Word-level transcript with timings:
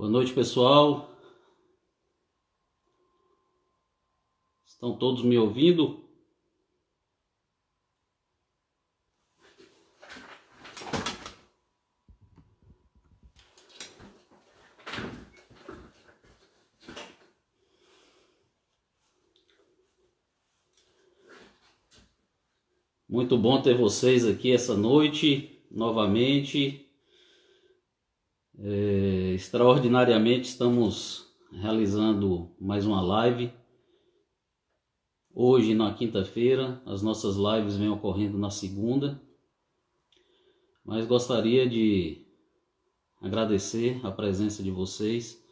Boa 0.00 0.08
noite, 0.08 0.32
pessoal. 0.32 1.14
Estão 4.64 4.96
todos 4.96 5.22
me 5.22 5.36
ouvindo? 5.36 6.02
Muito 23.06 23.36
bom 23.36 23.60
ter 23.60 23.76
vocês 23.76 24.26
aqui 24.26 24.50
essa 24.50 24.74
noite 24.74 25.62
novamente. 25.70 26.90
É, 28.58 29.09
extraordinariamente 29.40 30.50
estamos 30.50 31.26
realizando 31.50 32.54
mais 32.60 32.84
uma 32.84 33.00
live. 33.00 33.50
Hoje, 35.34 35.74
na 35.74 35.94
quinta-feira, 35.94 36.82
as 36.84 37.00
nossas 37.00 37.36
lives 37.36 37.74
vêm 37.74 37.88
ocorrendo 37.88 38.36
na 38.36 38.50
segunda. 38.50 39.18
Mas 40.84 41.06
gostaria 41.06 41.66
de 41.66 42.26
agradecer 43.18 43.98
a 44.04 44.10
presença 44.10 44.62
de 44.62 44.70
vocês. 44.70 45.42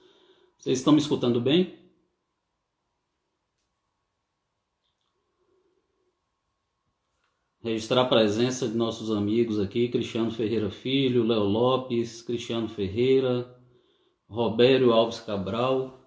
Vocês 0.59 0.81
estão 0.81 0.93
me 0.93 1.01
escutando 1.01 1.41
bem? 1.41 1.79
registrar 7.61 8.03
a 8.03 8.09
presença 8.09 8.69
de 8.69 8.75
nossos 8.77 9.11
amigos 9.11 9.59
aqui, 9.59 9.89
Cristiano 9.89 10.31
Ferreira 10.31 10.71
Filho, 10.71 11.27
Léo 11.27 11.43
Lopes, 11.43 12.23
Cristiano 12.23 12.69
Ferreira, 12.69 13.58
Robério 14.29 14.93
Alves 14.93 15.21
Cabral, 15.21 15.99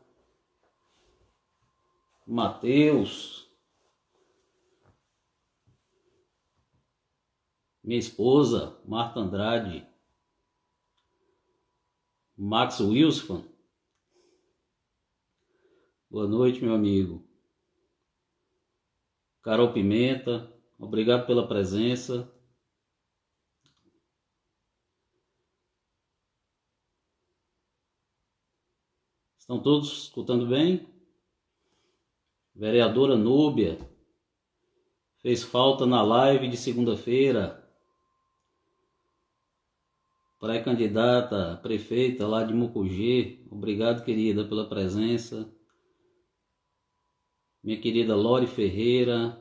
Mateus, 2.25 3.49
minha 7.83 7.99
esposa, 7.99 8.79
Marta 8.85 9.19
Andrade, 9.19 9.87
Max 12.37 12.79
Wilson. 12.79 13.43
Boa 16.09 16.27
noite, 16.27 16.61
meu 16.63 16.75
amigo. 16.75 17.25
Carol 19.41 19.73
Pimenta, 19.73 20.51
Obrigado 20.81 21.27
pela 21.27 21.47
presença. 21.47 22.27
Estão 29.51 29.61
todos 29.61 30.03
escutando 30.03 30.47
bem? 30.47 30.87
Vereadora 32.55 33.17
Núbia 33.17 33.77
fez 35.17 35.43
falta 35.43 35.85
na 35.85 36.01
live 36.01 36.47
de 36.47 36.55
segunda-feira. 36.55 37.61
Pré-candidata 40.39 41.59
prefeita 41.61 42.25
lá 42.25 42.45
de 42.45 42.53
Mucugê. 42.53 43.45
Obrigado, 43.51 44.05
querida, 44.05 44.45
pela 44.45 44.69
presença. 44.69 45.53
Minha 47.61 47.81
querida 47.81 48.15
Lore 48.15 48.47
Ferreira, 48.47 49.37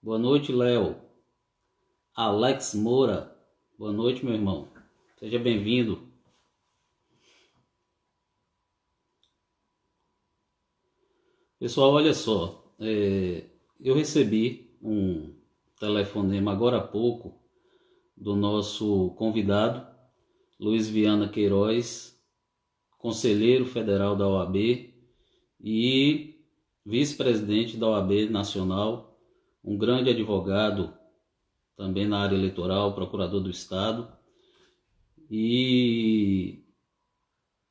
Boa 0.00 0.18
noite, 0.18 0.52
Léo. 0.52 0.94
Alex 2.14 2.72
Moura. 2.76 3.36
Boa 3.76 3.90
noite, 3.92 4.24
meu 4.24 4.34
irmão. 4.34 4.68
Seja 5.18 5.38
bem-vindo. 5.38 6.03
Pessoal, 11.64 11.92
olha 11.94 12.12
só. 12.12 12.62
É, 12.78 13.42
eu 13.80 13.94
recebi 13.94 14.76
um 14.82 15.32
telefonema 15.80 16.52
agora 16.52 16.76
há 16.76 16.82
pouco 16.82 17.40
do 18.14 18.36
nosso 18.36 19.14
convidado, 19.16 19.86
Luiz 20.60 20.90
Viana 20.90 21.26
Queiroz, 21.26 22.22
conselheiro 22.98 23.64
federal 23.64 24.14
da 24.14 24.28
OAB 24.28 24.92
e 25.58 26.38
vice-presidente 26.84 27.78
da 27.78 27.88
OAB 27.88 28.28
Nacional 28.28 29.18
um 29.64 29.78
grande 29.78 30.10
advogado 30.10 30.92
também 31.78 32.06
na 32.06 32.18
área 32.18 32.36
eleitoral, 32.36 32.94
procurador 32.94 33.40
do 33.40 33.48
Estado. 33.48 34.06
E 35.30 36.62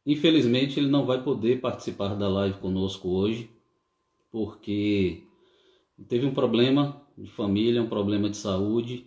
infelizmente 0.03 0.79
ele 0.79 0.89
não 0.89 1.05
vai 1.05 1.23
poder 1.23 1.61
participar 1.61 2.15
da 2.15 2.27
live 2.27 2.57
conosco 2.57 3.07
hoje, 3.07 3.52
porque 4.33 5.21
teve 6.09 6.25
um 6.25 6.33
problema 6.33 6.99
de 7.15 7.29
família, 7.29 7.83
um 7.83 7.87
problema 7.87 8.27
de 8.27 8.35
saúde. 8.35 9.05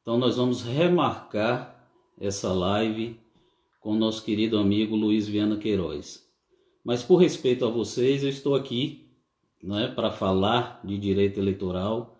Então 0.00 0.16
nós 0.16 0.36
vamos 0.36 0.62
remarcar 0.62 1.90
essa 2.16 2.52
live 2.52 3.18
com 3.80 3.90
o 3.90 3.98
nosso 3.98 4.24
querido 4.24 4.56
amigo 4.56 4.94
Luiz 4.94 5.26
Viana 5.26 5.56
Queiroz. 5.56 6.30
Mas 6.84 7.02
por 7.02 7.16
respeito 7.16 7.64
a 7.64 7.68
vocês, 7.68 8.22
eu 8.22 8.28
estou 8.28 8.54
aqui 8.54 9.10
né, 9.60 9.88
para 9.88 10.12
falar 10.12 10.80
de 10.84 10.96
direito 10.96 11.40
eleitoral, 11.40 12.16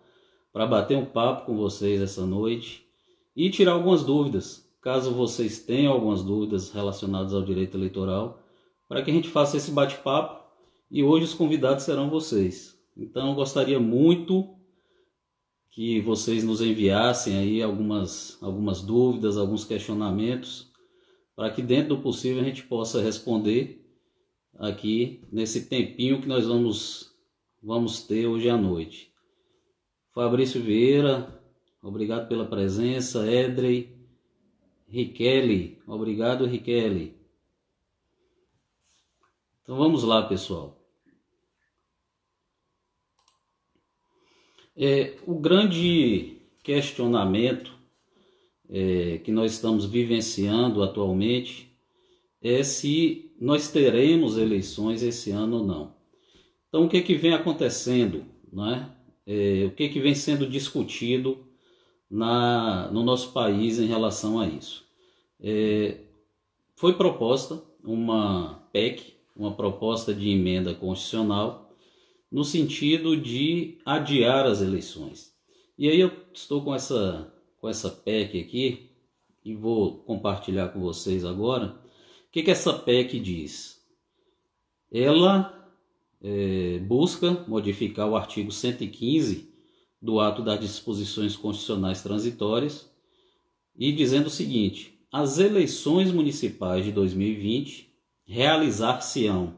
para 0.51 0.67
bater 0.67 0.97
um 0.97 1.05
papo 1.05 1.45
com 1.45 1.55
vocês 1.55 2.01
essa 2.01 2.25
noite 2.25 2.85
e 3.33 3.49
tirar 3.49 3.71
algumas 3.71 4.03
dúvidas, 4.03 4.69
caso 4.81 5.13
vocês 5.13 5.59
tenham 5.59 5.93
algumas 5.93 6.21
dúvidas 6.21 6.71
relacionadas 6.71 7.33
ao 7.33 7.41
direito 7.41 7.77
eleitoral, 7.77 8.43
para 8.89 9.01
que 9.01 9.11
a 9.11 9.13
gente 9.13 9.29
faça 9.29 9.55
esse 9.55 9.71
bate-papo 9.71 10.42
e 10.93 11.03
hoje 11.03 11.25
os 11.25 11.33
convidados 11.33 11.85
serão 11.85 12.07
vocês. 12.07 12.79
Então 12.95 13.29
eu 13.29 13.33
gostaria 13.33 13.79
muito 13.79 14.55
que 15.71 15.99
vocês 16.01 16.43
nos 16.43 16.61
enviassem 16.61 17.35
aí 17.35 17.63
algumas, 17.63 18.37
algumas 18.43 18.79
dúvidas, 18.79 19.35
alguns 19.35 19.65
questionamentos, 19.65 20.71
para 21.35 21.49
que 21.49 21.63
dentro 21.63 21.95
do 21.95 22.03
possível 22.03 22.43
a 22.43 22.45
gente 22.45 22.61
possa 22.61 23.01
responder 23.01 23.83
aqui 24.59 25.23
nesse 25.31 25.65
tempinho 25.65 26.21
que 26.21 26.27
nós 26.27 26.45
vamos 26.45 27.11
vamos 27.61 28.03
ter 28.03 28.27
hoje 28.27 28.47
à 28.47 28.55
noite. 28.55 29.11
Fabrício 30.11 30.61
Vieira, 30.61 31.41
obrigado 31.81 32.27
pela 32.27 32.45
presença. 32.45 33.27
Edrey, 33.27 33.97
Riquelli, 34.87 35.81
obrigado 35.87 36.45
Riquelli. 36.45 37.17
Então 39.63 39.75
vamos 39.75 40.03
lá, 40.03 40.21
pessoal. 40.27 40.82
É, 44.75 45.15
o 45.27 45.35
grande 45.35 46.37
questionamento 46.63 47.71
é, 48.69 49.19
que 49.23 49.31
nós 49.31 49.53
estamos 49.53 49.85
vivenciando 49.85 50.81
atualmente 50.81 51.71
é 52.41 52.63
se 52.63 53.31
nós 53.39 53.69
teremos 53.69 54.37
eleições 54.37 55.03
esse 55.03 55.31
ano 55.31 55.57
ou 55.57 55.63
não. 55.65 55.95
Então, 56.67 56.85
o 56.85 56.89
que, 56.89 57.01
que 57.01 57.15
vem 57.15 57.33
acontecendo? 57.33 58.25
Né? 58.51 58.89
É, 59.27 59.65
o 59.67 59.71
que, 59.71 59.89
que 59.89 59.99
vem 59.99 60.15
sendo 60.15 60.47
discutido 60.47 61.37
na, 62.09 62.89
no 62.91 63.03
nosso 63.03 63.31
país 63.31 63.79
em 63.79 63.85
relação 63.85 64.39
a 64.39 64.47
isso? 64.47 64.83
É, 65.39 65.97
foi 66.75 66.93
proposta 66.93 67.61
uma 67.83 68.67
PEC, 68.71 69.13
uma 69.35 69.53
proposta 69.53 70.13
de 70.13 70.29
emenda 70.29 70.73
constitucional, 70.73 71.62
no 72.33 72.43
sentido 72.43 73.15
de 73.15 73.77
adiar 73.85 74.47
as 74.47 74.59
eleições. 74.59 75.31
E 75.77 75.87
aí 75.87 75.99
eu 75.99 76.11
estou 76.33 76.63
com 76.63 76.73
essa, 76.73 77.31
com 77.59 77.69
essa 77.69 77.91
PEC 77.91 78.41
aqui 78.41 78.89
e 79.45 79.53
vou 79.53 79.99
compartilhar 79.99 80.69
com 80.69 80.79
vocês 80.79 81.23
agora. 81.23 81.79
O 82.27 82.31
que, 82.31 82.41
que 82.41 82.49
essa 82.49 82.73
PEC 82.73 83.19
diz? 83.19 83.79
Ela 84.91 85.71
é, 86.23 86.79
busca 86.79 87.45
modificar 87.47 88.09
o 88.09 88.15
artigo 88.15 88.51
115 88.51 89.53
do 90.01 90.19
ato 90.19 90.41
das 90.41 90.59
disposições 90.59 91.35
constitucionais 91.35 92.01
transitórias 92.01 92.91
e 93.77 93.91
dizendo 93.91 94.25
o 94.25 94.31
seguinte: 94.31 94.99
as 95.11 95.37
eleições 95.37 96.11
municipais 96.11 96.83
de 96.83 96.91
2020 96.91 97.93
realizar-se-ão 98.25 99.55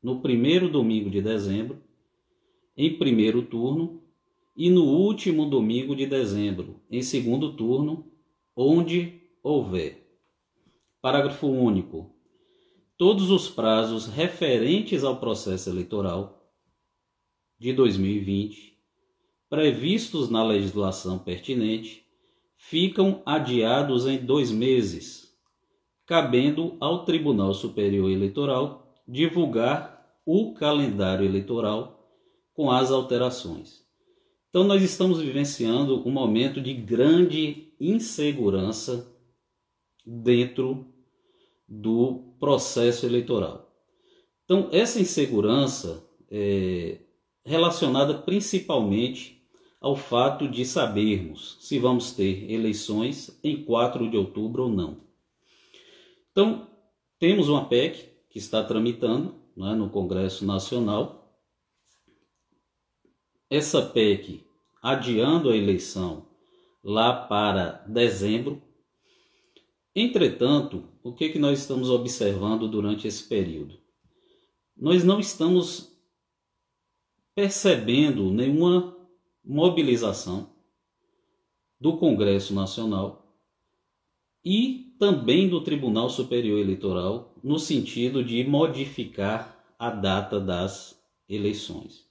no 0.00 0.20
primeiro 0.20 0.68
domingo 0.68 1.10
de 1.10 1.20
dezembro, 1.20 1.82
em 2.76 2.96
primeiro 2.98 3.42
turno, 3.42 4.02
e 4.56 4.68
no 4.68 4.84
último 4.84 5.48
domingo 5.48 5.96
de 5.96 6.06
dezembro, 6.06 6.80
em 6.90 7.02
segundo 7.02 7.54
turno, 7.56 8.12
onde 8.54 9.22
houver. 9.42 10.06
Parágrafo 11.00 11.46
único 11.46 12.12
todos 13.02 13.30
os 13.30 13.48
prazos 13.48 14.06
referentes 14.06 15.02
ao 15.02 15.16
processo 15.16 15.68
eleitoral 15.68 16.48
de 17.58 17.72
2020, 17.72 18.78
previstos 19.50 20.30
na 20.30 20.44
legislação 20.44 21.18
pertinente, 21.18 22.06
ficam 22.56 23.20
adiados 23.26 24.06
em 24.06 24.18
dois 24.24 24.52
meses, 24.52 25.36
cabendo 26.06 26.76
ao 26.78 27.04
Tribunal 27.04 27.52
Superior 27.52 28.08
Eleitoral 28.08 28.94
divulgar 29.08 30.16
o 30.24 30.54
calendário 30.54 31.26
eleitoral 31.26 32.01
com 32.62 32.70
as 32.70 32.92
alterações. 32.92 33.84
Então, 34.48 34.62
nós 34.62 34.80
estamos 34.84 35.20
vivenciando 35.20 36.06
um 36.06 36.12
momento 36.12 36.60
de 36.60 36.72
grande 36.72 37.74
insegurança 37.80 39.12
dentro 40.06 40.86
do 41.66 42.36
processo 42.38 43.04
eleitoral. 43.04 43.68
Então, 44.44 44.68
essa 44.70 45.00
insegurança 45.00 46.06
é 46.30 47.00
relacionada 47.44 48.14
principalmente 48.14 49.44
ao 49.80 49.96
fato 49.96 50.46
de 50.46 50.64
sabermos 50.64 51.56
se 51.62 51.80
vamos 51.80 52.12
ter 52.12 52.48
eleições 52.48 53.40
em 53.42 53.64
4 53.64 54.08
de 54.08 54.16
outubro 54.16 54.64
ou 54.64 54.68
não. 54.68 55.00
Então, 56.30 56.68
temos 57.18 57.48
uma 57.48 57.64
PEC 57.64 58.08
que 58.30 58.38
está 58.38 58.62
tramitando 58.62 59.34
né, 59.56 59.74
no 59.74 59.90
Congresso 59.90 60.46
Nacional. 60.46 61.21
Essa 63.52 63.82
PEC 63.82 64.42
adiando 64.82 65.50
a 65.50 65.54
eleição 65.54 66.24
lá 66.82 67.12
para 67.12 67.84
dezembro. 67.86 68.62
Entretanto, 69.94 70.84
o 71.02 71.12
que, 71.12 71.28
que 71.28 71.38
nós 71.38 71.58
estamos 71.58 71.90
observando 71.90 72.66
durante 72.66 73.06
esse 73.06 73.28
período? 73.28 73.78
Nós 74.74 75.04
não 75.04 75.20
estamos 75.20 75.94
percebendo 77.34 78.30
nenhuma 78.30 78.96
mobilização 79.44 80.48
do 81.78 81.98
Congresso 81.98 82.54
Nacional 82.54 83.36
e 84.42 84.96
também 84.98 85.46
do 85.46 85.62
Tribunal 85.62 86.08
Superior 86.08 86.58
Eleitoral 86.58 87.34
no 87.44 87.58
sentido 87.58 88.24
de 88.24 88.42
modificar 88.44 89.62
a 89.78 89.90
data 89.90 90.40
das 90.40 90.98
eleições. 91.28 92.10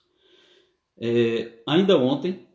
É, 1.04 1.64
ainda 1.66 1.98
ontem 1.98 2.46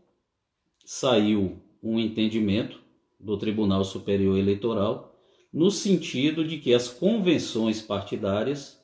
saiu 0.84 1.60
um 1.82 1.98
entendimento 1.98 2.80
do 3.18 3.36
Tribunal 3.36 3.82
Superior 3.82 4.38
Eleitoral 4.38 5.18
no 5.52 5.68
sentido 5.68 6.46
de 6.46 6.58
que 6.58 6.72
as 6.72 6.86
convenções 6.86 7.82
partidárias 7.82 8.80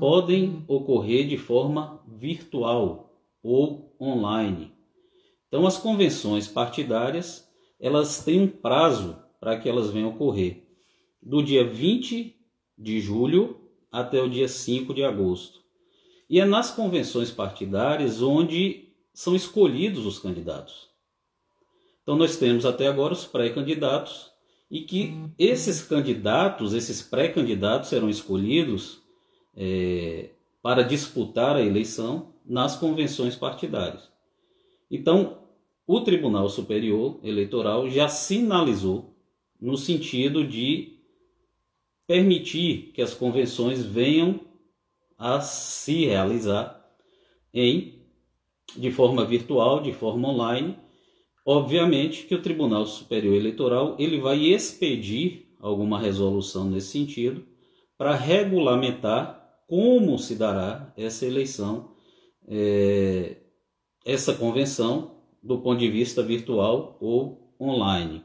podem 0.00 0.64
ocorrer 0.66 1.28
de 1.28 1.36
forma 1.36 2.02
virtual 2.08 3.14
ou 3.40 3.94
online. 4.00 4.72
Então 5.46 5.64
as 5.64 5.78
convenções 5.78 6.48
partidárias, 6.48 7.48
elas 7.78 8.24
têm 8.24 8.40
um 8.40 8.48
prazo 8.48 9.16
para 9.38 9.56
que 9.60 9.68
elas 9.68 9.90
venham 9.90 10.08
ocorrer, 10.08 10.64
do 11.22 11.40
dia 11.40 11.62
20 11.62 12.34
de 12.76 13.00
julho 13.00 13.60
até 13.92 14.20
o 14.20 14.28
dia 14.28 14.48
5 14.48 14.92
de 14.92 15.04
agosto. 15.04 15.60
E 16.28 16.40
é 16.40 16.44
nas 16.44 16.72
convenções 16.72 17.30
partidárias 17.30 18.20
onde 18.20 18.87
são 19.18 19.34
escolhidos 19.34 20.06
os 20.06 20.20
candidatos. 20.20 20.88
Então 22.00 22.14
nós 22.14 22.36
temos 22.36 22.64
até 22.64 22.86
agora 22.86 23.12
os 23.12 23.26
pré-candidatos 23.26 24.30
e 24.70 24.82
que 24.82 25.12
esses 25.36 25.82
candidatos, 25.82 26.72
esses 26.72 27.02
pré-candidatos 27.02 27.88
serão 27.88 28.08
escolhidos 28.08 29.02
é, 29.56 30.30
para 30.62 30.84
disputar 30.84 31.56
a 31.56 31.64
eleição 31.64 32.32
nas 32.46 32.76
convenções 32.76 33.34
partidárias. 33.34 34.08
Então, 34.88 35.38
o 35.84 36.00
Tribunal 36.00 36.48
Superior 36.48 37.18
Eleitoral 37.20 37.90
já 37.90 38.08
sinalizou 38.08 39.16
no 39.60 39.76
sentido 39.76 40.46
de 40.46 40.96
permitir 42.06 42.92
que 42.94 43.02
as 43.02 43.14
convenções 43.14 43.84
venham 43.84 44.38
a 45.18 45.40
se 45.40 46.06
realizar 46.06 46.88
em 47.52 47.97
de 48.76 48.90
forma 48.90 49.24
virtual, 49.24 49.80
de 49.80 49.92
forma 49.92 50.28
online, 50.28 50.76
Obviamente 51.50 52.26
que 52.26 52.34
o 52.34 52.42
Tribunal 52.42 52.84
Superior 52.84 53.34
Eleitoral 53.34 53.96
ele 53.98 54.20
vai 54.20 54.38
expedir 54.38 55.46
alguma 55.58 55.98
resolução 55.98 56.68
nesse 56.68 56.88
sentido 56.88 57.42
para 57.96 58.14
regulamentar 58.14 59.56
como 59.66 60.18
se 60.18 60.34
dará 60.34 60.92
essa 60.94 61.24
eleição, 61.24 61.96
é, 62.46 63.38
essa 64.04 64.34
convenção 64.34 65.22
do 65.42 65.58
ponto 65.62 65.78
de 65.78 65.88
vista 65.88 66.22
virtual 66.22 66.98
ou 67.00 67.56
online. 67.58 68.22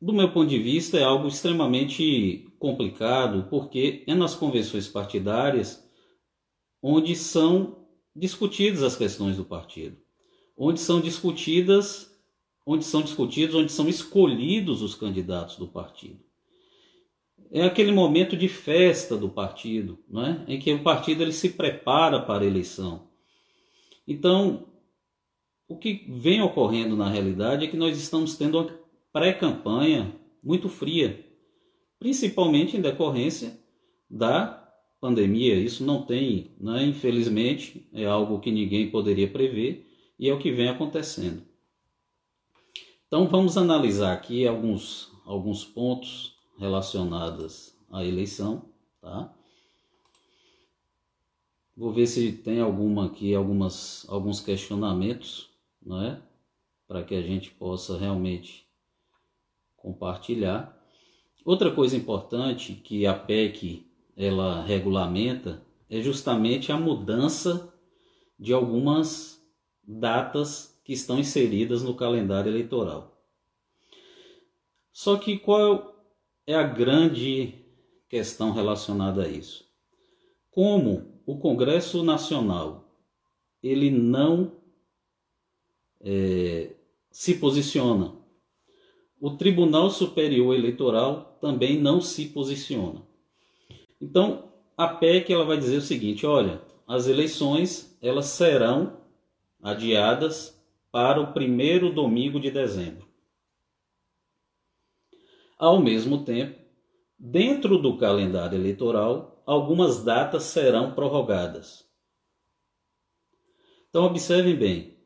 Do 0.00 0.12
meu 0.12 0.32
ponto 0.32 0.48
de 0.48 0.58
vista, 0.58 0.98
é 0.98 1.04
algo 1.04 1.28
extremamente 1.28 2.52
complicado, 2.58 3.46
porque 3.48 4.02
é 4.08 4.14
nas 4.14 4.34
convenções 4.34 4.88
partidárias 4.88 5.88
onde 6.82 7.14
são 7.14 7.75
discutidas 8.16 8.82
as 8.82 8.96
questões 8.96 9.36
do 9.36 9.44
partido 9.44 9.96
onde 10.56 10.80
são 10.80 11.00
discutidas, 11.00 12.10
onde 12.64 12.84
são 12.84 13.02
discutidos, 13.02 13.54
onde 13.54 13.70
são 13.70 13.88
escolhidos 13.88 14.80
os 14.80 14.94
candidatos 14.94 15.56
do 15.56 15.68
partido. 15.68 16.18
É 17.50 17.62
aquele 17.62 17.92
momento 17.92 18.36
de 18.36 18.48
festa 18.48 19.16
do 19.16 19.28
partido, 19.28 19.98
não 20.08 20.24
é? 20.24 20.44
em 20.48 20.58
que 20.58 20.72
o 20.72 20.82
partido 20.82 21.22
ele 21.22 21.32
se 21.32 21.50
prepara 21.50 22.20
para 22.20 22.42
a 22.42 22.46
eleição. 22.46 23.08
Então, 24.08 24.66
o 25.68 25.76
que 25.76 26.06
vem 26.08 26.40
ocorrendo 26.40 26.96
na 26.96 27.08
realidade 27.08 27.64
é 27.64 27.68
que 27.68 27.76
nós 27.76 27.96
estamos 27.98 28.36
tendo 28.36 28.58
uma 28.58 28.78
pré-campanha 29.12 30.14
muito 30.42 30.68
fria, 30.68 31.24
principalmente 31.98 32.76
em 32.76 32.80
decorrência 32.80 33.58
da 34.08 34.65
pandemia. 35.00 35.54
Isso 35.54 35.84
não 35.84 36.02
tem, 36.02 36.50
né? 36.60 36.84
infelizmente, 36.84 37.88
é 37.92 38.04
algo 38.04 38.40
que 38.40 38.50
ninguém 38.50 38.90
poderia 38.90 39.28
prever 39.28 39.86
e 40.18 40.28
é 40.28 40.34
o 40.34 40.38
que 40.38 40.50
vem 40.50 40.68
acontecendo. 40.68 41.42
Então 43.06 43.28
vamos 43.28 43.56
analisar 43.56 44.12
aqui 44.12 44.46
alguns, 44.46 45.12
alguns 45.24 45.64
pontos 45.64 46.36
relacionados 46.58 47.72
à 47.90 48.04
eleição, 48.04 48.68
tá? 49.00 49.32
Vou 51.76 51.92
ver 51.92 52.06
se 52.06 52.32
tem 52.32 52.58
alguma 52.58 53.06
aqui, 53.06 53.34
algumas, 53.34 54.06
alguns 54.08 54.40
questionamentos, 54.40 55.50
não 55.80 56.02
é? 56.02 56.22
Para 56.88 57.04
que 57.04 57.14
a 57.14 57.20
gente 57.20 57.50
possa 57.50 57.98
realmente 57.98 58.66
compartilhar. 59.76 60.74
Outra 61.44 61.70
coisa 61.70 61.96
importante 61.96 62.72
que 62.72 63.06
a 63.06 63.14
PEC 63.14 63.85
ela 64.16 64.62
regulamenta 64.62 65.62
é 65.90 66.00
justamente 66.00 66.72
a 66.72 66.76
mudança 66.76 67.72
de 68.38 68.52
algumas 68.52 69.40
datas 69.86 70.80
que 70.84 70.92
estão 70.92 71.18
inseridas 71.18 71.82
no 71.82 71.94
calendário 71.94 72.50
eleitoral. 72.50 73.16
Só 74.90 75.16
que 75.16 75.38
qual 75.38 75.94
é 76.46 76.54
a 76.54 76.62
grande 76.62 77.54
questão 78.08 78.52
relacionada 78.52 79.24
a 79.24 79.28
isso? 79.28 79.68
Como 80.50 81.20
o 81.26 81.38
Congresso 81.38 82.02
Nacional 82.02 82.88
ele 83.62 83.90
não 83.90 84.52
é, 86.00 86.70
se 87.10 87.34
posiciona, 87.34 88.14
o 89.20 89.30
Tribunal 89.30 89.90
Superior 89.90 90.54
Eleitoral 90.54 91.36
também 91.40 91.80
não 91.80 92.00
se 92.00 92.26
posiciona. 92.26 93.02
Então, 94.00 94.52
a 94.76 94.88
PEC 94.88 95.32
ela 95.32 95.44
vai 95.44 95.56
dizer 95.56 95.78
o 95.78 95.82
seguinte: 95.82 96.26
olha, 96.26 96.60
as 96.86 97.06
eleições 97.06 97.98
elas 98.02 98.26
serão 98.26 99.00
adiadas 99.62 100.56
para 100.92 101.20
o 101.20 101.32
primeiro 101.32 101.92
domingo 101.92 102.38
de 102.38 102.50
dezembro. 102.50 103.06
Ao 105.58 105.80
mesmo 105.80 106.24
tempo, 106.24 106.60
dentro 107.18 107.78
do 107.78 107.96
calendário 107.96 108.58
eleitoral, 108.58 109.42
algumas 109.46 110.04
datas 110.04 110.44
serão 110.44 110.94
prorrogadas. 110.94 111.86
Então, 113.88 114.04
observem 114.04 114.54
bem. 114.54 114.96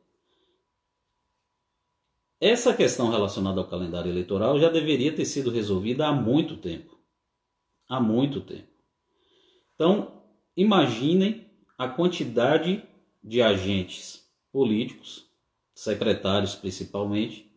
Essa 2.40 2.74
questão 2.74 3.10
relacionada 3.10 3.60
ao 3.60 3.68
calendário 3.68 4.10
eleitoral 4.10 4.58
já 4.58 4.68
deveria 4.70 5.14
ter 5.14 5.26
sido 5.26 5.50
resolvida 5.50 6.08
há 6.08 6.12
muito 6.12 6.56
tempo. 6.56 6.98
Há 7.88 8.00
muito 8.00 8.40
tempo. 8.40 8.69
Então, 9.80 10.22
imaginem 10.54 11.50
a 11.78 11.88
quantidade 11.88 12.86
de 13.24 13.40
agentes 13.40 14.30
políticos, 14.52 15.26
secretários 15.74 16.54
principalmente, 16.54 17.50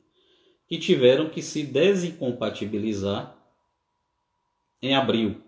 que 0.66 0.80
tiveram 0.80 1.30
que 1.30 1.42
se 1.42 1.64
desincompatibilizar 1.64 3.38
em 4.82 4.96
abril, 4.96 5.44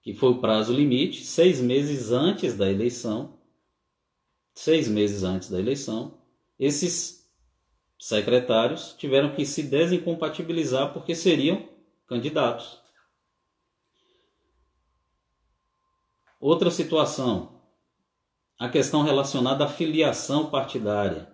que 0.00 0.14
foi 0.14 0.30
o 0.30 0.40
prazo 0.40 0.72
limite, 0.72 1.24
seis 1.24 1.60
meses 1.60 2.12
antes 2.12 2.56
da 2.56 2.70
eleição. 2.70 3.36
Seis 4.54 4.86
meses 4.86 5.24
antes 5.24 5.50
da 5.50 5.58
eleição, 5.58 6.16
esses 6.56 7.28
secretários 7.98 8.94
tiveram 8.96 9.34
que 9.34 9.44
se 9.44 9.64
desincompatibilizar 9.64 10.92
porque 10.92 11.16
seriam 11.16 11.68
candidatos. 12.06 12.81
Outra 16.42 16.72
situação, 16.72 17.62
a 18.58 18.68
questão 18.68 19.04
relacionada 19.04 19.64
à 19.64 19.68
filiação 19.68 20.50
partidária. 20.50 21.32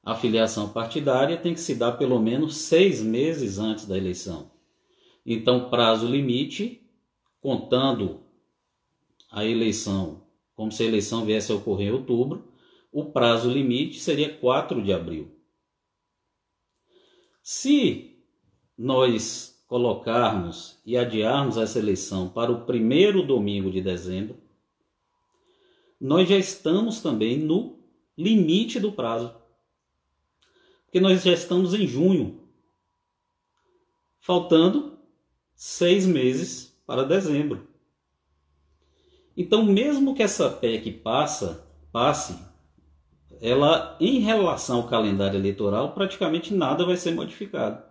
A 0.00 0.14
filiação 0.14 0.72
partidária 0.72 1.36
tem 1.36 1.54
que 1.54 1.60
se 1.60 1.74
dar 1.74 1.98
pelo 1.98 2.20
menos 2.20 2.58
seis 2.58 3.02
meses 3.02 3.58
antes 3.58 3.84
da 3.84 3.98
eleição. 3.98 4.52
Então, 5.26 5.68
prazo 5.68 6.06
limite, 6.06 6.88
contando 7.40 8.24
a 9.28 9.44
eleição, 9.44 10.24
como 10.54 10.70
se 10.70 10.84
a 10.84 10.86
eleição 10.86 11.24
viesse 11.24 11.50
a 11.50 11.56
ocorrer 11.56 11.88
em 11.88 11.94
outubro, 11.94 12.54
o 12.92 13.06
prazo 13.06 13.50
limite 13.50 13.98
seria 13.98 14.32
4 14.38 14.84
de 14.84 14.92
abril. 14.92 15.36
Se 17.42 18.24
nós 18.78 19.55
colocarmos 19.66 20.80
e 20.86 20.96
adiarmos 20.96 21.56
essa 21.56 21.78
eleição 21.78 22.28
para 22.28 22.52
o 22.52 22.64
primeiro 22.64 23.22
domingo 23.22 23.70
de 23.70 23.80
dezembro, 23.80 24.36
nós 26.00 26.28
já 26.28 26.36
estamos 26.36 27.00
também 27.00 27.38
no 27.38 27.78
limite 28.16 28.78
do 28.78 28.92
prazo. 28.92 29.34
Porque 30.84 31.00
nós 31.00 31.22
já 31.22 31.32
estamos 31.32 31.74
em 31.74 31.86
junho, 31.86 32.40
faltando 34.20 34.98
seis 35.54 36.06
meses 36.06 36.78
para 36.86 37.02
dezembro. 37.02 37.66
Então, 39.36 39.64
mesmo 39.64 40.14
que 40.14 40.22
essa 40.22 40.48
PEC 40.48 40.92
passa, 40.92 41.68
passe, 41.92 42.38
ela, 43.40 43.96
em 44.00 44.20
relação 44.20 44.78
ao 44.78 44.88
calendário 44.88 45.38
eleitoral, 45.38 45.92
praticamente 45.92 46.54
nada 46.54 46.86
vai 46.86 46.96
ser 46.96 47.12
modificado. 47.12 47.82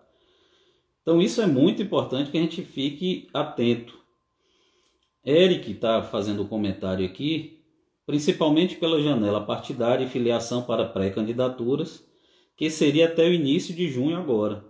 Então, 1.05 1.21
isso 1.21 1.39
é 1.39 1.45
muito 1.45 1.83
importante 1.83 2.31
que 2.31 2.37
a 2.39 2.41
gente 2.41 2.63
fique 2.63 3.29
atento. 3.31 3.95
Eric 5.23 5.71
está 5.71 6.01
fazendo 6.01 6.41
um 6.41 6.47
comentário 6.47 7.05
aqui, 7.05 7.63
principalmente 8.07 8.75
pela 8.77 8.99
janela 8.99 9.45
partidária 9.45 10.03
e 10.03 10.09
filiação 10.09 10.63
para 10.63 10.83
pré-candidaturas, 10.83 12.03
que 12.57 12.71
seria 12.71 13.05
até 13.05 13.27
o 13.27 13.33
início 13.33 13.75
de 13.75 13.87
junho 13.87 14.17
agora. 14.17 14.65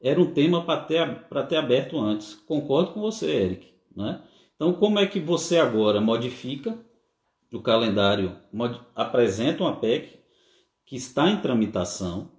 Era 0.00 0.20
um 0.20 0.34
tema 0.34 0.64
para 0.64 0.80
ter, 0.80 1.28
ter 1.48 1.56
aberto 1.56 1.96
antes. 1.96 2.34
Concordo 2.34 2.90
com 2.90 3.00
você, 3.00 3.30
Eric. 3.30 3.72
Né? 3.94 4.20
Então, 4.56 4.72
como 4.72 4.98
é 4.98 5.06
que 5.06 5.20
você 5.20 5.58
agora 5.58 6.00
modifica 6.00 6.76
o 7.52 7.62
calendário, 7.62 8.36
mod, 8.52 8.80
apresenta 8.96 9.62
uma 9.62 9.76
PEC 9.76 10.18
que 10.84 10.96
está 10.96 11.30
em 11.30 11.40
tramitação, 11.40 12.32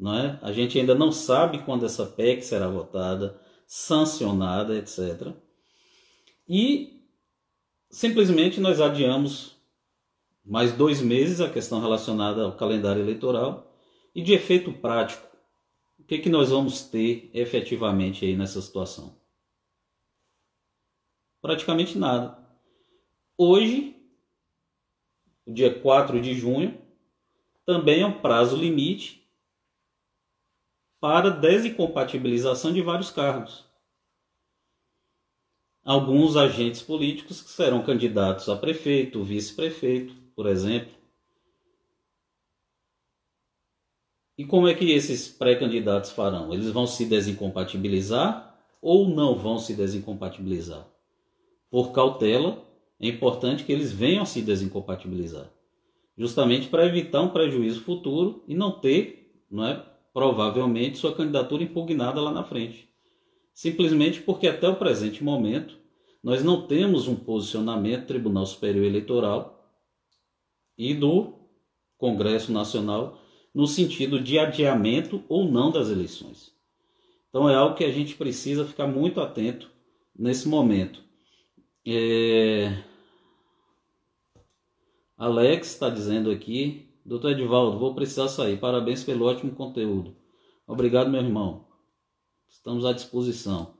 não 0.00 0.14
é? 0.14 0.38
A 0.42 0.50
gente 0.52 0.78
ainda 0.78 0.94
não 0.94 1.12
sabe 1.12 1.62
quando 1.62 1.84
essa 1.84 2.06
PEC 2.06 2.42
será 2.42 2.68
votada, 2.68 3.38
sancionada, 3.66 4.76
etc. 4.76 5.34
E 6.48 7.04
simplesmente 7.90 8.60
nós 8.60 8.80
adiamos 8.80 9.56
mais 10.44 10.72
dois 10.72 11.00
meses 11.00 11.40
a 11.40 11.50
questão 11.50 11.80
relacionada 11.80 12.42
ao 12.42 12.56
calendário 12.56 13.02
eleitoral 13.02 13.76
e 14.14 14.22
de 14.22 14.32
efeito 14.32 14.72
prático. 14.72 15.28
O 15.98 16.04
que, 16.04 16.18
que 16.18 16.28
nós 16.28 16.50
vamos 16.50 16.82
ter 16.82 17.30
efetivamente 17.34 18.24
aí 18.24 18.36
nessa 18.36 18.60
situação? 18.60 19.20
praticamente 21.40 21.96
nada. 21.96 22.38
Hoje, 23.36 23.96
dia 25.46 25.72
4 25.80 26.20
de 26.20 26.34
junho, 26.34 26.80
também 27.64 28.02
é 28.02 28.06
um 28.06 28.20
prazo 28.20 28.56
limite 28.56 29.19
para 31.00 31.30
desincompatibilização 31.30 32.72
de 32.72 32.82
vários 32.82 33.10
cargos. 33.10 33.64
Alguns 35.84 36.36
agentes 36.36 36.82
políticos 36.82 37.40
que 37.40 37.50
serão 37.50 37.82
candidatos 37.82 38.48
a 38.48 38.56
prefeito, 38.56 39.24
vice-prefeito, 39.24 40.14
por 40.36 40.46
exemplo. 40.46 40.92
E 44.36 44.44
como 44.44 44.68
é 44.68 44.74
que 44.74 44.92
esses 44.92 45.28
pré-candidatos 45.28 46.10
farão? 46.10 46.52
Eles 46.52 46.70
vão 46.70 46.86
se 46.86 47.06
desincompatibilizar 47.06 48.58
ou 48.80 49.08
não 49.08 49.34
vão 49.36 49.58
se 49.58 49.74
desincompatibilizar? 49.74 50.86
por 51.70 51.92
cautela, 51.92 52.62
é 52.98 53.06
importante 53.08 53.64
que 53.64 53.72
eles 53.72 53.92
venham 53.92 54.24
a 54.24 54.26
se 54.26 54.42
desincompatibilizar, 54.42 55.48
justamente 56.18 56.68
para 56.68 56.84
evitar 56.84 57.22
um 57.22 57.28
prejuízo 57.28 57.82
futuro 57.82 58.42
e 58.46 58.54
não 58.54 58.72
ter, 58.72 59.44
não 59.50 59.64
é, 59.64 59.82
provavelmente, 60.12 60.98
sua 60.98 61.14
candidatura 61.14 61.62
impugnada 61.62 62.20
lá 62.20 62.32
na 62.32 62.44
frente. 62.44 62.88
Simplesmente 63.52 64.20
porque 64.20 64.46
até 64.46 64.68
o 64.68 64.76
presente 64.76 65.22
momento 65.22 65.78
nós 66.22 66.44
não 66.44 66.66
temos 66.66 67.08
um 67.08 67.16
posicionamento 67.16 68.02
do 68.02 68.06
Tribunal 68.06 68.46
Superior 68.46 68.84
Eleitoral 68.84 69.60
e 70.76 70.94
do 70.94 71.34
Congresso 71.96 72.52
Nacional 72.52 73.18
no 73.54 73.66
sentido 73.66 74.20
de 74.20 74.38
adiamento 74.38 75.22
ou 75.28 75.44
não 75.44 75.70
das 75.70 75.88
eleições. 75.88 76.54
Então 77.28 77.48
é 77.48 77.54
algo 77.54 77.74
que 77.74 77.84
a 77.84 77.92
gente 77.92 78.14
precisa 78.14 78.64
ficar 78.64 78.86
muito 78.86 79.20
atento 79.20 79.70
nesse 80.16 80.48
momento. 80.48 81.02
É... 81.86 82.82
Alex 85.16 85.68
está 85.68 85.88
dizendo 85.90 86.30
aqui, 86.30 86.89
doutor 87.10 87.32
Edvaldo, 87.32 87.76
vou 87.76 87.92
precisar 87.92 88.28
sair. 88.28 88.56
Parabéns 88.60 89.02
pelo 89.02 89.26
ótimo 89.26 89.52
conteúdo. 89.52 90.14
Obrigado, 90.64 91.10
meu 91.10 91.20
irmão. 91.20 91.66
Estamos 92.48 92.84
à 92.86 92.92
disposição. 92.92 93.74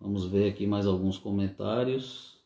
Vamos 0.00 0.24
ver 0.24 0.48
aqui 0.48 0.66
mais 0.66 0.86
alguns 0.86 1.18
comentários. 1.18 2.40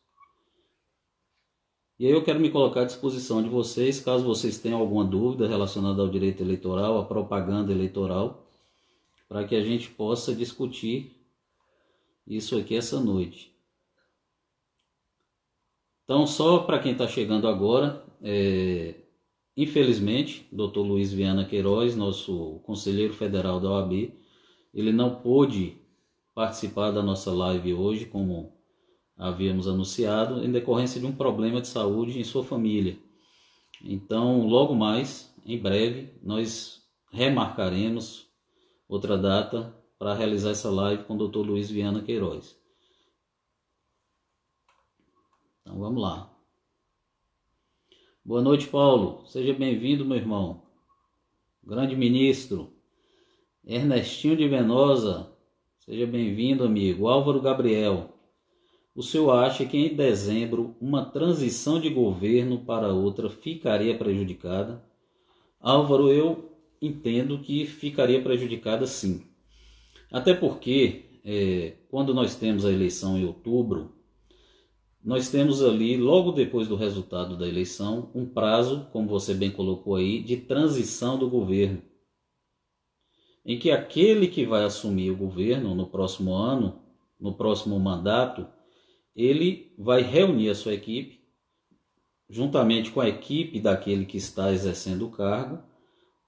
E 1.97 2.05
aí 2.05 2.11
eu 2.11 2.21
quero 2.21 2.41
me 2.41 2.51
colocar 2.51 2.81
à 2.81 2.85
disposição 2.85 3.41
de 3.41 3.47
vocês, 3.47 4.01
caso 4.01 4.25
vocês 4.25 4.59
tenham 4.59 4.81
alguma 4.81 5.05
dúvida 5.05 5.47
relacionada 5.47 6.01
ao 6.01 6.09
direito 6.09 6.43
eleitoral, 6.43 6.99
à 6.99 7.05
propaganda 7.05 7.71
eleitoral 7.71 8.45
para 9.29 9.47
que 9.47 9.55
a 9.55 9.63
gente 9.63 9.89
possa 9.89 10.35
discutir 10.35 11.15
isso 12.27 12.57
aqui 12.57 12.75
essa 12.75 12.99
noite. 12.99 13.54
Então, 16.05 16.27
só 16.27 16.59
para 16.59 16.77
quem 16.79 16.91
está 16.91 17.07
chegando 17.07 17.47
agora, 17.47 18.05
é, 18.21 18.93
infelizmente, 19.57 20.47
Dr. 20.51 20.81
Luiz 20.81 21.11
Viana 21.11 21.45
Queiroz, 21.45 21.95
nosso 21.95 22.59
conselheiro 22.63 23.11
federal 23.13 23.59
da 23.59 23.71
OAB, 23.71 24.13
ele 24.71 24.91
não 24.91 25.15
pôde 25.15 25.81
participar 26.35 26.91
da 26.91 27.01
nossa 27.01 27.31
live 27.31 27.73
hoje, 27.73 28.05
como 28.05 28.53
havíamos 29.17 29.67
anunciado, 29.67 30.45
em 30.45 30.51
decorrência 30.51 31.01
de 31.01 31.07
um 31.07 31.15
problema 31.15 31.59
de 31.59 31.67
saúde 31.67 32.19
em 32.19 32.23
sua 32.23 32.43
família. 32.43 32.99
Então, 33.83 34.45
logo 34.45 34.75
mais, 34.75 35.33
em 35.43 35.57
breve, 35.57 36.13
nós 36.21 36.83
remarcaremos 37.11 38.27
outra 38.87 39.17
data 39.17 39.75
para 39.97 40.13
realizar 40.13 40.51
essa 40.51 40.69
live 40.69 41.03
com 41.05 41.15
o 41.15 41.27
Dr. 41.27 41.39
Luiz 41.39 41.71
Viana 41.71 42.03
Queiroz. 42.03 42.55
Então 45.65 45.79
vamos 45.79 45.99
lá. 45.99 46.31
Boa 48.23 48.39
noite, 48.39 48.67
Paulo. 48.67 49.25
Seja 49.25 49.51
bem-vindo, 49.51 50.05
meu 50.05 50.15
irmão. 50.15 50.61
Grande 51.63 51.95
ministro. 51.95 52.71
Ernestinho 53.65 54.37
de 54.37 54.47
Venosa. 54.47 55.27
Seja 55.79 56.05
bem-vindo, 56.05 56.63
amigo. 56.63 57.07
Álvaro 57.07 57.41
Gabriel. 57.41 58.13
O 58.93 59.01
senhor 59.01 59.31
acha 59.31 59.65
que 59.65 59.75
em 59.75 59.95
dezembro 59.95 60.75
uma 60.79 61.03
transição 61.03 61.81
de 61.81 61.89
governo 61.89 62.63
para 62.63 62.93
outra 62.93 63.27
ficaria 63.27 63.97
prejudicada? 63.97 64.85
Álvaro, 65.59 66.11
eu 66.11 66.51
entendo 66.79 67.39
que 67.39 67.65
ficaria 67.65 68.21
prejudicada 68.21 68.85
sim. 68.85 69.25
Até 70.11 70.35
porque, 70.35 71.05
é, 71.25 71.73
quando 71.89 72.13
nós 72.13 72.35
temos 72.35 72.65
a 72.65 72.71
eleição 72.71 73.17
em 73.17 73.25
outubro, 73.25 73.94
nós 75.05 75.29
temos 75.29 75.63
ali, 75.63 75.95
logo 75.97 76.31
depois 76.31 76.67
do 76.67 76.75
resultado 76.75 77.37
da 77.37 77.47
eleição, 77.47 78.09
um 78.15 78.25
prazo, 78.25 78.87
como 78.91 79.07
você 79.07 79.35
bem 79.35 79.51
colocou 79.51 79.95
aí, 79.95 80.19
de 80.19 80.35
transição 80.35 81.15
do 81.15 81.29
governo. 81.29 81.79
Em 83.45 83.59
que 83.59 83.69
aquele 83.69 84.27
que 84.27 84.47
vai 84.47 84.63
assumir 84.63 85.11
o 85.11 85.15
governo 85.15 85.75
no 85.75 85.85
próximo 85.85 86.33
ano, 86.33 86.81
no 87.19 87.35
próximo 87.35 87.79
mandato, 87.79 88.47
ele 89.15 89.75
vai 89.77 90.01
reunir 90.01 90.49
a 90.49 90.55
sua 90.55 90.73
equipe, 90.73 91.23
juntamente 92.27 92.89
com 92.89 92.99
a 92.99 93.07
equipe 93.07 93.59
daquele 93.59 94.07
que 94.07 94.17
está 94.17 94.51
exercendo 94.51 95.05
o 95.05 95.11
cargo, 95.11 95.61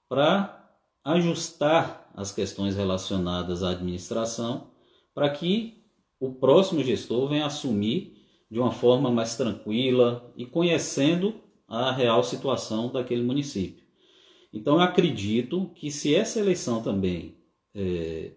para 0.08 0.72
ajustar 1.02 2.12
as 2.14 2.30
questões 2.30 2.76
relacionadas 2.76 3.64
à 3.64 3.70
administração, 3.70 4.70
para 5.12 5.28
que 5.28 5.82
o 6.20 6.32
próximo 6.32 6.84
gestor 6.84 7.28
venha 7.28 7.46
assumir 7.46 8.17
de 8.50 8.58
uma 8.58 8.70
forma 8.70 9.10
mais 9.10 9.36
tranquila 9.36 10.32
e 10.36 10.46
conhecendo 10.46 11.34
a 11.66 11.92
real 11.92 12.22
situação 12.22 12.90
daquele 12.90 13.22
município. 13.22 13.84
Então, 14.52 14.76
eu 14.76 14.80
acredito 14.80 15.70
que 15.74 15.90
se 15.90 16.14
essa 16.14 16.40
eleição 16.40 16.82
também 16.82 17.36
é, 17.74 18.32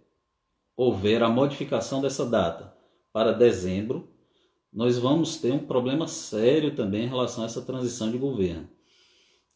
houver 0.76 1.24
a 1.24 1.30
modificação 1.30 2.02
dessa 2.02 2.26
data 2.26 2.76
para 3.14 3.32
dezembro, 3.32 4.10
nós 4.72 4.98
vamos 4.98 5.38
ter 5.38 5.52
um 5.52 5.60
problema 5.60 6.08
sério 6.08 6.76
também 6.76 7.04
em 7.04 7.10
relação 7.10 7.44
a 7.44 7.48
essa 7.48 7.62
transição 7.62 8.12
de 8.12 8.18
governo. 8.18 8.70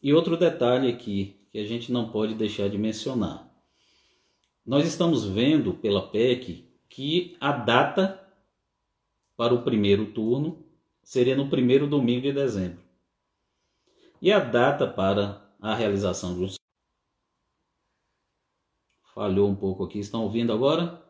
E 0.02 0.12
outro 0.12 0.36
detalhe 0.36 0.88
aqui 0.88 1.36
que 1.50 1.58
a 1.58 1.64
gente 1.64 1.90
não 1.90 2.10
pode 2.10 2.34
deixar 2.34 2.68
de 2.68 2.76
mencionar. 2.76 3.50
Nós 4.64 4.86
estamos 4.86 5.24
vendo 5.24 5.74
pela 5.74 6.08
PEC 6.08 6.68
que 6.88 7.36
a 7.40 7.52
data 7.52 8.25
para 9.36 9.54
o 9.54 9.62
primeiro 9.62 10.12
turno 10.12 10.64
seria 11.02 11.36
no 11.36 11.48
primeiro 11.48 11.86
domingo 11.86 12.22
de 12.22 12.32
dezembro. 12.32 12.82
E 14.20 14.32
a 14.32 14.38
data 14.40 14.86
para 14.90 15.46
a 15.60 15.74
realização 15.74 16.34
um. 16.34 16.56
Falhou 19.14 19.48
um 19.48 19.56
pouco 19.56 19.84
aqui, 19.84 19.98
estão 19.98 20.22
ouvindo 20.22 20.52
agora? 20.52 21.02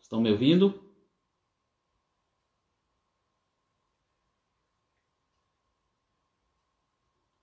Estão 0.00 0.20
me 0.20 0.30
ouvindo? 0.30 0.80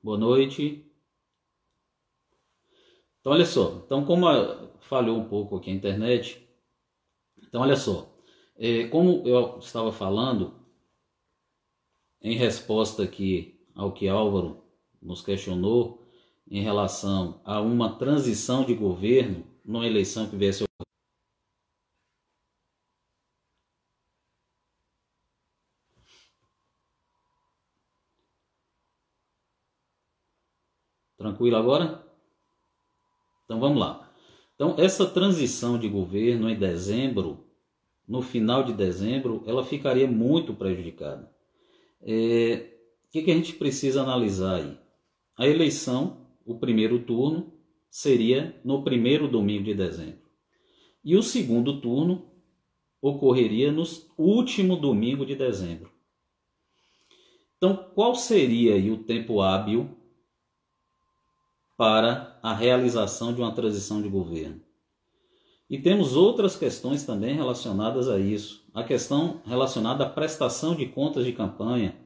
Boa 0.01 0.17
noite. 0.17 0.92
Então, 3.23 3.31
olha 3.31 3.45
só. 3.45 3.81
Então, 3.85 4.03
como 4.03 4.27
falhou 4.81 5.17
um 5.17 5.23
pouco 5.29 5.55
aqui 5.55 5.71
a 5.71 5.73
internet, 5.73 6.45
então, 7.37 7.61
olha 7.61 7.77
só. 7.77 8.13
É, 8.57 8.87
como 8.87 9.25
eu 9.25 9.59
estava 9.59 9.93
falando, 9.93 10.53
em 12.21 12.35
resposta 12.35 13.01
aqui 13.03 13.57
ao 13.73 13.93
que 13.93 14.09
Álvaro 14.09 14.61
nos 15.01 15.21
questionou 15.21 16.05
em 16.49 16.61
relação 16.61 17.39
a 17.45 17.61
uma 17.61 17.97
transição 17.97 18.65
de 18.65 18.73
governo 18.73 19.45
numa 19.63 19.87
eleição 19.87 20.29
que 20.29 20.35
viesse 20.35 20.65
Tranquilo 31.17 31.57
agora? 31.57 32.02
Então 33.53 33.59
vamos 33.59 33.79
lá. 33.79 34.11
Então 34.55 34.73
essa 34.79 35.05
transição 35.05 35.77
de 35.77 35.87
governo 35.87 36.49
em 36.49 36.57
dezembro, 36.57 37.45
no 38.07 38.23
final 38.23 38.63
de 38.63 38.73
dezembro, 38.73 39.43
ela 39.45 39.63
ficaria 39.63 40.07
muito 40.07 40.55
prejudicada. 40.55 41.31
É, 42.01 42.71
o 43.07 43.11
que, 43.11 43.21
que 43.21 43.29
a 43.29 43.35
gente 43.35 43.53
precisa 43.53 44.01
analisar 44.01 44.55
aí? 44.55 44.75
A 45.37 45.47
eleição, 45.47 46.25
o 46.43 46.57
primeiro 46.57 46.97
turno, 46.97 47.53
seria 47.91 48.59
no 48.65 48.83
primeiro 48.83 49.27
domingo 49.27 49.65
de 49.65 49.75
dezembro. 49.75 50.23
E 51.05 51.15
o 51.15 51.21
segundo 51.21 51.79
turno 51.79 52.25
ocorreria 52.99 53.71
no 53.71 53.83
último 54.17 54.75
domingo 54.75 55.27
de 55.27 55.35
dezembro. 55.35 55.91
Então, 57.57 57.91
qual 57.93 58.15
seria 58.15 58.91
o 58.91 58.97
tempo 58.97 59.41
hábil 59.41 59.95
para 61.75 62.39
a 62.41 62.53
realização 62.53 63.33
de 63.33 63.41
uma 63.41 63.53
transição 63.53 64.01
de 64.01 64.09
governo. 64.09 64.61
E 65.69 65.79
temos 65.79 66.15
outras 66.15 66.55
questões 66.55 67.03
também 67.03 67.35
relacionadas 67.35 68.07
a 68.07 68.19
isso. 68.19 68.63
A 68.73 68.83
questão 68.83 69.41
relacionada 69.45 70.03
à 70.03 70.09
prestação 70.09 70.75
de 70.75 70.85
contas 70.87 71.25
de 71.25 71.33
campanha. 71.33 71.97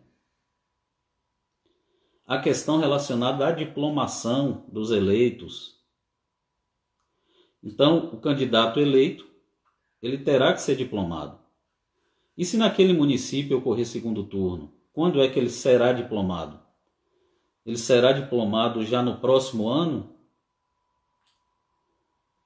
A 2.26 2.40
questão 2.40 2.78
relacionada 2.78 3.48
à 3.48 3.52
diplomação 3.52 4.66
dos 4.70 4.92
eleitos. 4.92 5.78
Então, 7.64 8.10
o 8.14 8.18
candidato 8.18 8.80
eleito, 8.80 9.28
ele 10.02 10.20
terá 10.20 10.54
que 10.54 10.62
ser 10.62 10.76
diplomado. 10.76 11.40
E 12.38 12.46
se 12.46 12.56
naquele 12.56 12.94
município 12.94 13.58
ocorrer 13.58 13.86
segundo 13.86 14.24
turno, 14.24 14.72
quando 14.94 15.22
é 15.22 15.28
que 15.28 15.40
ele 15.40 15.50
será 15.50 15.92
diplomado? 15.92 16.67
Ele 17.68 17.78
será 17.78 18.14
diplomado 18.14 18.86
já 18.86 19.04
no 19.04 19.18
próximo 19.18 19.68
ano, 19.68 20.16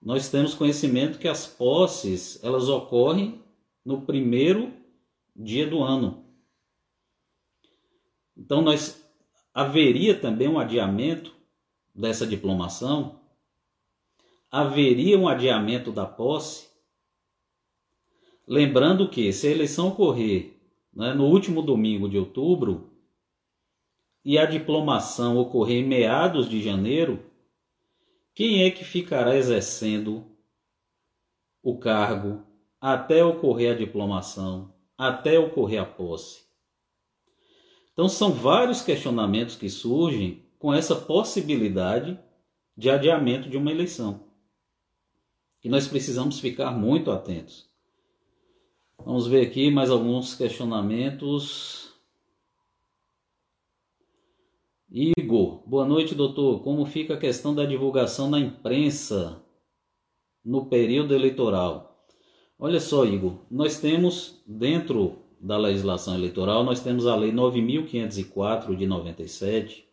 nós 0.02 0.30
temos 0.30 0.56
conhecimento 0.56 1.20
que 1.20 1.28
as 1.28 1.46
posses 1.46 2.44
elas 2.44 2.68
ocorrem 2.68 3.40
no 3.86 4.02
primeiro 4.02 4.74
dia 5.36 5.68
do 5.68 5.84
ano. 5.84 6.26
Então 8.36 8.64
nós 8.64 9.08
haveria 9.54 10.20
também 10.20 10.48
um 10.48 10.58
adiamento 10.58 11.36
dessa 11.94 12.26
diplomação, 12.26 13.20
haveria 14.50 15.20
um 15.20 15.28
adiamento 15.28 15.92
da 15.92 16.08
posse, 16.08 16.68
lembrando 18.48 19.08
que 19.08 19.32
se 19.32 19.48
a 19.48 19.52
eleição 19.52 19.90
ocorrer 19.90 20.58
né, 20.92 21.14
no 21.14 21.28
último 21.28 21.62
domingo 21.62 22.10
de 22.10 22.18
outubro, 22.18 22.91
e 24.24 24.38
a 24.38 24.46
diplomação 24.46 25.38
ocorrer 25.38 25.84
em 25.84 25.88
meados 25.88 26.48
de 26.48 26.62
janeiro, 26.62 27.24
quem 28.34 28.64
é 28.64 28.72
que 28.72 28.84
ficará 28.84 29.36
exercendo 29.36 30.26
o 31.62 31.78
cargo 31.78 32.44
até 32.80 33.24
ocorrer 33.24 33.74
a 33.74 33.78
diplomação, 33.78 34.74
até 34.98 35.38
ocorrer 35.38 35.82
a 35.82 35.86
posse? 35.86 36.44
Então, 37.94 38.08
são 38.08 38.32
vários 38.32 38.82
questionamentos 38.82 39.56
que 39.56 39.70
surgem 39.70 40.46
com 40.58 40.74
essa 40.74 40.96
possibilidade 40.96 42.18
de 42.78 42.90
adiamento 42.90 43.50
de 43.50 43.58
uma 43.58 43.72
eleição. 43.72 44.24
E 45.64 45.70
nós 45.70 45.88
precisamos 45.88 46.40
ficar 46.40 46.72
muito 46.72 47.12
atentos. 47.12 47.70
Vamos 48.98 49.28
ver 49.28 49.46
aqui 49.46 49.70
mais 49.70 49.90
alguns 49.90 50.34
questionamentos. 50.36 51.91
Igor, 54.94 55.64
boa 55.66 55.86
noite, 55.86 56.14
doutor. 56.14 56.62
Como 56.64 56.86
fica 56.86 57.14
a 57.14 57.18
questão 57.18 57.56
da 57.56 57.66
divulgação 57.66 58.30
na 58.30 58.38
imprensa 58.38 59.42
no 60.44 60.66
período 60.66 61.16
eleitoral? 61.16 62.06
Olha 62.60 62.82
só, 62.82 63.06
Igor, 63.06 63.38
nós 63.50 63.80
temos 63.80 64.44
dentro 64.46 65.20
da 65.40 65.58
legislação 65.58 66.14
eleitoral, 66.14 66.66
nós 66.66 66.82
temos 66.82 67.08
a 67.08 67.16
lei 67.16 67.32
9504 67.32 68.76
de 68.76 68.86
97, 68.86 69.88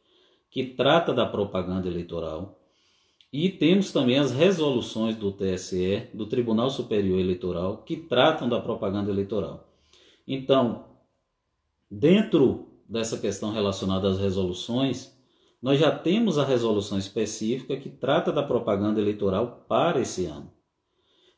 que 0.50 0.64
trata 0.64 1.14
da 1.14 1.24
propaganda 1.24 1.86
eleitoral. 1.86 2.58
E 3.32 3.50
temos 3.50 3.92
também 3.92 4.18
as 4.18 4.32
resoluções 4.32 5.14
do 5.14 5.30
TSE, 5.30 6.08
do 6.12 6.26
Tribunal 6.26 6.70
Superior 6.70 7.20
Eleitoral, 7.20 7.84
que 7.84 7.96
tratam 7.96 8.48
da 8.48 8.60
propaganda 8.60 9.12
eleitoral. 9.12 9.72
Então, 10.26 10.86
dentro 11.88 12.67
dessa 12.88 13.18
questão 13.18 13.52
relacionada 13.52 14.08
às 14.08 14.18
resoluções, 14.18 15.14
nós 15.60 15.78
já 15.78 15.90
temos 15.90 16.38
a 16.38 16.44
resolução 16.44 16.96
específica 16.96 17.76
que 17.76 17.90
trata 17.90 18.32
da 18.32 18.42
propaganda 18.42 19.00
eleitoral 19.00 19.64
para 19.68 20.00
esse 20.00 20.24
ano. 20.24 20.50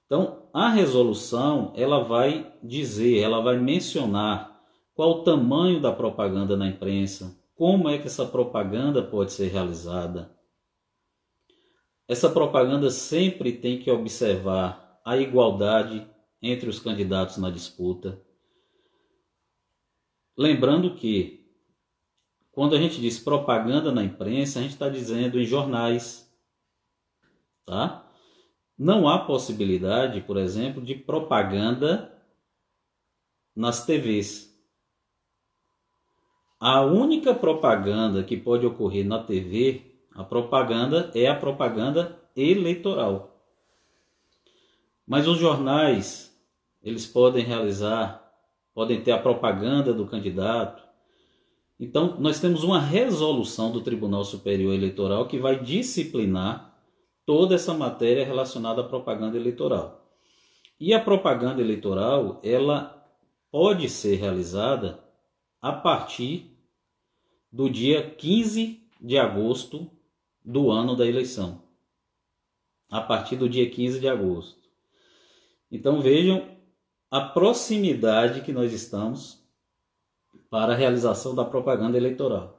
Então, 0.07 0.49
a 0.53 0.69
resolução, 0.69 1.73
ela 1.77 2.05
vai 2.05 2.53
dizer, 2.63 3.21
ela 3.21 3.41
vai 3.41 3.59
mencionar 3.59 4.61
qual 4.95 5.11
o 5.11 5.23
tamanho 5.23 5.81
da 5.81 5.93
propaganda 5.93 6.57
na 6.57 6.69
imprensa, 6.69 7.39
como 7.55 7.89
é 7.89 7.99
que 7.99 8.07
essa 8.07 8.27
propaganda 8.27 9.03
pode 9.03 9.33
ser 9.33 9.49
realizada. 9.49 10.37
Essa 12.09 12.29
propaganda 12.29 12.91
sempre 12.91 13.53
tem 13.53 13.79
que 13.79 13.91
observar 13.91 15.01
a 15.05 15.17
igualdade 15.17 16.07
entre 16.43 16.69
os 16.69 16.81
candidatos 16.81 17.37
na 17.37 17.51
disputa. 17.51 18.21
Lembrando 20.37 20.95
que 20.95 21.40
quando 22.53 22.75
a 22.75 22.79
gente 22.79 23.01
diz 23.01 23.19
propaganda 23.19 23.93
na 23.93 24.03
imprensa, 24.03 24.59
a 24.59 24.63
gente 24.63 24.73
está 24.73 24.89
dizendo 24.89 25.41
em 25.41 25.45
jornais, 25.45 26.31
tá? 27.65 28.07
Não 28.77 29.09
há 29.09 29.19
possibilidade, 29.19 30.21
por 30.23 30.37
exemplo, 30.37 30.83
de 30.83 30.95
propaganda 30.95 32.13
nas 33.55 33.85
TVs. 33.85 34.51
A 36.59 36.83
única 36.83 37.35
propaganda 37.35 38.25
que 38.25 38.37
pode 38.37 38.67
ocorrer 38.67 39.07
na 39.07 39.23
TV, 39.23 39.83
a 40.15 40.25
propaganda 40.25 41.11
é 41.15 41.27
a 41.27 41.35
propaganda 41.35 42.19
eleitoral. 42.37 43.31
Mas 45.07 45.27
os 45.27 45.39
jornais, 45.39 46.35
eles 46.83 47.07
podem 47.07 47.45
realizar, 47.45 48.31
podem 48.75 49.03
ter 49.03 49.13
a 49.13 49.19
propaganda 49.19 49.93
do 49.93 50.07
candidato, 50.07 50.90
então, 51.83 52.21
nós 52.21 52.39
temos 52.39 52.63
uma 52.63 52.79
resolução 52.79 53.73
do 53.73 53.81
Tribunal 53.81 54.23
Superior 54.23 54.75
Eleitoral 54.75 55.27
que 55.27 55.39
vai 55.39 55.59
disciplinar 55.59 56.79
toda 57.25 57.55
essa 57.55 57.73
matéria 57.73 58.23
relacionada 58.23 58.83
à 58.83 58.85
propaganda 58.85 59.39
eleitoral. 59.39 60.07
E 60.79 60.93
a 60.93 61.01
propaganda 61.01 61.63
eleitoral, 61.63 62.39
ela 62.45 63.03
pode 63.51 63.89
ser 63.89 64.17
realizada 64.17 65.03
a 65.59 65.73
partir 65.73 66.55
do 67.51 67.71
dia 67.71 68.11
15 68.11 68.87
de 69.01 69.17
agosto 69.17 69.91
do 70.45 70.71
ano 70.71 70.95
da 70.95 71.07
eleição. 71.07 71.63
A 72.91 73.01
partir 73.01 73.37
do 73.37 73.49
dia 73.49 73.71
15 73.71 74.01
de 74.01 74.09
agosto. 74.09 74.61
Então 75.73 76.03
vejam 76.03 76.47
a 77.11 77.23
proximidade 77.23 78.43
que 78.43 78.53
nós 78.53 78.71
estamos 78.75 79.40
para 80.51 80.73
a 80.73 80.77
realização 80.77 81.35
da 81.35 81.45
propaganda 81.45 81.97
eleitoral. 81.97 82.57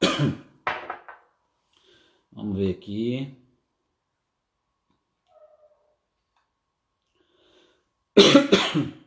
Vamos 2.32 2.56
ver 2.56 2.70
aqui. 2.70 3.36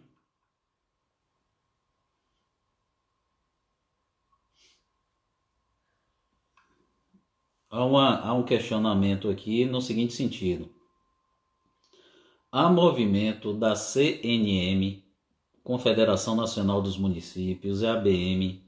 Há, 7.70 7.84
uma, 7.84 8.20
há 8.22 8.34
um 8.34 8.44
questionamento 8.44 9.30
aqui 9.30 9.66
no 9.66 9.82
seguinte 9.82 10.14
sentido. 10.14 10.70
Há 12.58 12.70
movimento 12.70 13.54
da 13.54 13.76
CNM, 13.76 15.04
Confederação 15.62 16.38
Nacional 16.38 16.82
dos 16.82 16.98
Municípios, 16.98 17.82
e 17.82 17.86
ABM, 17.86 18.64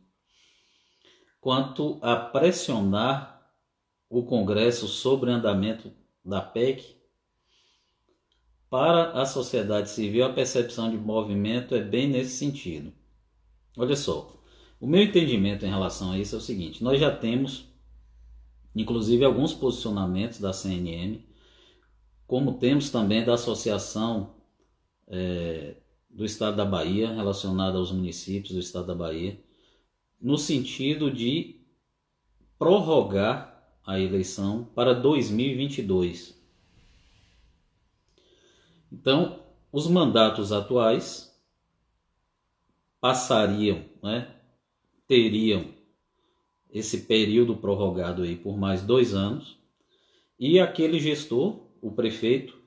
quanto 1.39 1.97
a 2.01 2.13
pressionar 2.13 3.49
o 4.09 4.23
Congresso 4.23 4.89
sobre 4.89 5.31
andamento 5.31 5.89
da 6.21 6.41
PEC. 6.41 6.97
Para 8.69 9.13
a 9.13 9.25
sociedade 9.25 9.89
civil, 9.89 10.25
a 10.25 10.33
percepção 10.33 10.91
de 10.91 10.97
movimento 10.97 11.73
é 11.73 11.79
bem 11.79 12.09
nesse 12.09 12.35
sentido. 12.35 12.91
Olha 13.77 13.95
só, 13.95 14.37
o 14.81 14.85
meu 14.85 15.01
entendimento 15.01 15.65
em 15.65 15.69
relação 15.69 16.11
a 16.11 16.19
isso 16.19 16.35
é 16.35 16.39
o 16.39 16.41
seguinte: 16.41 16.83
nós 16.83 16.99
já 16.99 17.09
temos 17.15 17.71
inclusive 18.75 19.23
alguns 19.23 19.53
posicionamentos 19.53 20.41
da 20.41 20.51
CNM, 20.51 21.25
como 22.27 22.59
temos 22.59 22.89
também 22.89 23.23
da 23.23 23.35
Associação 23.35 24.35
é, 25.07 25.77
do 26.09 26.25
Estado 26.25 26.57
da 26.57 26.65
Bahia, 26.65 27.13
relacionada 27.13 27.77
aos 27.77 27.91
municípios 27.91 28.53
do 28.53 28.59
Estado 28.59 28.87
da 28.87 28.95
Bahia, 28.95 29.41
no 30.19 30.37
sentido 30.37 31.09
de 31.09 31.61
prorrogar 32.59 33.57
a 33.85 33.99
eleição 33.99 34.65
para 34.75 34.93
2022. 34.93 36.37
Então, 38.91 39.39
os 39.71 39.87
mandatos 39.87 40.51
atuais 40.51 41.33
passariam, 42.99 43.85
né, 44.03 44.35
teriam 45.07 45.73
esse 46.69 47.01
período 47.01 47.55
prorrogado 47.55 48.23
aí 48.23 48.35
por 48.35 48.57
mais 48.57 48.81
dois 48.81 49.13
anos, 49.13 49.57
e 50.37 50.59
aquele 50.59 50.99
gestor, 50.99 51.66
o 51.81 51.91
prefeito, 51.91 52.57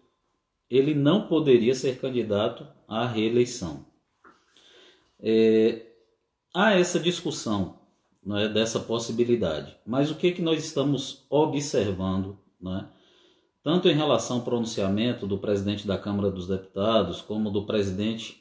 ele 0.68 0.94
não 0.94 1.26
poderia 1.26 1.74
ser 1.74 1.98
candidato 1.98 2.66
à 2.86 3.06
reeleição. 3.06 3.84
É, 5.18 5.86
há 6.54 6.72
essa 6.74 6.98
discussão 6.98 7.80
não 8.24 8.36
é, 8.36 8.48
dessa 8.48 8.78
possibilidade, 8.78 9.76
mas 9.86 10.10
o 10.10 10.14
que, 10.14 10.32
que 10.32 10.42
nós 10.42 10.64
estamos 10.64 11.26
observando, 11.28 12.38
não 12.60 12.76
é, 12.76 12.88
tanto 13.62 13.88
em 13.88 13.94
relação 13.94 14.38
ao 14.38 14.44
pronunciamento 14.44 15.26
do 15.26 15.38
presidente 15.38 15.86
da 15.86 15.98
Câmara 15.98 16.30
dos 16.30 16.46
Deputados, 16.46 17.20
como 17.20 17.50
do 17.50 17.66
presidente 17.66 18.38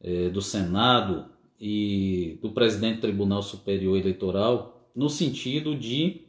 é, 0.00 0.28
do 0.28 0.42
Senado 0.42 1.26
e 1.60 2.38
do 2.42 2.50
presidente 2.50 2.96
do 2.96 3.02
Tribunal 3.02 3.42
Superior 3.42 3.96
Eleitoral, 3.96 4.90
no 4.94 5.08
sentido 5.08 5.76
de 5.76 6.22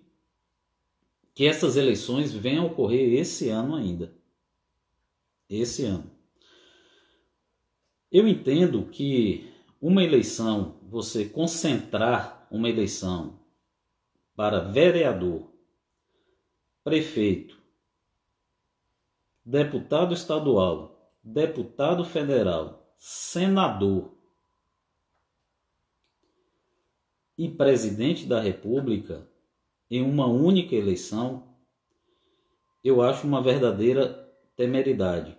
que 1.34 1.46
essas 1.46 1.76
eleições 1.76 2.32
venham 2.32 2.66
a 2.66 2.68
ocorrer 2.68 3.20
esse 3.20 3.50
ano 3.50 3.76
ainda. 3.76 4.14
Esse 5.50 5.86
ano. 5.86 6.12
Eu 8.12 8.28
entendo 8.28 8.86
que 8.86 9.52
uma 9.82 10.04
eleição, 10.04 10.78
você 10.84 11.26
concentrar 11.26 12.48
uma 12.52 12.70
eleição 12.70 13.40
para 14.36 14.60
vereador, 14.60 15.52
prefeito, 16.84 17.60
deputado 19.44 20.14
estadual, 20.14 21.12
deputado 21.24 22.06
federal, 22.06 22.94
senador 22.96 24.16
e 27.38 27.50
presidente 27.50 28.26
da 28.28 28.40
República 28.40 29.28
em 29.96 30.02
uma 30.02 30.26
única 30.26 30.76
eleição, 30.76 31.56
eu 32.84 33.00
acho 33.04 33.28
uma 33.28 33.44
verdadeira 33.44 34.28
temeridade. 34.56 35.38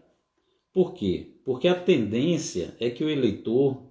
Por 0.73 0.95
quê? 0.95 1.41
Porque 1.45 1.67
a 1.67 1.75
tendência 1.75 2.77
é 2.79 2.89
que 2.89 3.03
o 3.03 3.11
eleitor 3.11 3.83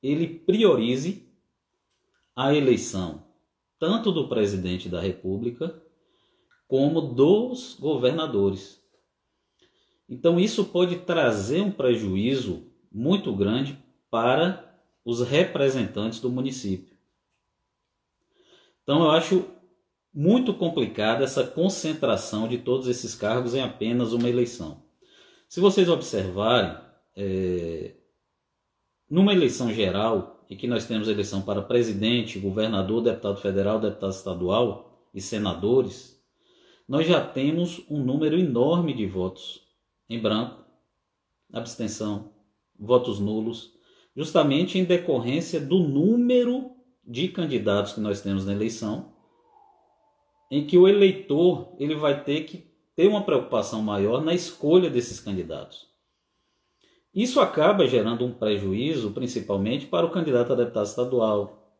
ele 0.00 0.28
priorize 0.28 1.28
a 2.36 2.54
eleição 2.54 3.26
tanto 3.76 4.12
do 4.12 4.28
presidente 4.28 4.88
da 4.88 5.00
República 5.00 5.82
como 6.68 7.00
dos 7.00 7.74
governadores. 7.74 8.80
Então 10.08 10.38
isso 10.38 10.66
pode 10.66 11.00
trazer 11.00 11.60
um 11.60 11.72
prejuízo 11.72 12.70
muito 12.88 13.34
grande 13.34 13.76
para 14.08 14.80
os 15.04 15.22
representantes 15.22 16.20
do 16.20 16.30
município. 16.30 16.96
Então 18.84 19.02
eu 19.02 19.10
acho 19.10 19.44
muito 20.14 20.52
complicada 20.54 21.24
essa 21.24 21.44
concentração 21.44 22.46
de 22.46 22.58
todos 22.58 22.86
esses 22.86 23.14
cargos 23.14 23.54
em 23.54 23.62
apenas 23.62 24.12
uma 24.12 24.28
eleição. 24.28 24.82
Se 25.48 25.60
vocês 25.60 25.88
observarem, 25.88 26.76
é, 27.16 27.94
numa 29.08 29.32
eleição 29.32 29.72
geral, 29.72 30.44
em 30.48 30.56
que 30.56 30.66
nós 30.66 30.86
temos 30.86 31.08
eleição 31.08 31.42
para 31.42 31.62
presidente, 31.62 32.38
governador, 32.38 33.02
deputado 33.02 33.40
federal, 33.40 33.80
deputado 33.80 34.12
estadual 34.12 35.08
e 35.14 35.20
senadores, 35.20 36.22
nós 36.86 37.06
já 37.06 37.24
temos 37.24 37.82
um 37.88 38.02
número 38.02 38.38
enorme 38.38 38.92
de 38.92 39.06
votos 39.06 39.62
em 40.08 40.20
branco, 40.20 40.62
abstenção, 41.52 42.32
votos 42.78 43.18
nulos, 43.18 43.72
justamente 44.14 44.78
em 44.78 44.84
decorrência 44.84 45.60
do 45.60 45.78
número 45.78 46.70
de 47.06 47.28
candidatos 47.28 47.94
que 47.94 48.00
nós 48.00 48.20
temos 48.20 48.44
na 48.44 48.52
eleição, 48.52 49.11
em 50.52 50.66
que 50.66 50.76
o 50.76 50.86
eleitor 50.86 51.74
ele 51.78 51.94
vai 51.94 52.22
ter 52.22 52.42
que 52.42 52.70
ter 52.94 53.08
uma 53.08 53.24
preocupação 53.24 53.80
maior 53.80 54.22
na 54.22 54.34
escolha 54.34 54.90
desses 54.90 55.18
candidatos. 55.18 55.88
Isso 57.14 57.40
acaba 57.40 57.86
gerando 57.86 58.26
um 58.26 58.34
prejuízo, 58.34 59.12
principalmente 59.12 59.86
para 59.86 60.04
o 60.04 60.10
candidato 60.10 60.52
a 60.52 60.56
deputado 60.56 60.84
estadual, 60.84 61.74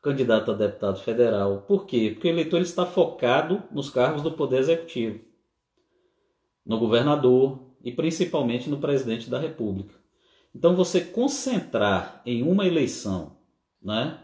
candidato 0.00 0.52
a 0.52 0.54
deputado 0.54 1.00
federal. 1.00 1.64
Por 1.66 1.86
quê? 1.86 2.12
Porque 2.14 2.28
o 2.28 2.30
eleitor 2.30 2.58
ele 2.58 2.66
está 2.66 2.86
focado 2.86 3.64
nos 3.72 3.90
cargos 3.90 4.22
do 4.22 4.30
Poder 4.30 4.60
Executivo, 4.60 5.18
no 6.64 6.78
governador 6.78 7.58
e 7.82 7.90
principalmente 7.90 8.70
no 8.70 8.78
presidente 8.78 9.28
da 9.28 9.40
República. 9.40 9.92
Então, 10.54 10.76
você 10.76 11.00
concentrar 11.00 12.22
em 12.24 12.44
uma 12.44 12.64
eleição 12.64 13.36
né, 13.82 14.20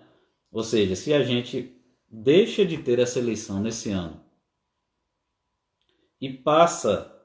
ou 0.50 0.62
seja, 0.62 0.96
se 0.96 1.12
a 1.12 1.22
gente 1.22 1.79
deixa 2.10 2.64
de 2.64 2.78
ter 2.78 2.98
essa 2.98 3.18
eleição 3.18 3.60
nesse 3.60 3.90
ano 3.90 4.20
e 6.20 6.28
passa 6.28 7.16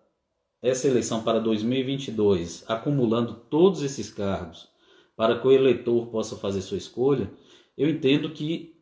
essa 0.61 0.87
eleição 0.87 1.23
para 1.23 1.39
2022, 1.39 2.63
acumulando 2.67 3.35
todos 3.49 3.81
esses 3.81 4.11
cargos 4.11 4.69
para 5.15 5.39
que 5.39 5.47
o 5.47 5.51
eleitor 5.51 6.07
possa 6.07 6.35
fazer 6.35 6.61
sua 6.61 6.77
escolha, 6.77 7.31
eu 7.77 7.89
entendo 7.89 8.31
que 8.31 8.75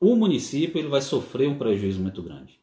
o 0.00 0.14
município 0.14 0.78
ele 0.78 0.88
vai 0.88 1.00
sofrer 1.00 1.48
um 1.48 1.58
prejuízo 1.58 2.00
muito 2.00 2.22
grande. 2.22 2.58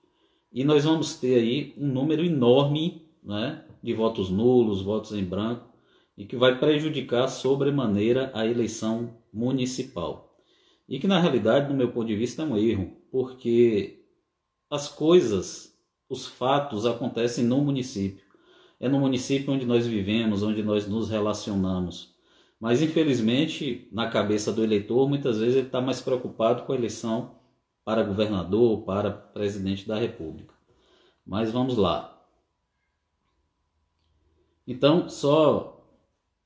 E 0.51 0.63
nós 0.63 0.85
vamos 0.85 1.15
ter 1.15 1.35
aí 1.35 1.73
um 1.77 1.87
número 1.87 2.23
enorme 2.23 3.05
né, 3.23 3.65
de 3.83 3.93
votos 3.93 4.29
nulos, 4.29 4.81
votos 4.81 5.11
em 5.11 5.23
branco, 5.23 5.69
e 6.17 6.25
que 6.25 6.37
vai 6.37 6.57
prejudicar 6.57 7.27
sobremaneira 7.27 8.31
a 8.33 8.45
eleição 8.45 9.17
municipal. 9.33 10.24
E 10.87 10.99
que 10.99 11.07
na 11.07 11.19
realidade, 11.19 11.69
no 11.69 11.75
meu 11.75 11.91
ponto 11.91 12.07
de 12.07 12.15
vista, 12.15 12.43
é 12.43 12.45
um 12.45 12.57
erro, 12.57 12.95
porque 13.11 14.03
as 14.69 14.87
coisas, 14.87 15.75
os 16.09 16.27
fatos 16.27 16.85
acontecem 16.85 17.43
no 17.43 17.61
município. 17.61 18.23
É 18.79 18.87
no 18.87 18.99
município 18.99 19.53
onde 19.53 19.65
nós 19.65 19.87
vivemos, 19.87 20.43
onde 20.43 20.61
nós 20.61 20.87
nos 20.87 21.09
relacionamos. 21.09 22.13
Mas 22.59 22.81
infelizmente, 22.81 23.87
na 23.91 24.09
cabeça 24.09 24.51
do 24.51 24.63
eleitor, 24.63 25.07
muitas 25.07 25.39
vezes 25.39 25.55
ele 25.55 25.67
está 25.67 25.81
mais 25.81 26.01
preocupado 26.01 26.63
com 26.63 26.73
a 26.73 26.75
eleição 26.75 27.35
para 27.83 28.03
governador, 28.03 28.83
para 28.83 29.11
presidente 29.11 29.87
da 29.87 29.97
República. 29.97 30.53
Mas 31.25 31.51
vamos 31.51 31.77
lá. 31.77 32.11
Então, 34.67 35.07
só 35.09 35.85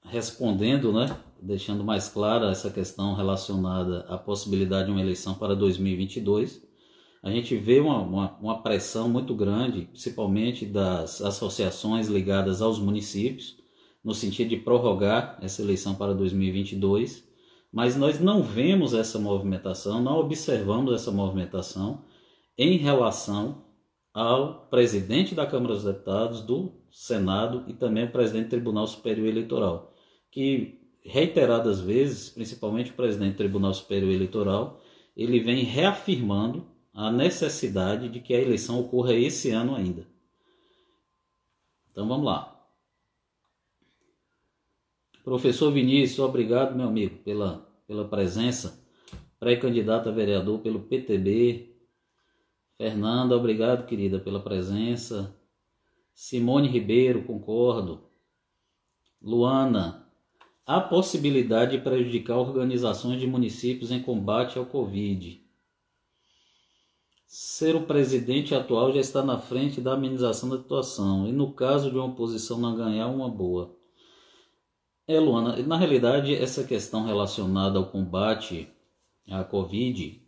respondendo, 0.03 0.91
né, 0.91 1.17
deixando 1.41 1.83
mais 1.83 2.09
clara 2.09 2.51
essa 2.51 2.69
questão 2.69 3.13
relacionada 3.15 4.01
à 4.09 4.17
possibilidade 4.17 4.85
de 4.85 4.91
uma 4.91 5.01
eleição 5.01 5.33
para 5.35 5.55
2022, 5.55 6.67
a 7.21 7.29
gente 7.29 7.55
vê 7.55 7.79
uma, 7.79 8.01
uma, 8.01 8.37
uma 8.39 8.63
pressão 8.63 9.09
muito 9.09 9.35
grande, 9.35 9.81
principalmente 9.83 10.65
das 10.65 11.21
associações 11.21 12.07
ligadas 12.07 12.61
aos 12.61 12.79
municípios, 12.79 13.57
no 14.03 14.13
sentido 14.13 14.49
de 14.49 14.57
prorrogar 14.57 15.37
essa 15.41 15.61
eleição 15.61 15.95
para 15.95 16.13
2022, 16.13 17.27
mas 17.71 17.95
nós 17.95 18.19
não 18.19 18.41
vemos 18.41 18.93
essa 18.93 19.19
movimentação, 19.19 20.01
não 20.01 20.19
observamos 20.19 20.93
essa 20.93 21.11
movimentação 21.11 22.05
em 22.57 22.77
relação 22.77 23.65
ao 24.13 24.67
presidente 24.67 25.35
da 25.35 25.45
Câmara 25.45 25.73
dos 25.75 25.83
Deputados, 25.83 26.41
do 26.41 26.73
Senado 26.89 27.65
e 27.67 27.73
também 27.73 28.03
ao 28.03 28.09
presidente 28.09 28.45
do 28.45 28.49
Tribunal 28.49 28.87
Superior 28.87 29.27
Eleitoral, 29.27 29.93
que 30.31 30.78
reiteradas 31.09 31.81
vezes, 31.81 32.29
principalmente 32.29 32.91
o 32.91 32.93
presidente 32.93 33.33
do 33.33 33.37
Tribunal 33.37 33.73
Superior 33.73 34.11
Eleitoral, 34.11 34.79
ele 35.17 35.39
vem 35.39 35.63
reafirmando 35.63 36.65
a 36.93 37.11
necessidade 37.11 38.09
de 38.09 38.19
que 38.19 38.33
a 38.33 38.39
eleição 38.39 38.79
ocorra 38.79 39.13
esse 39.13 39.49
ano 39.51 39.75
ainda. 39.75 40.07
Então 41.91 42.07
vamos 42.07 42.25
lá. 42.25 42.55
Professor 45.23 45.71
Vinícius, 45.71 46.19
obrigado, 46.19 46.75
meu 46.75 46.87
amigo, 46.87 47.17
pela, 47.23 47.67
pela 47.85 48.07
presença. 48.07 48.83
Pré-candidato 49.39 50.09
a 50.09 50.11
vereador 50.11 50.59
pelo 50.59 50.79
PTB. 50.81 51.75
Fernanda, 52.77 53.35
obrigado, 53.35 53.85
querida, 53.85 54.19
pela 54.19 54.39
presença. 54.39 55.35
Simone 56.13 56.67
Ribeiro, 56.67 57.23
concordo. 57.23 58.09
Luana, 59.21 60.08
há 60.69 60.79
possibilidade 60.79 61.71
de 61.71 61.83
prejudicar 61.83 62.37
organizações 62.37 63.19
de 63.19 63.25
municípios 63.25 63.89
em 63.89 64.03
combate 64.03 64.59
ao 64.59 64.67
Covid. 64.67 65.43
Ser 67.25 67.75
o 67.75 67.87
presidente 67.87 68.53
atual 68.53 68.93
já 68.93 68.99
está 68.99 69.23
na 69.23 69.39
frente 69.39 69.81
da 69.81 69.93
amenização 69.93 70.47
da 70.47 70.59
situação, 70.59 71.27
e 71.27 71.31
no 71.31 71.53
caso 71.53 71.89
de 71.89 71.97
uma 71.97 72.05
oposição 72.05 72.59
não 72.59 72.75
ganhar, 72.75 73.07
uma 73.07 73.27
boa. 73.27 73.75
É, 75.07 75.19
Luana, 75.19 75.57
na 75.63 75.75
realidade, 75.75 76.35
essa 76.35 76.63
questão 76.63 77.03
relacionada 77.03 77.79
ao 77.79 77.89
combate 77.89 78.67
à 79.27 79.43
Covid, 79.43 80.21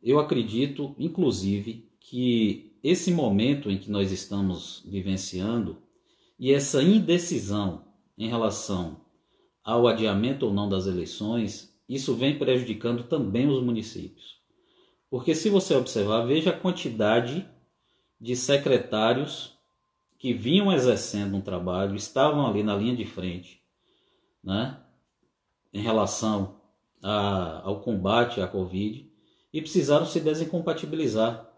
eu 0.00 0.20
acredito, 0.20 0.94
inclusive, 0.96 1.90
que 1.98 2.78
esse 2.84 3.10
momento 3.10 3.68
em 3.68 3.78
que 3.78 3.90
nós 3.90 4.12
estamos 4.12 4.80
vivenciando 4.86 5.82
e 6.38 6.52
essa 6.52 6.80
indecisão 6.80 7.84
em 8.16 8.28
relação 8.28 8.99
ao 9.70 9.86
adiamento 9.86 10.46
ou 10.46 10.52
não 10.52 10.68
das 10.68 10.88
eleições, 10.88 11.72
isso 11.88 12.16
vem 12.16 12.36
prejudicando 12.36 13.04
também 13.04 13.46
os 13.46 13.62
municípios. 13.62 14.40
Porque 15.08 15.32
se 15.32 15.48
você 15.48 15.76
observar, 15.76 16.26
veja 16.26 16.50
a 16.50 16.58
quantidade 16.58 17.48
de 18.20 18.34
secretários 18.34 19.56
que 20.18 20.32
vinham 20.32 20.72
exercendo 20.72 21.36
um 21.36 21.40
trabalho, 21.40 21.94
estavam 21.94 22.46
ali 22.46 22.64
na 22.64 22.74
linha 22.74 22.96
de 22.96 23.04
frente, 23.04 23.62
né, 24.42 24.76
em 25.72 25.80
relação 25.80 26.56
a, 27.00 27.62
ao 27.64 27.80
combate 27.80 28.40
à 28.40 28.48
Covid 28.48 29.08
e 29.52 29.60
precisaram 29.60 30.04
se 30.04 30.20
desincompatibilizar. 30.20 31.48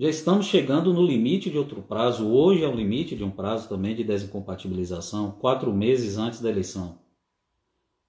Já 0.00 0.08
estamos 0.08 0.46
chegando 0.46 0.94
no 0.94 1.06
limite 1.06 1.50
de 1.50 1.58
outro 1.58 1.82
prazo, 1.82 2.26
hoje 2.26 2.64
é 2.64 2.66
o 2.66 2.74
limite 2.74 3.14
de 3.14 3.22
um 3.22 3.30
prazo 3.30 3.68
também 3.68 3.94
de 3.94 4.02
desincompatibilização, 4.02 5.32
quatro 5.32 5.74
meses 5.74 6.16
antes 6.16 6.40
da 6.40 6.48
eleição. 6.48 6.98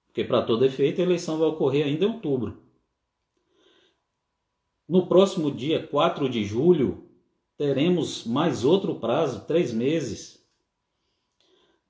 Porque, 0.06 0.24
para 0.24 0.40
todo 0.40 0.64
efeito, 0.64 1.02
a 1.02 1.04
eleição 1.04 1.36
vai 1.36 1.48
ocorrer 1.48 1.84
ainda 1.84 2.06
em 2.06 2.08
outubro. 2.08 2.62
No 4.88 5.06
próximo 5.06 5.50
dia 5.50 5.86
4 5.86 6.30
de 6.30 6.42
julho, 6.46 7.10
teremos 7.58 8.24
mais 8.24 8.64
outro 8.64 8.94
prazo, 8.94 9.44
três 9.44 9.70
meses, 9.70 10.42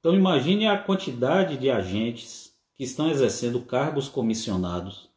então 0.01 0.17
imagine 0.17 0.67
a 0.67 0.77
quantidade 0.77 1.57
de 1.57 1.71
agentes 1.71 2.53
que 2.75 2.83
estão 2.83 3.09
exercendo 3.09 3.63
cargos 3.63 4.09
comissionados, 4.09 5.09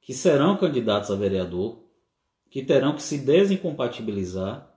que 0.00 0.14
serão 0.14 0.56
candidatos 0.56 1.10
a 1.10 1.14
vereador, 1.16 1.86
que 2.50 2.62
terão 2.62 2.94
que 2.94 3.02
se 3.02 3.18
desincompatibilizar 3.18 4.74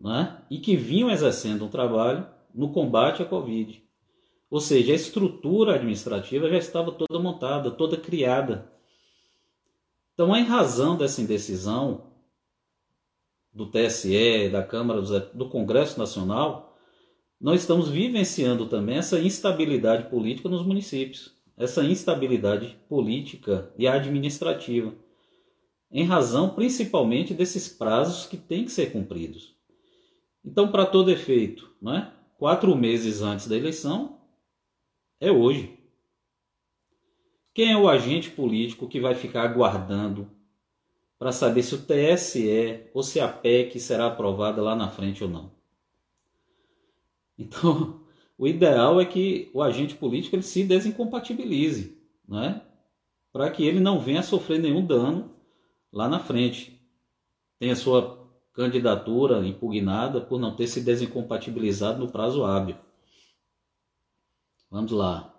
né? 0.00 0.42
e 0.50 0.58
que 0.58 0.76
vinham 0.76 1.10
exercendo 1.10 1.64
um 1.64 1.68
trabalho 1.68 2.26
no 2.54 2.72
combate 2.72 3.22
à 3.22 3.26
Covid. 3.26 3.82
Ou 4.50 4.60
seja, 4.60 4.92
a 4.92 4.96
estrutura 4.96 5.76
administrativa 5.76 6.48
já 6.48 6.58
estava 6.58 6.90
toda 6.90 7.20
montada, 7.20 7.70
toda 7.70 7.96
criada. 7.96 8.72
Então, 10.14 10.34
em 10.36 10.44
razão 10.44 10.96
dessa 10.96 11.22
indecisão 11.22 12.10
do 13.52 13.66
TSE, 13.66 14.48
da 14.50 14.62
Câmara, 14.62 15.00
do 15.00 15.48
Congresso 15.48 15.98
Nacional, 15.98 16.76
nós 17.40 17.60
estamos 17.60 17.88
vivenciando 17.88 18.66
também 18.66 18.98
essa 18.98 19.18
instabilidade 19.18 20.10
política 20.10 20.48
nos 20.48 20.66
municípios, 20.66 21.34
essa 21.56 21.84
instabilidade 21.84 22.76
política 22.88 23.72
e 23.78 23.86
administrativa, 23.86 24.92
em 25.90 26.04
razão 26.04 26.50
principalmente 26.50 27.34
desses 27.34 27.68
prazos 27.68 28.26
que 28.26 28.36
têm 28.36 28.64
que 28.64 28.70
ser 28.70 28.92
cumpridos. 28.92 29.56
Então, 30.44 30.70
para 30.70 30.86
todo 30.86 31.10
efeito, 31.10 31.74
né, 31.82 32.12
quatro 32.38 32.74
meses 32.76 33.20
antes 33.20 33.46
da 33.46 33.56
eleição 33.56 34.20
é 35.20 35.30
hoje. 35.30 35.78
Quem 37.52 37.72
é 37.72 37.76
o 37.76 37.88
agente 37.88 38.30
político 38.30 38.88
que 38.88 39.00
vai 39.00 39.14
ficar 39.14 39.42
aguardando 39.42 40.30
para 41.18 41.32
saber 41.32 41.62
se 41.62 41.74
o 41.74 41.82
TSE 41.82 42.88
ou 42.94 43.02
se 43.02 43.20
a 43.20 43.28
PEC 43.28 43.78
será 43.78 44.06
aprovada 44.06 44.62
lá 44.62 44.74
na 44.74 44.88
frente 44.88 45.22
ou 45.22 45.28
não? 45.28 45.52
Então, 47.36 48.00
o 48.38 48.46
ideal 48.46 49.00
é 49.00 49.04
que 49.04 49.50
o 49.52 49.62
agente 49.62 49.94
político 49.94 50.36
ele 50.36 50.42
se 50.42 50.64
desincompatibilize, 50.64 51.98
né? 52.26 52.62
para 53.32 53.50
que 53.50 53.64
ele 53.64 53.80
não 53.80 54.00
venha 54.00 54.20
a 54.20 54.22
sofrer 54.24 54.58
nenhum 54.58 54.84
dano 54.84 55.34
lá 55.92 56.08
na 56.08 56.20
frente. 56.20 56.80
Tem 57.58 57.70
a 57.70 57.76
sua 57.76 58.28
candidatura 58.52 59.46
impugnada 59.46 60.20
por 60.20 60.38
não 60.38 60.54
ter 60.54 60.66
se 60.66 60.80
desincompatibilizado 60.80 61.98
no 61.98 62.10
prazo 62.10 62.44
hábil. 62.44 62.76
Vamos 64.70 64.92
lá. 64.92 65.34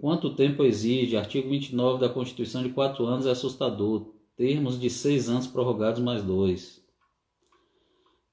Quanto 0.00 0.34
tempo 0.34 0.64
exige? 0.64 1.16
Artigo 1.16 1.50
29 1.50 2.00
da 2.00 2.08
Constituição 2.08 2.62
de 2.62 2.70
4 2.70 3.04
anos 3.04 3.26
é 3.26 3.30
assustador. 3.30 4.14
Termos 4.34 4.80
de 4.80 4.88
6 4.88 5.28
anos 5.28 5.46
prorrogados 5.46 6.00
mais 6.00 6.22
2. 6.22 6.82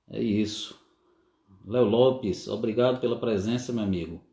É 0.10 0.22
isso. 0.24 0.80
Léo 1.66 1.84
Lopes, 1.84 2.48
obrigado 2.48 3.02
pela 3.02 3.20
presença, 3.20 3.74
meu 3.74 3.84
amigo. 3.84 4.27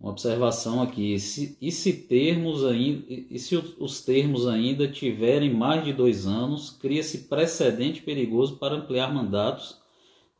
Uma 0.00 0.12
observação 0.12 0.80
aqui. 0.80 1.12
E 1.12 1.20
se, 1.20 1.58
e 1.60 1.70
se 1.70 1.92
termos 1.92 2.64
ainda, 2.64 3.04
e 3.06 3.38
se 3.38 3.54
os 3.54 4.02
termos 4.02 4.48
ainda 4.48 4.90
tiverem 4.90 5.52
mais 5.52 5.84
de 5.84 5.92
dois 5.92 6.26
anos, 6.26 6.70
cria-se 6.70 7.28
precedente 7.28 8.00
perigoso 8.00 8.56
para 8.56 8.76
ampliar 8.76 9.12
mandatos 9.12 9.78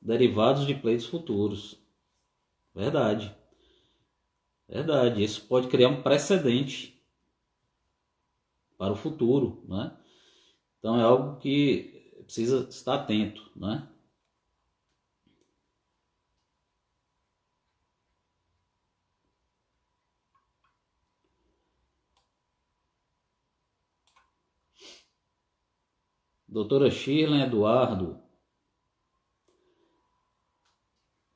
derivados 0.00 0.66
de 0.66 0.74
pleitos 0.74 1.04
futuros. 1.04 1.78
Verdade. 2.74 3.36
Verdade. 4.66 5.22
Isso 5.22 5.46
pode 5.46 5.68
criar 5.68 5.88
um 5.88 6.02
precedente 6.02 6.98
para 8.78 8.94
o 8.94 8.96
futuro, 8.96 9.62
né? 9.68 9.94
Então 10.78 10.98
é 10.98 11.02
algo 11.02 11.38
que 11.38 12.14
precisa 12.24 12.66
estar 12.70 12.94
atento, 12.94 13.50
né? 13.54 13.86
Doutora 26.50 26.90
Shirley 26.90 27.42
Eduardo, 27.42 28.20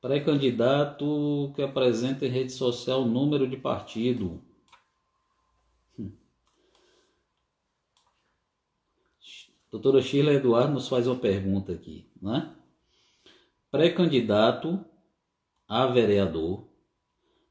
pré-candidato 0.01 1.53
que 1.55 1.61
apresenta 1.61 2.25
em 2.25 2.29
rede 2.29 2.51
social 2.51 3.05
número 3.05 3.47
de 3.47 3.55
partido. 3.55 4.43
Doutora 9.71 10.01
Sheila 10.01 10.33
Eduardo 10.33 10.73
nos 10.73 10.89
faz 10.89 11.07
uma 11.07 11.15
pergunta 11.15 11.71
aqui, 11.71 12.09
né? 12.21 12.53
Pré-candidato 13.71 14.83
a 15.65 15.87
vereador 15.87 16.67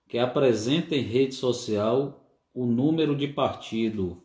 que 0.07 0.19
apresenta 0.19 0.95
em 0.95 1.03
rede 1.03 1.35
social 1.35 2.29
o 2.53 2.67
número 2.67 3.17
de 3.17 3.29
partido 3.29 4.24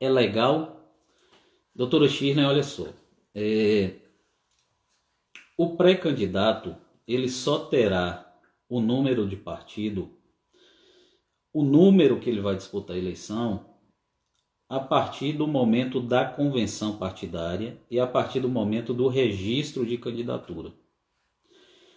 é 0.00 0.08
legal? 0.08 0.80
Doutora 1.74 2.08
Shirley, 2.08 2.44
olha 2.44 2.62
só. 2.62 2.86
É, 3.34 3.94
o 5.56 5.76
pré-candidato 5.76 6.76
ele 7.06 7.28
só 7.28 7.66
terá 7.66 8.34
o 8.68 8.80
número 8.80 9.26
de 9.26 9.36
partido, 9.36 10.10
o 11.52 11.62
número 11.62 12.18
que 12.18 12.28
ele 12.30 12.40
vai 12.40 12.56
disputar 12.56 12.96
a 12.96 12.98
eleição, 12.98 13.66
a 14.68 14.80
partir 14.80 15.32
do 15.34 15.46
momento 15.46 16.00
da 16.00 16.24
convenção 16.24 16.96
partidária 16.96 17.78
e 17.90 18.00
a 18.00 18.06
partir 18.06 18.40
do 18.40 18.48
momento 18.48 18.94
do 18.94 19.08
registro 19.08 19.86
de 19.86 19.98
candidatura. 19.98 20.72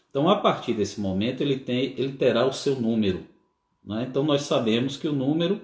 Então, 0.10 0.30
a 0.30 0.36
partir 0.36 0.74
desse 0.74 1.00
momento, 1.00 1.42
ele, 1.42 1.58
tem, 1.58 1.94
ele 1.98 2.14
terá 2.14 2.46
o 2.46 2.54
seu 2.54 2.76
número. 2.80 3.26
Né? 3.84 4.06
Então, 4.10 4.24
nós 4.24 4.44
sabemos 4.44 4.98
que 4.98 5.08
o 5.08 5.14
número, 5.14 5.62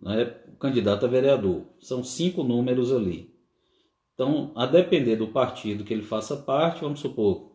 né, 0.00 0.26
candidato 0.58 1.06
a 1.06 1.08
vereador, 1.08 1.64
são 1.78 2.02
cinco 2.02 2.42
números 2.42 2.92
ali. 2.92 3.34
Então, 4.14 4.52
a 4.56 4.66
depender 4.66 5.16
do 5.16 5.28
partido 5.28 5.84
que 5.84 5.94
ele 5.94 6.02
faça 6.02 6.36
parte, 6.36 6.80
vamos 6.80 7.00
supor, 7.00 7.52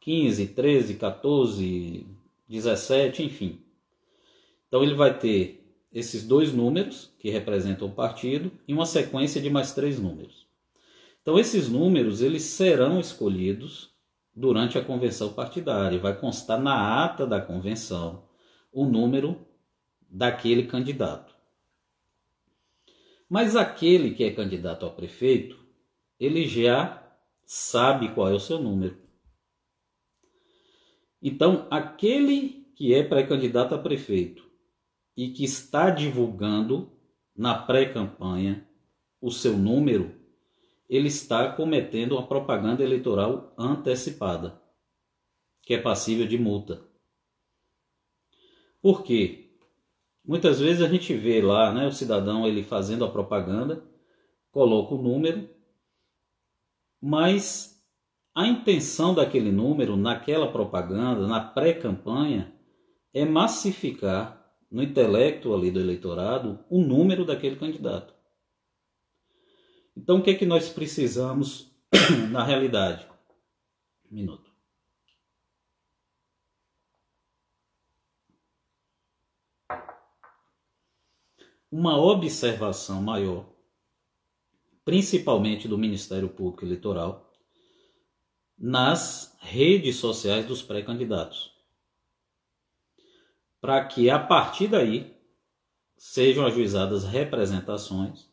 15, 0.00 0.48
13, 0.48 0.94
14, 0.94 2.06
17, 2.48 3.22
enfim. 3.22 3.60
Então, 4.66 4.82
ele 4.82 4.94
vai 4.94 5.18
ter 5.18 5.62
esses 5.92 6.26
dois 6.26 6.52
números, 6.52 7.12
que 7.18 7.28
representam 7.28 7.88
o 7.88 7.92
partido, 7.92 8.50
e 8.66 8.72
uma 8.72 8.86
sequência 8.86 9.40
de 9.40 9.50
mais 9.50 9.72
três 9.72 9.98
números. 9.98 10.46
Então, 11.20 11.38
esses 11.38 11.68
números 11.68 12.22
eles 12.22 12.42
serão 12.42 12.98
escolhidos 12.98 13.90
durante 14.34 14.78
a 14.78 14.84
convenção 14.84 15.32
partidária. 15.34 15.98
Vai 15.98 16.18
constar 16.18 16.60
na 16.60 17.04
ata 17.04 17.26
da 17.26 17.40
convenção 17.40 18.24
o 18.72 18.86
número 18.86 19.38
daquele 20.12 20.66
candidato. 20.66 21.34
Mas 23.28 23.56
aquele 23.56 24.14
que 24.14 24.22
é 24.22 24.30
candidato 24.30 24.84
a 24.84 24.90
prefeito, 24.90 25.58
ele 26.20 26.46
já 26.46 27.02
sabe 27.46 28.14
qual 28.14 28.28
é 28.28 28.34
o 28.34 28.40
seu 28.40 28.60
número. 28.60 29.00
Então, 31.20 31.66
aquele 31.70 32.70
que 32.76 32.92
é 32.92 33.02
pré-candidato 33.02 33.74
a 33.74 33.78
prefeito 33.78 34.46
e 35.16 35.30
que 35.30 35.44
está 35.44 35.88
divulgando 35.88 36.92
na 37.34 37.54
pré-campanha 37.54 38.68
o 39.20 39.30
seu 39.30 39.56
número, 39.56 40.14
ele 40.88 41.08
está 41.08 41.50
cometendo 41.52 42.12
uma 42.12 42.26
propaganda 42.26 42.82
eleitoral 42.82 43.54
antecipada, 43.56 44.60
que 45.62 45.72
é 45.72 45.78
passível 45.80 46.26
de 46.26 46.36
multa. 46.36 46.86
Por 48.82 49.02
quê? 49.02 49.41
Muitas 50.24 50.60
vezes 50.60 50.82
a 50.82 50.88
gente 50.88 51.14
vê 51.14 51.42
lá, 51.42 51.72
né, 51.72 51.86
o 51.86 51.92
cidadão 51.92 52.46
ele 52.46 52.62
fazendo 52.62 53.04
a 53.04 53.10
propaganda, 53.10 53.84
coloca 54.52 54.94
o 54.94 55.02
número, 55.02 55.48
mas 57.00 57.82
a 58.34 58.46
intenção 58.46 59.14
daquele 59.14 59.50
número 59.50 59.96
naquela 59.96 60.50
propaganda, 60.50 61.26
na 61.26 61.40
pré-campanha, 61.40 62.54
é 63.12 63.24
massificar 63.24 64.42
no 64.70 64.82
intelecto 64.82 65.52
ali 65.52 65.70
do 65.70 65.80
eleitorado 65.80 66.64
o 66.70 66.80
número 66.80 67.24
daquele 67.24 67.56
candidato. 67.56 68.14
Então, 69.96 70.18
o 70.18 70.22
que 70.22 70.30
é 70.30 70.34
que 70.34 70.46
nós 70.46 70.70
precisamos 70.70 71.70
na 72.30 72.42
realidade? 72.42 73.06
Um 74.10 74.14
minuto. 74.14 74.51
Uma 81.72 81.96
observação 81.96 83.02
maior, 83.02 83.46
principalmente 84.84 85.66
do 85.66 85.76
Ministério 85.76 86.28
Público 86.28 86.64
Eleitoral, 86.64 87.32
nas 88.56 89.34
redes 89.40 89.96
sociais 89.96 90.46
dos 90.46 90.62
pré-candidatos 90.62 91.52
para 93.62 93.84
que 93.84 94.10
a 94.10 94.18
partir 94.18 94.66
daí 94.66 95.16
sejam 95.96 96.44
ajuizadas 96.44 97.04
representações 97.04 98.28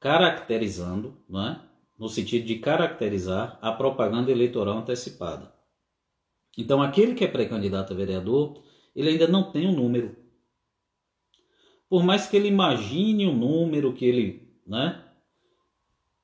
caracterizando, 0.00 1.16
é? 1.30 1.60
no 1.96 2.08
sentido 2.08 2.44
de 2.44 2.56
caracterizar 2.56 3.56
a 3.62 3.70
propaganda 3.70 4.32
eleitoral 4.32 4.78
antecipada. 4.78 5.54
Então, 6.58 6.82
aquele 6.82 7.14
que 7.14 7.24
é 7.24 7.28
pré-candidato 7.28 7.92
a 7.92 7.96
vereador, 7.96 8.60
ele 8.94 9.10
ainda 9.10 9.28
não 9.28 9.52
tem 9.52 9.68
um 9.68 9.72
número. 9.72 10.16
Por 11.94 12.02
mais 12.02 12.26
que 12.26 12.36
ele 12.36 12.48
imagine 12.48 13.24
um 13.24 13.36
número 13.36 13.92
que 13.92 14.04
ele, 14.04 14.48
né, 14.66 15.00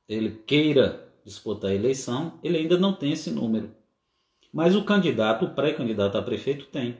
ele 0.09 0.30
queira 0.44 1.09
disputar 1.24 1.70
a 1.70 1.74
eleição, 1.76 2.40
ele 2.42 2.59
ainda 2.59 2.76
não 2.76 2.92
tem 2.92 3.12
esse 3.12 3.30
número. 3.30 3.70
Mas 4.52 4.74
o 4.74 4.85
candidato, 4.85 5.44
o 5.44 5.54
pré-candidato 5.54 6.18
a 6.18 6.22
prefeito 6.22 6.66
tem. 6.66 6.98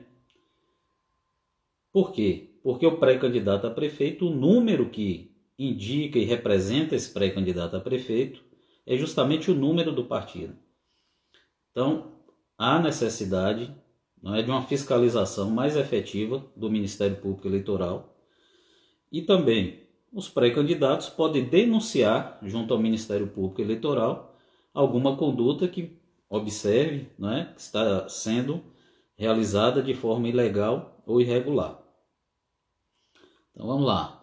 Por 1.91 2.13
quê? 2.13 2.51
Porque 2.63 2.87
o 2.87 2.97
pré-candidato 2.97 3.67
a 3.67 3.71
prefeito, 3.71 4.29
o 4.29 4.33
número 4.33 4.89
que 4.89 5.35
indica 5.59 6.17
e 6.17 6.23
representa 6.23 6.95
esse 6.95 7.11
pré-candidato 7.11 7.75
a 7.75 7.81
prefeito 7.81 8.41
é 8.85 8.95
justamente 8.95 9.51
o 9.51 9.53
número 9.53 9.91
do 9.91 10.05
partido. 10.05 10.55
Então, 11.71 12.13
há 12.57 12.79
necessidade 12.79 13.75
não 14.23 14.33
é, 14.33 14.41
de 14.41 14.49
uma 14.49 14.61
fiscalização 14.61 15.49
mais 15.49 15.75
efetiva 15.75 16.49
do 16.55 16.71
Ministério 16.71 17.17
Público 17.17 17.49
Eleitoral 17.49 18.10
e 19.11 19.21
também 19.21 19.81
os 20.11 20.29
pré-candidatos 20.29 21.09
podem 21.09 21.45
denunciar 21.45 22.39
junto 22.43 22.73
ao 22.73 22.79
Ministério 22.79 23.27
Público 23.27 23.61
Eleitoral 23.61 24.37
alguma 24.73 25.17
conduta 25.17 25.67
que 25.67 25.99
observe 26.29 27.09
não 27.17 27.31
é, 27.31 27.53
que 27.53 27.61
está 27.61 28.07
sendo 28.07 28.63
realizada 29.15 29.83
de 29.83 29.93
forma 29.93 30.27
ilegal 30.27 31.03
ou 31.05 31.19
irregular. 31.19 31.81
Então 33.51 33.67
vamos 33.67 33.85
lá. 33.85 34.17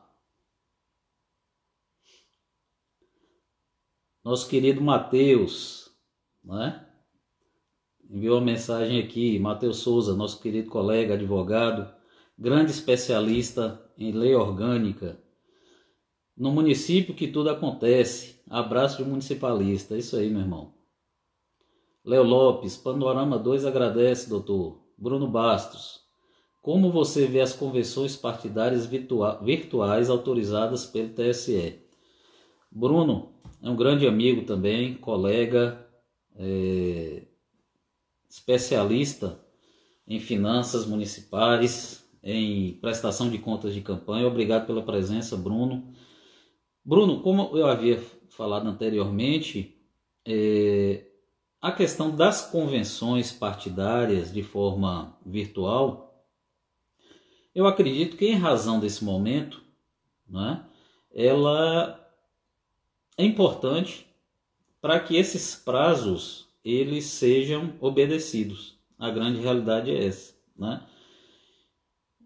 Nosso 4.25 4.49
querido 4.49 4.81
Mateus, 4.81 5.91
né? 6.45 6.87
Enviou 8.11 8.39
uma 8.39 8.45
mensagem 8.45 9.03
aqui, 9.03 9.39
Mateus 9.39 9.79
Souza, 9.79 10.17
nosso 10.17 10.41
querido 10.41 10.71
colega, 10.71 11.15
advogado, 11.15 11.95
grande 12.39 12.71
especialista 12.71 13.83
em 13.99 14.13
lei 14.13 14.35
orgânica. 14.35 15.19
No 16.37 16.53
município 16.53 17.15
que 17.15 17.27
tudo 17.27 17.51
acontece. 17.51 18.41
Abraço 18.49 19.03
de 19.03 19.09
municipalista. 19.09 19.97
Isso 19.97 20.17
aí, 20.17 20.31
meu 20.31 20.43
irmão. 20.43 20.73
Léo 22.05 22.23
Lopes, 22.23 22.77
Panorama 22.77 23.39
2 23.39 23.65
agradece, 23.65 24.29
doutor. 24.29 24.81
Bruno 24.97 25.29
Bastos, 25.29 26.01
como 26.63 26.91
você 26.91 27.27
vê 27.27 27.41
as 27.41 27.53
convenções 27.53 28.17
partidárias 28.17 28.87
virtuais 28.87 30.11
autorizadas 30.11 30.87
pelo 30.87 31.11
TSE? 31.11 31.81
Bruno 32.71 33.33
é 33.63 33.71
um 33.71 33.77
grande 33.77 34.07
amigo 34.07 34.45
também, 34.45 34.95
colega, 34.95 35.87
é, 36.35 37.27
especialista 38.29 39.41
em 40.07 40.19
finanças 40.19 40.85
municipais, 40.87 42.08
em 42.23 42.75
prestação 42.75 43.31
de 43.31 43.39
contas 43.39 43.75
de 43.75 43.81
campanha. 43.81 44.27
Obrigado 44.27 44.67
pela 44.67 44.83
presença, 44.83 45.37
Bruno. 45.37 45.93
Bruno, 46.85 47.21
como 47.21 47.57
eu 47.57 47.67
havia 47.67 48.03
falado 48.29 48.69
anteriormente, 48.69 49.77
é, 50.27 51.07
a 51.61 51.73
questão 51.73 52.15
das 52.15 52.51
convenções 52.51 53.33
partidárias 53.33 54.33
de 54.33 54.43
forma 54.43 55.17
virtual 55.25 56.09
eu 57.59 57.67
acredito 57.67 58.17
que 58.17 58.25
em 58.25 58.37
razão 58.37 58.79
desse 58.79 59.05
momento, 59.05 59.61
né, 60.29 60.65
ela 61.13 61.99
é 63.17 63.25
importante 63.25 64.07
para 64.81 65.01
que 65.01 65.17
esses 65.17 65.57
prazos 65.57 66.47
eles 66.65 67.07
sejam 67.07 67.75
obedecidos. 67.81 68.79
A 68.97 69.11
grande 69.11 69.41
realidade 69.41 69.91
é 69.91 70.07
essa, 70.07 70.35
né? 70.57 70.87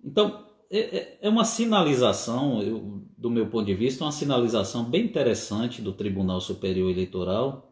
Então 0.02 0.46
é, 0.70 0.78
é, 0.78 1.18
é 1.22 1.28
uma 1.28 1.44
sinalização, 1.44 2.62
eu, 2.62 3.04
do 3.16 3.30
meu 3.30 3.48
ponto 3.48 3.66
de 3.66 3.74
vista, 3.74 4.04
uma 4.04 4.12
sinalização 4.12 4.84
bem 4.84 5.04
interessante 5.04 5.82
do 5.82 5.92
Tribunal 5.92 6.40
Superior 6.40 6.90
Eleitoral, 6.90 7.70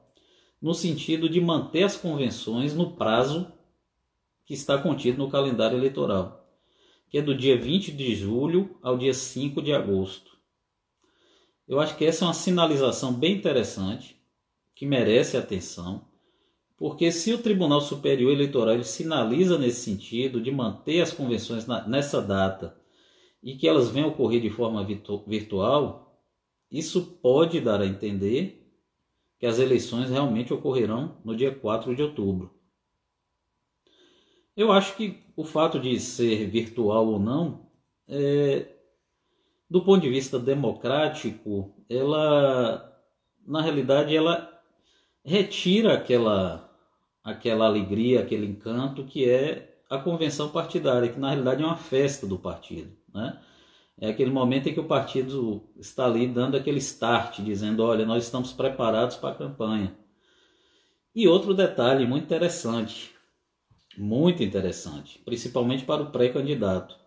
no 0.60 0.74
sentido 0.74 1.28
de 1.28 1.40
manter 1.40 1.84
as 1.84 1.96
convenções 1.96 2.74
no 2.74 2.92
prazo 2.92 3.50
que 4.44 4.54
está 4.54 4.76
contido 4.76 5.18
no 5.18 5.30
calendário 5.30 5.78
eleitoral 5.78 6.40
que 7.10 7.18
é 7.18 7.22
do 7.22 7.36
dia 7.36 7.60
20 7.60 7.90
de 7.90 8.14
julho 8.14 8.78
ao 8.80 8.96
dia 8.96 9.12
5 9.12 9.60
de 9.60 9.72
agosto. 9.72 10.38
Eu 11.66 11.80
acho 11.80 11.96
que 11.96 12.04
essa 12.04 12.24
é 12.24 12.28
uma 12.28 12.34
sinalização 12.34 13.12
bem 13.12 13.34
interessante, 13.34 14.16
que 14.74 14.86
merece 14.86 15.36
atenção, 15.36 16.08
porque 16.80 17.12
se 17.12 17.34
o 17.34 17.42
Tribunal 17.42 17.82
Superior 17.82 18.32
Eleitoral 18.32 18.72
ele 18.72 18.84
sinaliza 18.84 19.58
nesse 19.58 19.82
sentido 19.82 20.40
de 20.40 20.50
manter 20.50 21.02
as 21.02 21.12
convenções 21.12 21.66
na, 21.66 21.86
nessa 21.86 22.22
data 22.22 22.74
e 23.42 23.54
que 23.54 23.68
elas 23.68 23.90
venham 23.90 24.08
ocorrer 24.08 24.40
de 24.40 24.48
forma 24.48 24.82
virtu 24.82 25.22
virtual, 25.26 26.18
isso 26.70 27.18
pode 27.20 27.60
dar 27.60 27.82
a 27.82 27.86
entender 27.86 28.66
que 29.38 29.44
as 29.44 29.58
eleições 29.58 30.08
realmente 30.08 30.54
ocorrerão 30.54 31.18
no 31.22 31.36
dia 31.36 31.54
4 31.54 31.94
de 31.94 32.02
outubro. 32.02 32.58
Eu 34.56 34.72
acho 34.72 34.96
que 34.96 35.22
o 35.36 35.44
fato 35.44 35.78
de 35.78 36.00
ser 36.00 36.48
virtual 36.48 37.06
ou 37.06 37.18
não 37.18 37.70
é, 38.08 38.74
do 39.68 39.84
ponto 39.84 40.00
de 40.00 40.08
vista 40.08 40.38
democrático, 40.38 41.84
ela, 41.90 42.98
na 43.46 43.60
realidade, 43.60 44.16
ela 44.16 44.50
retira 45.22 45.94
aquela, 45.94 46.69
aquela 47.22 47.66
alegria, 47.66 48.20
aquele 48.20 48.46
encanto 48.46 49.04
que 49.04 49.28
é 49.28 49.78
a 49.88 49.98
convenção 49.98 50.50
partidária, 50.50 51.08
que 51.08 51.18
na 51.18 51.28
realidade 51.30 51.62
é 51.62 51.66
uma 51.66 51.76
festa 51.76 52.26
do 52.26 52.38
partido, 52.38 52.96
né? 53.12 53.38
É 54.02 54.08
aquele 54.08 54.30
momento 54.30 54.68
em 54.68 54.72
que 54.72 54.80
o 54.80 54.86
partido 54.86 55.62
está 55.76 56.06
ali 56.06 56.26
dando 56.26 56.56
aquele 56.56 56.78
start, 56.78 57.40
dizendo: 57.40 57.82
olha, 57.82 58.06
nós 58.06 58.24
estamos 58.24 58.50
preparados 58.50 59.16
para 59.16 59.30
a 59.30 59.34
campanha. 59.34 59.94
E 61.14 61.28
outro 61.28 61.52
detalhe 61.52 62.06
muito 62.06 62.24
interessante, 62.24 63.14
muito 63.98 64.42
interessante, 64.42 65.20
principalmente 65.24 65.84
para 65.84 66.02
o 66.02 66.10
pré-candidato 66.10 67.00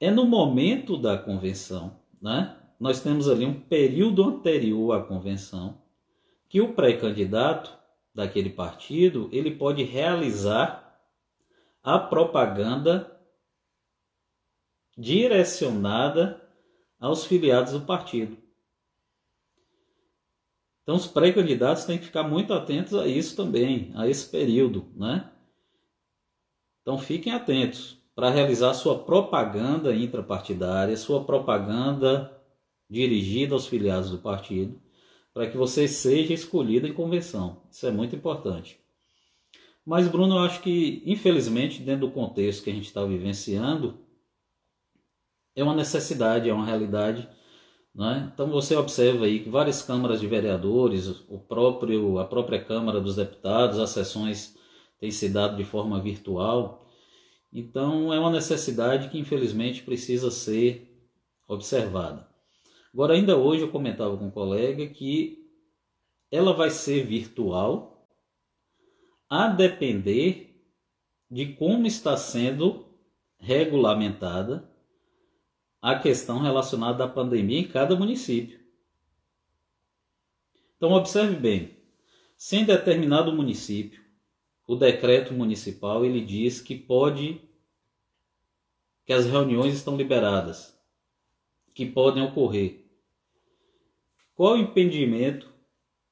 é 0.00 0.10
no 0.10 0.26
momento 0.26 0.96
da 0.96 1.16
convenção, 1.16 1.98
né? 2.20 2.54
Nós 2.78 3.00
temos 3.00 3.28
ali 3.28 3.46
um 3.46 3.58
período 3.58 4.22
anterior 4.22 4.92
à 4.92 5.02
convenção 5.02 5.78
que 6.48 6.60
o 6.60 6.74
pré-candidato 6.74 7.76
daquele 8.16 8.48
partido 8.48 9.28
ele 9.30 9.50
pode 9.50 9.82
realizar 9.82 10.98
a 11.82 11.98
propaganda 11.98 13.14
direcionada 14.96 16.42
aos 16.98 17.26
filiados 17.26 17.74
do 17.74 17.82
partido. 17.82 18.38
Então 20.82 20.96
os 20.96 21.06
pré-candidatos 21.06 21.84
têm 21.84 21.98
que 21.98 22.06
ficar 22.06 22.22
muito 22.22 22.54
atentos 22.54 22.94
a 22.94 23.06
isso 23.06 23.36
também, 23.36 23.92
a 23.94 24.08
esse 24.08 24.30
período, 24.30 24.90
né? 24.96 25.30
Então 26.80 26.96
fiquem 26.96 27.34
atentos 27.34 28.00
para 28.14 28.30
realizar 28.30 28.72
sua 28.72 29.04
propaganda 29.04 29.94
intrapartidária, 29.94 30.96
sua 30.96 31.22
propaganda 31.22 32.32
dirigida 32.88 33.52
aos 33.52 33.66
filiados 33.66 34.10
do 34.10 34.18
partido, 34.18 34.80
para 35.36 35.50
que 35.50 35.56
você 35.58 35.86
seja 35.86 36.32
escolhido 36.32 36.86
em 36.86 36.94
convenção. 36.94 37.60
Isso 37.70 37.86
é 37.86 37.90
muito 37.90 38.16
importante. 38.16 38.80
Mas, 39.84 40.08
Bruno, 40.08 40.36
eu 40.36 40.38
acho 40.38 40.62
que, 40.62 41.02
infelizmente, 41.04 41.82
dentro 41.82 42.06
do 42.06 42.10
contexto 42.10 42.64
que 42.64 42.70
a 42.70 42.72
gente 42.72 42.86
está 42.86 43.04
vivenciando, 43.04 43.98
é 45.54 45.62
uma 45.62 45.74
necessidade, 45.74 46.48
é 46.48 46.54
uma 46.54 46.64
realidade. 46.64 47.28
Né? 47.94 48.30
Então, 48.32 48.48
você 48.48 48.74
observa 48.76 49.26
aí 49.26 49.40
que 49.40 49.50
várias 49.50 49.82
câmaras 49.82 50.20
de 50.20 50.26
vereadores, 50.26 51.06
o 51.28 51.38
próprio, 51.38 52.18
a 52.18 52.24
própria 52.24 52.64
Câmara 52.64 52.98
dos 52.98 53.16
Deputados, 53.16 53.78
as 53.78 53.90
sessões 53.90 54.56
têm 54.98 55.10
se 55.10 55.28
dado 55.28 55.58
de 55.58 55.64
forma 55.64 56.00
virtual. 56.00 56.88
Então 57.52 58.10
é 58.10 58.18
uma 58.18 58.30
necessidade 58.30 59.10
que 59.10 59.18
infelizmente 59.18 59.82
precisa 59.82 60.30
ser 60.30 60.98
observada. 61.46 62.26
Agora, 62.96 63.12
ainda 63.12 63.36
hoje 63.36 63.60
eu 63.60 63.70
comentava 63.70 64.16
com 64.16 64.24
um 64.24 64.30
colega 64.30 64.86
que 64.86 65.46
ela 66.30 66.54
vai 66.54 66.70
ser 66.70 67.04
virtual 67.04 68.08
a 69.28 69.48
depender 69.48 70.66
de 71.30 71.52
como 71.56 71.86
está 71.86 72.16
sendo 72.16 72.86
regulamentada 73.38 74.66
a 75.82 75.98
questão 75.98 76.40
relacionada 76.40 77.04
à 77.04 77.06
pandemia 77.06 77.58
em 77.58 77.68
cada 77.68 77.94
município. 77.94 78.58
Então, 80.78 80.92
observe 80.92 81.36
bem: 81.36 81.76
se 82.34 82.56
em 82.56 82.64
determinado 82.64 83.30
município 83.30 84.02
o 84.66 84.74
decreto 84.74 85.34
municipal 85.34 86.02
ele 86.02 86.24
diz 86.24 86.62
que 86.62 86.74
pode 86.74 87.42
que 89.04 89.12
as 89.12 89.26
reuniões 89.26 89.74
estão 89.74 89.98
liberadas, 89.98 90.74
que 91.74 91.84
podem 91.84 92.22
ocorrer. 92.22 92.85
Qual 94.36 94.52
o 94.52 94.58
impedimento 94.58 95.50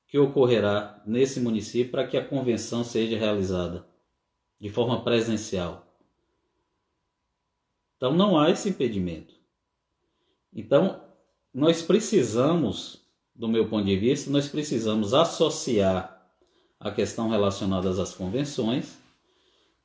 que 0.06 0.18
ocorrerá 0.18 1.02
nesse 1.06 1.38
município 1.40 1.90
para 1.90 2.06
que 2.06 2.16
a 2.16 2.24
convenção 2.24 2.82
seja 2.82 3.18
realizada 3.18 3.86
de 4.58 4.70
forma 4.70 5.04
presencial? 5.04 5.86
Então 7.98 8.14
não 8.14 8.38
há 8.38 8.50
esse 8.50 8.70
impedimento. 8.70 9.34
Então 10.54 11.04
nós 11.52 11.82
precisamos, 11.82 13.06
do 13.34 13.46
meu 13.46 13.68
ponto 13.68 13.84
de 13.84 13.96
vista, 13.96 14.30
nós 14.30 14.48
precisamos 14.48 15.12
associar 15.12 16.26
a 16.80 16.90
questão 16.90 17.28
relacionada 17.28 17.90
às 17.90 18.14
convenções 18.14 18.98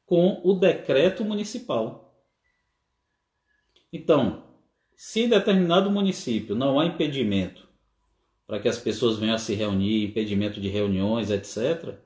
com 0.06 0.42
o 0.46 0.54
decreto 0.54 1.26
municipal. 1.26 2.24
Então, 3.92 4.44
se 4.96 5.22
em 5.22 5.30
determinado 5.30 5.92
município 5.92 6.56
não 6.56 6.80
há 6.80 6.86
impedimento 6.86 7.69
para 8.50 8.60
que 8.60 8.68
as 8.68 8.80
pessoas 8.80 9.20
venham 9.20 9.36
a 9.36 9.38
se 9.38 9.54
reunir, 9.54 10.06
impedimento 10.06 10.60
de 10.60 10.68
reuniões, 10.70 11.30
etc., 11.30 12.00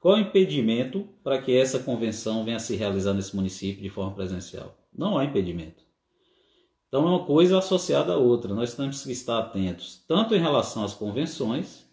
qual 0.00 0.16
é 0.16 0.20
o 0.20 0.22
impedimento 0.22 1.06
para 1.22 1.42
que 1.42 1.54
essa 1.54 1.78
convenção 1.78 2.42
venha 2.42 2.56
a 2.56 2.60
se 2.60 2.74
realizar 2.74 3.12
nesse 3.12 3.36
município 3.36 3.82
de 3.82 3.90
forma 3.90 4.14
presencial? 4.14 4.74
Não 4.90 5.18
há 5.18 5.26
impedimento. 5.26 5.84
Então 6.88 7.02
é 7.02 7.10
uma 7.10 7.26
coisa 7.26 7.58
associada 7.58 8.14
à 8.14 8.16
outra. 8.16 8.54
Nós 8.54 8.74
temos 8.74 9.04
que 9.04 9.12
estar 9.12 9.40
atentos 9.40 10.02
tanto 10.08 10.34
em 10.34 10.38
relação 10.38 10.84
às 10.84 10.94
convenções, 10.94 11.86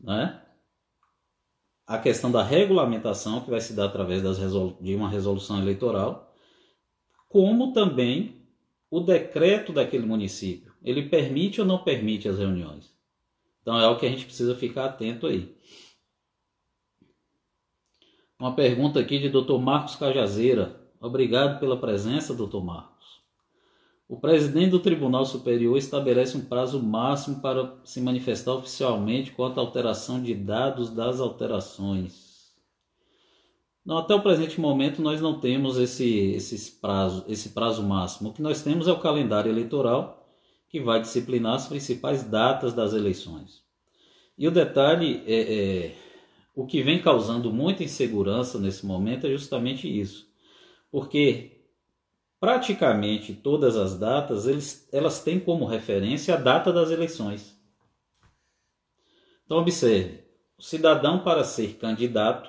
né? 0.00 0.40
a 1.86 1.98
questão 1.98 2.32
da 2.32 2.42
regulamentação 2.42 3.42
que 3.42 3.50
vai 3.50 3.60
se 3.60 3.74
dar 3.74 3.84
através 3.84 4.22
de 4.80 4.94
uma 4.94 5.10
resolução 5.10 5.60
eleitoral, 5.60 6.34
como 7.28 7.74
também 7.74 8.46
o 8.90 8.98
decreto 9.00 9.74
daquele 9.74 10.06
município, 10.06 10.72
ele 10.82 11.10
permite 11.10 11.60
ou 11.60 11.66
não 11.66 11.84
permite 11.84 12.26
as 12.26 12.38
reuniões? 12.38 12.98
Então 13.62 13.78
é 13.78 13.84
algo 13.84 14.00
que 14.00 14.06
a 14.06 14.10
gente 14.10 14.24
precisa 14.24 14.54
ficar 14.54 14.86
atento 14.86 15.26
aí. 15.26 15.54
Uma 18.38 18.54
pergunta 18.54 18.98
aqui 18.98 19.18
de 19.18 19.28
Dr. 19.28 19.58
Marcos 19.58 19.96
Cajazeira. 19.96 20.80
Obrigado 21.00 21.60
pela 21.60 21.78
presença, 21.78 22.34
Dr. 22.34 22.60
Marcos. 22.62 23.20
O 24.08 24.18
presidente 24.18 24.70
do 24.70 24.80
Tribunal 24.80 25.24
Superior 25.24 25.76
estabelece 25.76 26.36
um 26.36 26.44
prazo 26.44 26.82
máximo 26.82 27.40
para 27.40 27.76
se 27.84 28.00
manifestar 28.00 28.54
oficialmente 28.54 29.30
quanto 29.30 29.60
à 29.60 29.62
alteração 29.62 30.20
de 30.20 30.34
dados 30.34 30.90
das 30.90 31.20
alterações. 31.20 32.30
Não, 33.84 33.98
até 33.98 34.14
o 34.14 34.22
presente 34.22 34.60
momento 34.60 35.00
nós 35.00 35.20
não 35.20 35.38
temos 35.38 35.78
esse, 35.78 36.78
prazo, 36.80 37.24
esse 37.28 37.50
prazo 37.50 37.82
máximo. 37.82 38.30
O 38.30 38.32
que 38.32 38.42
nós 38.42 38.62
temos 38.62 38.88
é 38.88 38.92
o 38.92 39.00
calendário 39.00 39.50
eleitoral, 39.50 40.19
que 40.70 40.80
vai 40.80 41.00
disciplinar 41.00 41.56
as 41.56 41.66
principais 41.66 42.22
datas 42.22 42.72
das 42.72 42.94
eleições. 42.94 43.62
E 44.38 44.46
o 44.46 44.52
detalhe 44.52 45.22
é, 45.26 45.40
é 45.40 45.94
o 46.54 46.64
que 46.64 46.80
vem 46.80 47.02
causando 47.02 47.52
muita 47.52 47.82
insegurança 47.82 48.58
nesse 48.58 48.86
momento 48.86 49.26
é 49.26 49.30
justamente 49.30 49.88
isso. 49.88 50.30
Porque 50.90 51.64
praticamente 52.38 53.34
todas 53.34 53.76
as 53.76 53.98
datas 53.98 54.46
eles, 54.46 54.88
elas 54.92 55.22
têm 55.22 55.40
como 55.40 55.66
referência 55.66 56.34
a 56.34 56.38
data 56.38 56.72
das 56.72 56.90
eleições. 56.90 57.58
Então 59.44 59.58
observe, 59.58 60.22
o 60.56 60.62
cidadão 60.62 61.24
para 61.24 61.42
ser 61.42 61.74
candidato 61.74 62.48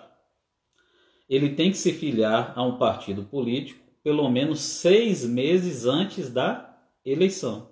ele 1.28 1.56
tem 1.56 1.72
que 1.72 1.78
se 1.78 1.92
filiar 1.92 2.54
a 2.56 2.62
um 2.62 2.78
partido 2.78 3.24
político 3.24 3.82
pelo 4.04 4.30
menos 4.30 4.60
seis 4.60 5.26
meses 5.26 5.86
antes 5.86 6.30
da 6.32 6.78
eleição. 7.04 7.71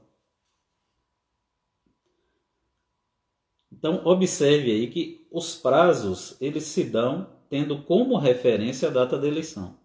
Então 3.80 4.02
observe 4.06 4.72
aí 4.72 4.88
que 4.88 5.26
os 5.32 5.56
prazos 5.56 6.36
eles 6.42 6.66
se 6.66 6.84
dão 6.84 7.28
tendo 7.50 7.82
como 7.82 8.18
referência 8.18 8.90
a 8.90 8.92
data 8.92 9.18
da 9.18 9.26
eleição. 9.26 9.80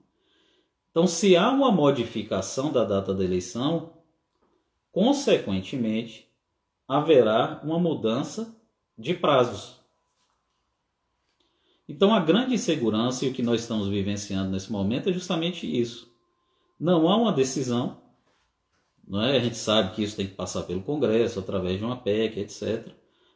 Então, 0.91 1.07
se 1.07 1.37
há 1.37 1.51
uma 1.51 1.73
modificação 1.73 2.71
da 2.71 2.85
data 2.85 3.15
da 3.15 3.25
eleição, 3.25 3.95
consequentemente 4.93 6.29
haverá 6.87 7.61
uma 7.65 7.79
mudança 7.79 8.55
de 8.97 9.15
prazos. 9.15 9.81
Então, 11.89 12.15
a 12.15 12.21
grande 12.21 12.55
insegurança 12.55 13.25
e 13.25 13.31
o 13.31 13.33
que 13.33 13.43
nós 13.43 13.63
estamos 13.63 13.89
vivenciando 13.89 14.51
nesse 14.51 14.71
momento 14.71 15.09
é 15.09 15.13
justamente 15.13 15.67
isso. 15.67 16.13
Não 16.79 17.09
há 17.09 17.17
uma 17.17 17.33
decisão 17.33 18.05
não 19.07 19.23
é? 19.23 19.37
A 19.37 19.41
gente 19.41 19.57
sabe 19.57 19.95
que 19.95 20.03
isso 20.03 20.17
tem 20.17 20.27
que 20.27 20.35
passar 20.35 20.63
pelo 20.63 20.83
Congresso 20.83 21.39
através 21.39 21.79
de 21.79 21.85
uma 21.85 21.97
PEC, 21.97 22.41
etc. 22.41 22.89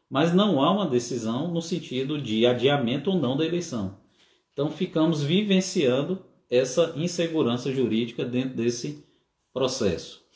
Mas 0.09 0.35
não 0.35 0.63
há 0.63 0.71
uma 0.71 0.87
decisão 0.87 1.53
no 1.53 1.61
sentido 1.61 2.21
de 2.21 2.47
adiamento 2.47 3.11
ou 3.11 3.19
não 3.19 3.37
da 3.37 3.45
eleição. 3.45 4.01
Então 4.53 4.71
ficamos 4.71 5.23
vivenciando 5.23 6.25
essa 6.51 6.95
insegurança 6.97 7.71
jurídica 7.71 8.25
dentro 8.25 8.57
desse 8.57 9.07
processo. 9.53 10.27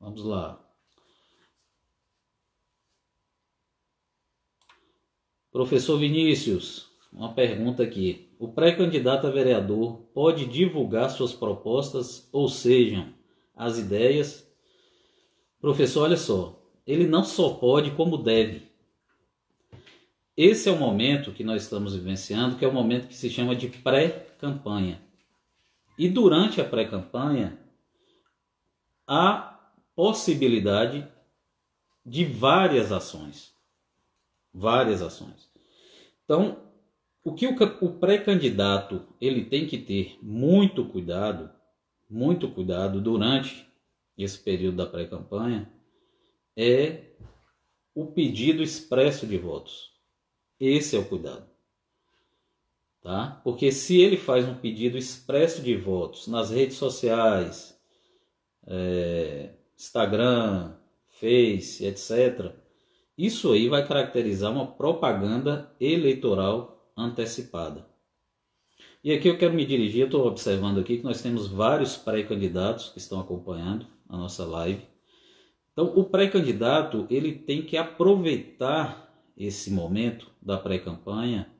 Vamos 0.00 0.24
lá. 0.24 0.58
Professor 5.52 5.98
Vinícius, 5.98 6.88
uma 7.12 7.34
pergunta 7.34 7.82
aqui. 7.82 8.34
O 8.38 8.48
pré-candidato 8.48 9.26
a 9.26 9.30
vereador 9.30 9.98
pode 10.14 10.46
divulgar 10.46 11.10
suas 11.10 11.32
propostas, 11.32 12.28
ou 12.32 12.48
sejam, 12.48 13.14
as 13.54 13.78
ideias? 13.78 14.50
Professor, 15.62 16.02
olha 16.02 16.16
só, 16.16 16.60
ele 16.84 17.06
não 17.06 17.22
só 17.22 17.54
pode, 17.54 17.92
como 17.92 18.18
deve. 18.18 18.62
Esse 20.36 20.68
é 20.68 20.72
o 20.72 20.76
momento 20.76 21.30
que 21.30 21.44
nós 21.44 21.62
estamos 21.62 21.94
vivenciando, 21.94 22.56
que 22.56 22.64
é 22.64 22.68
o 22.68 22.74
momento 22.74 23.06
que 23.06 23.14
se 23.14 23.30
chama 23.30 23.54
de 23.54 23.68
pré-campanha. 23.68 25.00
E 25.96 26.08
durante 26.08 26.60
a 26.60 26.64
pré-campanha, 26.64 27.56
há 29.06 29.56
possibilidade 29.94 31.06
de 32.04 32.24
várias 32.24 32.90
ações. 32.90 33.54
Várias 34.52 35.00
ações. 35.00 35.48
Então, 36.24 36.58
o 37.22 37.34
que 37.34 37.46
o, 37.46 37.92
pré-candidato 38.00 39.06
ele 39.20 39.44
tem 39.44 39.68
que 39.68 39.78
ter 39.78 40.18
muito 40.20 40.84
cuidado, 40.86 41.48
muito 42.10 42.50
cuidado 42.50 43.00
durante 43.00 43.71
esse 44.16 44.38
período 44.38 44.76
da 44.76 44.86
pré-campanha 44.86 45.70
é 46.56 47.12
o 47.94 48.06
pedido 48.06 48.62
expresso 48.62 49.26
de 49.26 49.38
votos. 49.38 49.92
Esse 50.58 50.96
é 50.96 50.98
o 50.98 51.04
cuidado. 51.04 51.50
Tá? 53.02 53.40
Porque 53.42 53.72
se 53.72 54.00
ele 54.00 54.16
faz 54.16 54.46
um 54.48 54.54
pedido 54.54 54.96
expresso 54.96 55.60
de 55.60 55.76
votos 55.76 56.28
nas 56.28 56.50
redes 56.50 56.76
sociais, 56.76 57.76
é, 58.66 59.54
Instagram, 59.76 60.76
Face, 61.08 61.84
etc., 61.84 62.54
isso 63.18 63.52
aí 63.52 63.68
vai 63.68 63.86
caracterizar 63.86 64.52
uma 64.52 64.66
propaganda 64.66 65.74
eleitoral 65.80 66.92
antecipada. 66.96 67.86
E 69.04 69.12
aqui 69.12 69.28
eu 69.28 69.36
quero 69.36 69.52
me 69.52 69.66
dirigir, 69.66 70.02
eu 70.02 70.06
estou 70.06 70.26
observando 70.26 70.78
aqui 70.78 70.98
que 70.98 71.04
nós 71.04 71.20
temos 71.20 71.48
vários 71.48 71.96
pré-candidatos 71.96 72.90
que 72.90 72.98
estão 72.98 73.20
acompanhando 73.20 73.86
a 74.12 74.16
nossa 74.18 74.44
live. 74.44 74.86
Então, 75.72 75.86
o 75.96 76.04
pré-candidato 76.04 77.06
ele 77.08 77.32
tem 77.32 77.62
que 77.62 77.78
aproveitar 77.78 79.10
esse 79.34 79.70
momento 79.70 80.30
da 80.40 80.58
pré-campanha 80.58 81.50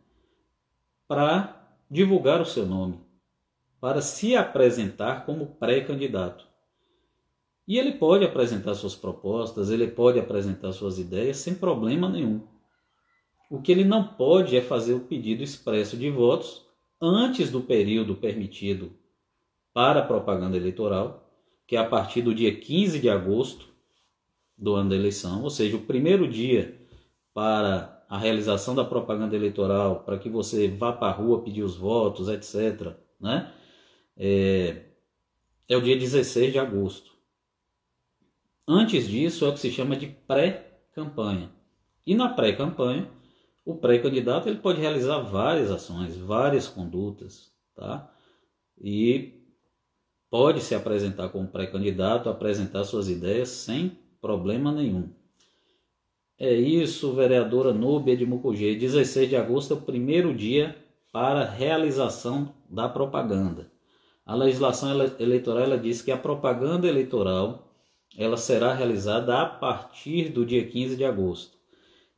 para 1.09 1.67
divulgar 1.91 2.41
o 2.43 2.47
seu 2.47 2.67
nome, 2.67 3.01
para 3.81 4.03
se 4.03 4.37
apresentar 4.37 5.25
como 5.25 5.57
pré-candidato. 5.57 6.47
E 7.67 7.79
ele 7.79 7.93
pode 7.93 8.25
apresentar 8.25 8.75
suas 8.75 8.95
propostas, 8.95 9.71
ele 9.71 9.89
pode 9.89 10.19
apresentar 10.19 10.73
suas 10.73 10.99
ideias 10.99 11.39
sem 11.39 11.55
problema 11.55 12.09
nenhum. 12.09 12.47
O 13.51 13.63
que 13.63 13.73
ele 13.73 13.85
não 13.85 14.07
pode 14.07 14.57
é 14.57 14.61
fazer 14.61 14.93
o 14.93 15.01
pedido 15.01 15.43
expresso 15.43 15.97
de 15.97 16.11
votos 16.11 16.67
antes 17.01 17.51
do 17.51 17.63
período 17.63 18.15
permitido 18.15 18.93
para 19.73 20.01
a 20.01 20.07
propaganda 20.07 20.57
eleitoral, 20.57 21.22
que 21.73 21.77
é 21.77 21.79
a 21.79 21.89
partir 21.89 22.21
do 22.21 22.35
dia 22.35 22.55
15 22.55 22.99
de 22.99 23.09
agosto 23.09 23.67
do 24.59 24.75
ano 24.75 24.91
da 24.91 24.95
eleição, 24.95 25.43
ou 25.43 25.49
seja, 25.49 25.75
o 25.75 25.81
primeiro 25.87 26.29
dia 26.29 26.79
para 27.33 28.05
a 28.11 28.19
realização 28.19 28.75
da 28.75 28.85
propaganda 28.85 29.35
eleitoral, 29.35 30.01
para 30.05 30.19
que 30.19 30.29
você 30.29 30.69
vá 30.69 30.93
para 30.93 31.09
a 31.09 31.17
rua 31.17 31.43
pedir 31.43 31.63
os 31.63 31.75
votos, 31.75 32.29
etc., 32.29 32.95
né? 33.19 33.51
é, 34.19 34.83
é 35.67 35.75
o 35.75 35.81
dia 35.81 35.97
16 35.97 36.53
de 36.53 36.59
agosto. 36.59 37.11
Antes 38.69 39.09
disso, 39.09 39.47
é 39.47 39.49
o 39.49 39.55
que 39.55 39.61
se 39.61 39.71
chama 39.71 39.97
de 39.97 40.09
pré-campanha. 40.09 41.51
E 42.07 42.15
na 42.15 42.29
pré-campanha, 42.29 43.09
o 43.65 43.77
pré-candidato 43.77 44.47
ele 44.47 44.59
pode 44.59 44.79
realizar 44.79 45.21
várias 45.21 45.71
ações, 45.71 46.19
várias 46.19 46.69
condutas, 46.69 47.51
tá? 47.75 48.15
E 48.79 49.42
pode 50.33 50.63
se 50.63 50.75
apresentar 50.75 51.29
como 51.29 51.47
pré-candidato, 51.47 52.31
apresentar 52.31 52.85
suas 52.85 53.07
ideias 53.11 53.51
sem 53.51 53.99
problema 54.19 54.73
nenhum. 54.73 55.11
É 56.39 56.55
isso, 56.55 57.13
vereadora 57.13 57.71
Núbia 57.75 58.17
de 58.17 58.25
Mucugê. 58.25 58.75
16 58.75 59.29
de 59.29 59.37
agosto 59.37 59.75
é 59.75 59.77
o 59.77 59.83
primeiro 59.83 60.35
dia 60.35 60.75
para 61.13 61.45
realização 61.45 62.55
da 62.67 62.89
propaganda. 62.89 63.71
A 64.25 64.35
legislação 64.35 64.91
eleitoral 65.19 65.65
ela 65.65 65.77
diz 65.77 66.01
que 66.01 66.11
a 66.11 66.17
propaganda 66.17 66.89
eleitoral 66.89 67.71
ela 68.17 68.39
será 68.39 68.73
realizada 68.73 69.39
a 69.39 69.45
partir 69.45 70.31
do 70.31 70.47
dia 70.47 70.67
15 70.67 70.97
de 70.97 71.05
agosto. 71.05 71.59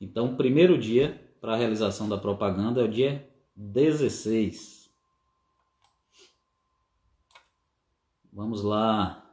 Então, 0.00 0.26
o 0.26 0.36
primeiro 0.36 0.78
dia 0.78 1.20
para 1.40 1.54
a 1.54 1.56
realização 1.56 2.08
da 2.08 2.16
propaganda 2.16 2.80
é 2.80 2.84
o 2.84 2.88
dia 2.88 3.28
16. 3.56 4.84
Vamos 8.35 8.62
lá. 8.64 9.24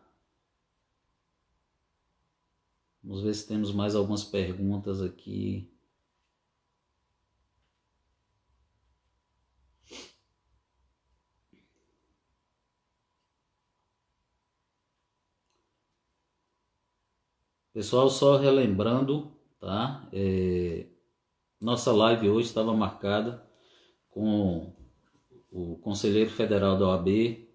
Vamos 3.04 3.24
ver 3.24 3.34
se 3.34 3.48
temos 3.48 3.74
mais 3.74 3.96
algumas 3.96 4.24
perguntas 4.24 5.02
aqui. 5.02 5.68
Pessoal, 17.74 18.08
só 18.10 18.38
relembrando, 18.38 19.32
tá? 19.60 20.08
É, 20.14 20.86
nossa 21.60 21.92
live 21.92 22.30
hoje 22.30 22.48
estava 22.50 22.74
marcada 22.74 23.44
com 24.10 24.74
o 25.52 25.78
conselheiro 25.78 26.30
federal 26.30 26.78
da 26.78 26.88
OAB, 26.88 27.51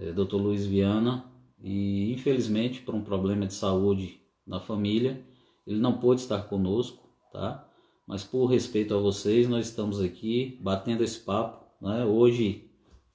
é, 0.00 0.12
Dr. 0.12 0.36
Luiz 0.36 0.66
Viana, 0.66 1.24
e 1.62 2.12
infelizmente 2.12 2.80
por 2.80 2.94
um 2.94 3.02
problema 3.02 3.46
de 3.46 3.54
saúde 3.54 4.20
na 4.46 4.58
família, 4.58 5.24
ele 5.66 5.78
não 5.78 5.98
pôde 5.98 6.22
estar 6.22 6.42
conosco, 6.44 7.08
tá? 7.32 7.68
Mas 8.06 8.24
por 8.24 8.46
respeito 8.46 8.94
a 8.94 8.98
vocês, 8.98 9.48
nós 9.48 9.68
estamos 9.68 10.00
aqui 10.00 10.58
batendo 10.60 11.04
esse 11.04 11.20
papo, 11.20 11.64
né? 11.80 12.04
Hoje 12.04 12.68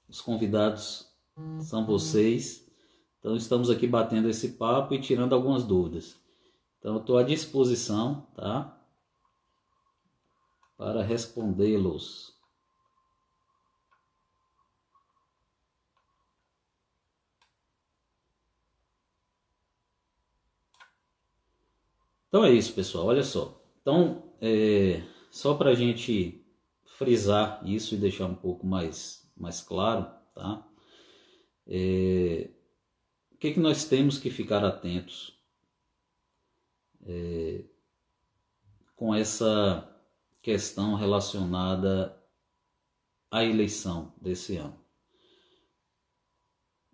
os 0.08 0.20
convidados 0.20 1.06
são 1.60 1.84
vocês 1.84 2.66
então 3.26 3.34
estamos 3.34 3.70
aqui 3.70 3.88
batendo 3.88 4.28
esse 4.28 4.50
papo 4.50 4.94
e 4.94 5.00
tirando 5.00 5.32
algumas 5.32 5.64
dúvidas. 5.64 6.14
Então 6.78 6.98
estou 6.98 7.18
à 7.18 7.24
disposição, 7.24 8.24
tá? 8.36 8.80
Para 10.76 11.02
respondê-los. 11.02 12.35
Então 22.28 22.44
é 22.44 22.52
isso, 22.52 22.72
pessoal. 22.74 23.06
Olha 23.06 23.22
só. 23.22 23.62
Então, 23.80 24.32
é, 24.40 25.02
só 25.30 25.54
para 25.54 25.70
a 25.70 25.74
gente 25.74 26.44
frisar 26.84 27.60
isso 27.66 27.94
e 27.94 27.98
deixar 27.98 28.26
um 28.26 28.34
pouco 28.34 28.66
mais, 28.66 29.30
mais 29.36 29.60
claro, 29.60 30.10
tá? 30.34 30.66
É, 31.66 32.50
o 33.32 33.36
que, 33.36 33.52
que 33.52 33.60
nós 33.60 33.84
temos 33.84 34.18
que 34.18 34.30
ficar 34.30 34.64
atentos 34.64 35.38
é, 37.04 37.64
com 38.94 39.14
essa 39.14 39.86
questão 40.42 40.94
relacionada 40.94 42.16
à 43.30 43.44
eleição 43.44 44.14
desse 44.20 44.56
ano? 44.56 44.80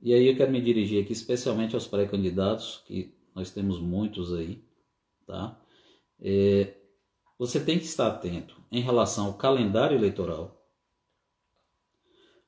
E 0.01 0.13
aí 0.13 0.27
eu 0.27 0.37
quero 0.37 0.51
me 0.51 0.61
dirigir 0.61 1.03
aqui 1.03 1.13
especialmente 1.13 1.77
aos 1.77 1.87
pré-candidatos, 1.87 2.83
que 2.87 3.15
nós 3.33 3.53
temos 3.53 3.79
muitos 3.79 4.35
aí, 4.35 4.61
tá? 5.33 5.59
É, 6.21 6.75
você 7.39 7.59
tem 7.59 7.79
que 7.79 7.87
estar 7.87 8.07
atento 8.07 8.61
em 8.71 8.83
relação 8.83 9.27
ao 9.27 9.35
calendário 9.35 9.97
eleitoral. 9.97 10.63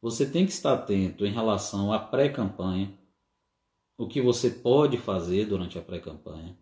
Você 0.03 0.26
tem 0.26 0.45
que 0.45 0.53
estar 0.53 0.74
atento 0.74 1.24
em 1.24 1.32
relação 1.32 1.91
à 1.91 1.99
pré-campanha 1.99 2.93
o 3.97 4.07
que 4.07 4.20
você 4.20 4.51
pode 4.51 4.99
fazer 4.99 5.47
durante 5.47 5.78
a 5.78 5.82
pré-campanha 5.82 6.59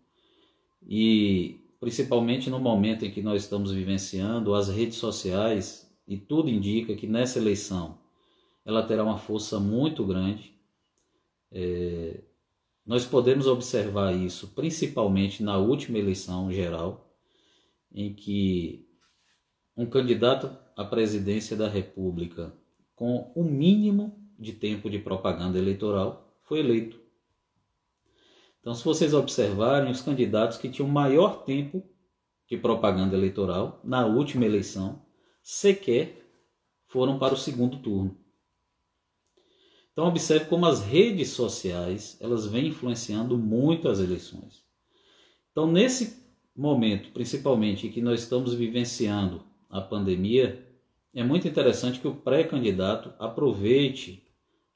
e 0.81 1.59
principalmente 1.79 2.49
no 2.49 2.59
momento 2.59 3.03
em 3.03 3.11
que 3.11 3.21
nós 3.21 3.43
estamos 3.43 3.71
vivenciando 3.71 4.55
as 4.55 4.69
redes 4.69 4.97
sociais 4.97 5.91
e 6.07 6.17
tudo 6.17 6.49
indica 6.49 6.95
que 6.95 7.07
nessa 7.07 7.39
eleição 7.39 7.99
ela 8.63 8.83
terá 8.83 9.03
uma 9.03 9.17
força 9.17 9.59
muito 9.59 10.05
grande. 10.05 10.55
É, 11.51 12.21
nós 12.85 13.05
podemos 13.05 13.47
observar 13.47 14.13
isso 14.13 14.49
principalmente 14.49 15.41
na 15.41 15.57
última 15.57 15.97
eleição 15.97 16.51
geral, 16.51 17.15
em 17.91 18.13
que 18.13 18.87
um 19.75 19.85
candidato 19.85 20.55
à 20.75 20.83
presidência 20.83 21.55
da 21.55 21.67
República 21.67 22.53
com 22.95 23.31
o 23.35 23.43
mínimo 23.43 24.19
de 24.37 24.53
tempo 24.53 24.89
de 24.89 24.99
propaganda 24.99 25.57
eleitoral 25.57 26.37
foi 26.43 26.59
eleito. 26.59 26.99
Então, 28.59 28.73
se 28.73 28.83
vocês 28.83 29.13
observarem, 29.13 29.91
os 29.91 30.01
candidatos 30.01 30.57
que 30.57 30.69
tinham 30.69 30.87
maior 30.87 31.43
tempo 31.43 31.83
de 32.49 32.57
propaganda 32.57 33.15
eleitoral 33.15 33.81
na 33.83 34.05
última 34.05 34.45
eleição 34.45 35.01
sequer 35.41 36.23
foram 36.87 37.17
para 37.17 37.33
o 37.33 37.37
segundo 37.37 37.77
turno. 37.79 38.22
Então 39.93 40.07
observe 40.07 40.45
como 40.45 40.65
as 40.65 40.83
redes 40.83 41.29
sociais 41.29 42.17
elas 42.19 42.45
vêm 42.45 42.67
influenciando 42.67 43.37
muito 43.37 43.87
as 43.87 43.99
eleições. 43.99 44.63
Então 45.51 45.71
nesse 45.71 46.21
momento, 46.55 47.11
principalmente 47.11 47.89
que 47.89 48.01
nós 48.01 48.21
estamos 48.21 48.53
vivenciando 48.53 49.43
a 49.69 49.79
pandemia, 49.79 50.67
é 51.13 51.23
muito 51.23 51.47
interessante 51.47 51.99
que 51.99 52.07
o 52.07 52.15
pré-candidato 52.15 53.13
aproveite 53.19 54.27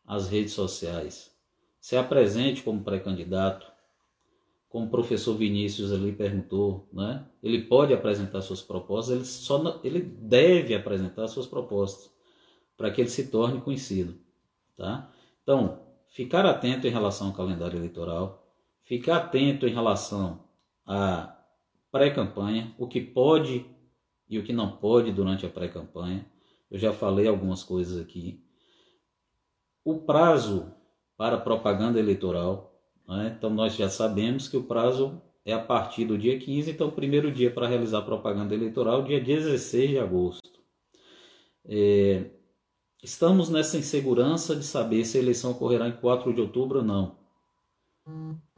as 0.06 0.30
redes 0.30 0.54
sociais, 0.54 1.36
se 1.80 1.98
apresente 1.98 2.62
como 2.64 2.84
pré-candidato, 2.84 3.68
como 4.70 4.86
o 4.86 4.90
professor 4.90 5.36
Vinícius 5.36 5.92
ali 5.92 6.12
perguntou, 6.12 6.88
né? 6.94 7.26
Ele 7.42 7.64
pode 7.64 7.94
apresentar 7.94 8.42
suas 8.42 8.62
propostas, 8.62 9.16
ele 9.16 9.26
só 9.26 9.82
ele 9.84 10.02
deve 10.02 10.76
apresentar 10.76 11.28
suas 11.28 11.48
propostas 11.48 12.12
para 12.76 12.92
que 12.92 13.02
ele 13.02 13.10
se 13.10 13.28
torne 13.28 13.62
conhecido, 13.62 14.20
tá? 14.78 15.12
Então, 15.44 15.82
ficar 16.08 16.46
atento 16.46 16.88
em 16.88 16.92
relação 16.92 17.28
ao 17.28 17.34
calendário 17.34 17.78
eleitoral, 17.78 18.48
ficar 18.84 19.18
atento 19.18 19.68
em 19.68 19.74
relação 19.74 20.48
à 20.86 21.38
pré-campanha, 21.92 22.74
o 22.78 22.88
que 22.88 23.02
pode 23.02 23.66
e 24.30 24.40
o 24.40 24.44
que 24.44 24.54
não 24.54 24.78
pode 24.78 25.12
durante 25.12 25.46
a 25.46 25.50
pré-campanha. 25.50 26.26
Eu 26.72 26.78
já 26.78 26.94
falei 26.94 27.28
algumas 27.28 27.64
coisas 27.64 28.00
aqui. 28.00 28.42
O 29.84 30.02
prazo 30.02 30.74
para 31.18 31.38
propaganda 31.38 32.00
eleitoral 32.00 32.78
né? 33.08 33.34
Então 33.38 33.50
nós 33.50 33.76
já 33.76 33.90
sabemos 33.90 34.48
que 34.48 34.58
o 34.58 34.64
prazo 34.64 35.22
é 35.46 35.54
a 35.54 35.60
partir 35.60 36.06
do 36.06 36.18
dia 36.18 36.38
15, 36.38 36.72
então 36.72 36.90
o 36.90 36.92
primeiro 36.92 37.32
dia 37.32 37.50
para 37.50 37.68
realizar 37.68 38.02
propaganda 38.02 38.54
eleitoral, 38.54 39.04
dia 39.04 39.22
16 39.22 39.92
de 39.92 40.00
agosto. 40.00 40.60
É, 41.66 42.32
estamos 43.04 43.50
nessa 43.50 43.78
insegurança 43.78 44.56
de 44.56 44.64
saber 44.64 45.06
se 45.06 45.18
a 45.18 45.22
eleição 45.22 45.52
ocorrerá 45.52 45.88
em 45.88 45.98
4 45.98 46.34
de 46.34 46.42
outubro 46.42 46.80
ou 46.80 46.86
não. 46.86 47.18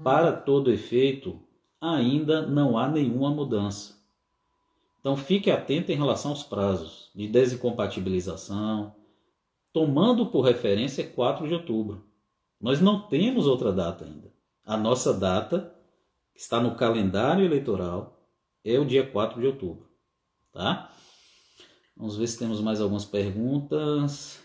Para 0.03 0.31
todo 0.31 0.71
efeito, 0.71 1.39
ainda 1.81 2.45
não 2.45 2.77
há 2.77 2.87
nenhuma 2.87 3.31
mudança. 3.31 3.99
Então 4.99 5.15
fique 5.15 5.49
atento 5.49 5.91
em 5.91 5.95
relação 5.95 6.31
aos 6.31 6.43
prazos 6.43 7.09
de 7.15 7.27
desincompatibilização, 7.27 8.93
tomando 9.71 10.25
por 10.27 10.41
referência 10.41 11.07
4 11.07 11.47
de 11.47 11.53
outubro. 11.53 12.03
Nós 12.59 12.81
não 12.81 13.07
temos 13.07 13.47
outra 13.47 13.71
data 13.71 14.03
ainda. 14.05 14.31
A 14.65 14.75
nossa 14.75 15.13
data, 15.13 15.73
que 16.33 16.39
está 16.39 16.59
no 16.59 16.75
calendário 16.75 17.45
eleitoral, 17.45 18.19
é 18.63 18.77
o 18.77 18.85
dia 18.85 19.09
4 19.09 19.39
de 19.39 19.47
outubro. 19.47 19.89
Tá? 20.51 20.91
Vamos 21.99 22.15
ver 22.15 22.27
se 22.27 22.39
temos 22.39 22.61
mais 22.61 22.79
algumas 22.79 23.03
perguntas. 23.03 24.41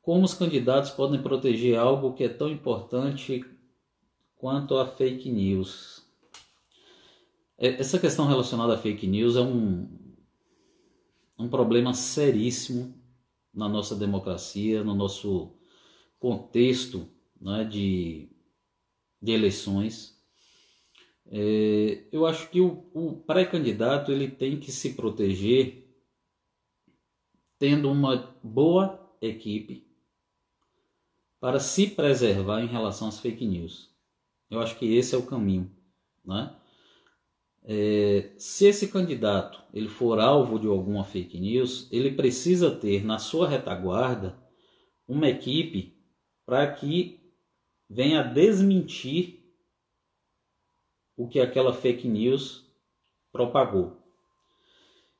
Como 0.00 0.24
os 0.24 0.32
candidatos 0.32 0.92
podem 0.92 1.20
proteger 1.20 1.76
algo 1.76 2.14
que 2.14 2.22
é 2.22 2.28
tão 2.28 2.48
importante 2.48 3.44
quanto 4.36 4.78
a 4.78 4.86
fake 4.86 5.28
news? 5.28 6.06
É, 7.58 7.70
essa 7.80 7.98
questão 7.98 8.28
relacionada 8.28 8.74
a 8.74 8.78
fake 8.78 9.08
news 9.08 9.34
é 9.34 9.40
um, 9.40 9.88
um 11.36 11.48
problema 11.48 11.94
seríssimo 11.94 12.94
na 13.52 13.68
nossa 13.68 13.96
democracia, 13.96 14.84
no 14.84 14.94
nosso 14.94 15.52
contexto 16.20 17.08
né, 17.40 17.64
de, 17.64 18.30
de 19.20 19.32
eleições, 19.32 20.15
é, 21.28 22.04
eu 22.12 22.26
acho 22.26 22.48
que 22.50 22.60
o, 22.60 22.88
o 22.94 23.16
pré-candidato 23.16 24.12
ele 24.12 24.28
tem 24.28 24.58
que 24.58 24.70
se 24.70 24.94
proteger 24.94 25.86
tendo 27.58 27.90
uma 27.90 28.36
boa 28.42 29.14
equipe 29.20 29.86
para 31.40 31.58
se 31.58 31.88
preservar 31.88 32.62
em 32.62 32.66
relação 32.66 33.08
às 33.08 33.18
fake 33.18 33.44
news. 33.46 33.94
Eu 34.50 34.60
acho 34.60 34.78
que 34.78 34.96
esse 34.96 35.14
é 35.14 35.18
o 35.18 35.26
caminho, 35.26 35.70
né? 36.24 36.54
É, 37.68 38.30
se 38.38 38.66
esse 38.66 38.86
candidato 38.86 39.60
ele 39.74 39.88
for 39.88 40.20
alvo 40.20 40.56
de 40.56 40.68
alguma 40.68 41.02
fake 41.02 41.40
news, 41.40 41.88
ele 41.90 42.12
precisa 42.12 42.70
ter 42.70 43.04
na 43.04 43.18
sua 43.18 43.48
retaguarda 43.48 44.38
uma 45.08 45.28
equipe 45.28 45.96
para 46.44 46.72
que 46.72 47.18
venha 47.90 48.22
desmentir 48.22 49.45
o 51.16 51.26
que 51.26 51.40
aquela 51.40 51.72
fake 51.72 52.06
news 52.06 52.66
propagou. 53.32 53.96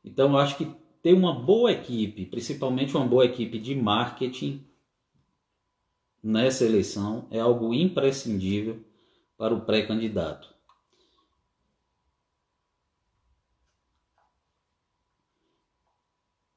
Então, 0.05 0.33
eu 0.33 0.39
acho 0.39 0.57
que 0.57 0.67
ter 1.03 1.15
uma 1.15 1.33
boa 1.33 1.73
equipe, 1.73 2.27
principalmente 2.27 2.97
uma 2.97 3.07
boa 3.07 3.25
equipe 3.25 3.59
de 3.59 3.75
marketing 3.75 4.65
nessa 6.23 6.65
eleição, 6.65 7.27
é 7.31 7.39
algo 7.39 7.73
imprescindível 7.73 8.85
para 9.39 9.55
o 9.55 9.61
pré-candidato. 9.61 10.55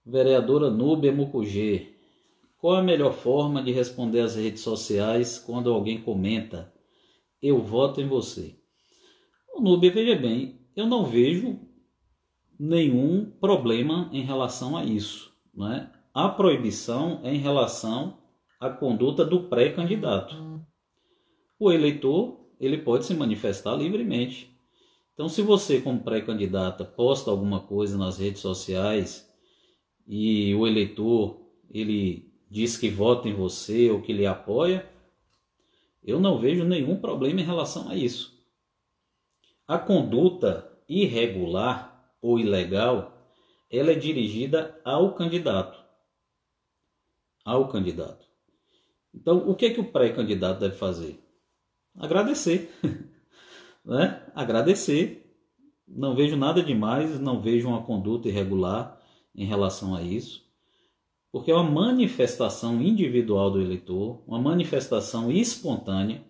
Vereadora 0.05 0.71
Núbia 0.71 1.11
Mucugê, 1.11 1.93
qual 2.57 2.75
a 2.75 2.83
melhor 2.83 3.13
forma 3.13 3.61
de 3.61 3.71
responder 3.71 4.21
às 4.21 4.35
redes 4.35 4.61
sociais 4.61 5.37
quando 5.37 5.71
alguém 5.71 6.01
comenta 6.01 6.73
eu 7.41 7.61
voto 7.61 8.01
em 8.01 8.07
você? 8.07 8.58
O 9.59 9.61
Nube, 9.61 9.89
veja 9.89 10.15
bem, 10.15 10.57
eu 10.73 10.87
não 10.87 11.03
vejo 11.03 11.59
nenhum 12.57 13.29
problema 13.29 14.09
em 14.13 14.21
relação 14.21 14.77
a 14.77 14.85
isso. 14.85 15.33
Né? 15.53 15.91
A 16.13 16.29
proibição 16.29 17.19
é 17.25 17.35
em 17.35 17.39
relação 17.39 18.19
à 18.57 18.69
conduta 18.69 19.25
do 19.25 19.49
pré-candidato. 19.49 20.63
O 21.59 21.73
eleitor 21.73 22.39
ele 22.57 22.77
pode 22.77 23.05
se 23.05 23.13
manifestar 23.13 23.75
livremente. 23.75 24.49
Então, 25.13 25.27
se 25.27 25.41
você, 25.41 25.81
como 25.81 26.05
pré-candidata, 26.05 26.85
posta 26.85 27.29
alguma 27.29 27.59
coisa 27.59 27.97
nas 27.97 28.17
redes 28.17 28.39
sociais 28.39 29.29
e 30.07 30.55
o 30.55 30.65
eleitor 30.65 31.37
ele 31.69 32.31
diz 32.49 32.77
que 32.77 32.87
vota 32.87 33.27
em 33.27 33.33
você 33.33 33.91
ou 33.91 34.01
que 34.01 34.13
lhe 34.13 34.25
apoia, 34.25 34.89
eu 36.01 36.17
não 36.17 36.39
vejo 36.39 36.63
nenhum 36.63 36.95
problema 36.95 37.41
em 37.41 37.45
relação 37.45 37.89
a 37.89 37.95
isso. 37.97 38.38
A 39.69 39.77
conduta 39.77 40.67
irregular 40.89 42.11
ou 42.19 42.39
ilegal, 42.39 43.15
ela 43.71 43.91
é 43.91 43.95
dirigida 43.95 44.81
ao 44.83 45.13
candidato. 45.13 45.77
Ao 47.45 47.67
candidato. 47.67 48.25
Então, 49.13 49.47
o 49.47 49.55
que 49.55 49.67
é 49.67 49.69
que 49.69 49.79
o 49.79 49.91
pré-candidato 49.91 50.59
deve 50.59 50.75
fazer? 50.75 51.23
Agradecer. 51.95 52.73
né? 53.85 54.25
Agradecer. 54.33 55.31
Não 55.87 56.15
vejo 56.15 56.35
nada 56.35 56.63
demais, 56.63 57.19
não 57.19 57.39
vejo 57.39 57.67
uma 57.67 57.83
conduta 57.83 58.27
irregular 58.27 58.99
em 59.35 59.45
relação 59.45 59.95
a 59.95 60.01
isso 60.01 60.49
porque 61.31 61.51
é 61.51 61.53
uma 61.53 61.69
manifestação 61.69 62.81
individual 62.81 63.51
do 63.51 63.61
eleitor, 63.61 64.21
uma 64.27 64.39
manifestação 64.39 65.31
espontânea. 65.31 66.23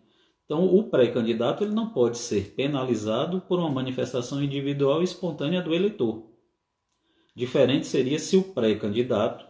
Então, 0.50 0.66
o 0.66 0.90
pré-candidato 0.90 1.64
ele 1.64 1.76
não 1.76 1.92
pode 1.92 2.18
ser 2.18 2.56
penalizado 2.56 3.40
por 3.40 3.60
uma 3.60 3.70
manifestação 3.70 4.42
individual 4.42 5.02
e 5.02 5.04
espontânea 5.04 5.62
do 5.62 5.76
eleitor. 5.76 6.28
Diferente 7.36 7.86
seria 7.86 8.18
se 8.18 8.36
o 8.36 8.42
pré-candidato 8.42 9.46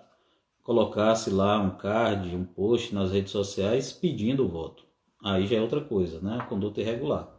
colocasse 0.61 1.29
lá 1.29 1.57
um 1.57 1.77
card, 1.77 2.35
um 2.35 2.43
post 2.43 2.93
nas 2.93 3.13
redes 3.13 3.31
sociais 3.31 3.93
pedindo 3.93 4.43
o 4.43 4.49
voto. 4.49 4.83
Aí 5.23 5.47
já 5.47 5.55
é 5.55 5.61
outra 5.61 5.79
coisa, 5.79 6.19
né? 6.19 6.45
Conduta 6.49 6.81
irregular. 6.81 7.33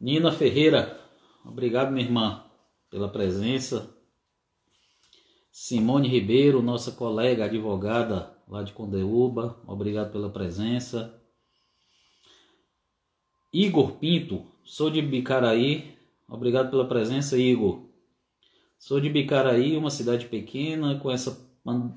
Nina 0.00 0.32
Ferreira, 0.32 0.98
obrigado, 1.44 1.92
minha 1.92 2.06
irmã, 2.06 2.42
pela 2.88 3.10
presença. 3.10 3.99
Simone 5.50 6.08
Ribeiro, 6.08 6.62
nossa 6.62 6.92
colega 6.92 7.46
advogada 7.46 8.36
lá 8.48 8.62
de 8.62 8.72
Condeúba, 8.72 9.60
obrigado 9.66 10.12
pela 10.12 10.30
presença. 10.30 11.20
Igor 13.52 13.92
Pinto, 13.98 14.46
sou 14.64 14.90
de 14.90 15.02
Bicaraí. 15.02 15.98
Obrigado 16.28 16.70
pela 16.70 16.86
presença, 16.86 17.36
Igor. 17.36 17.82
Sou 18.78 19.00
de 19.00 19.10
Bicaraí, 19.10 19.76
uma 19.76 19.90
cidade 19.90 20.26
pequena, 20.26 20.98
com 21.00 21.10
essa 21.10 21.36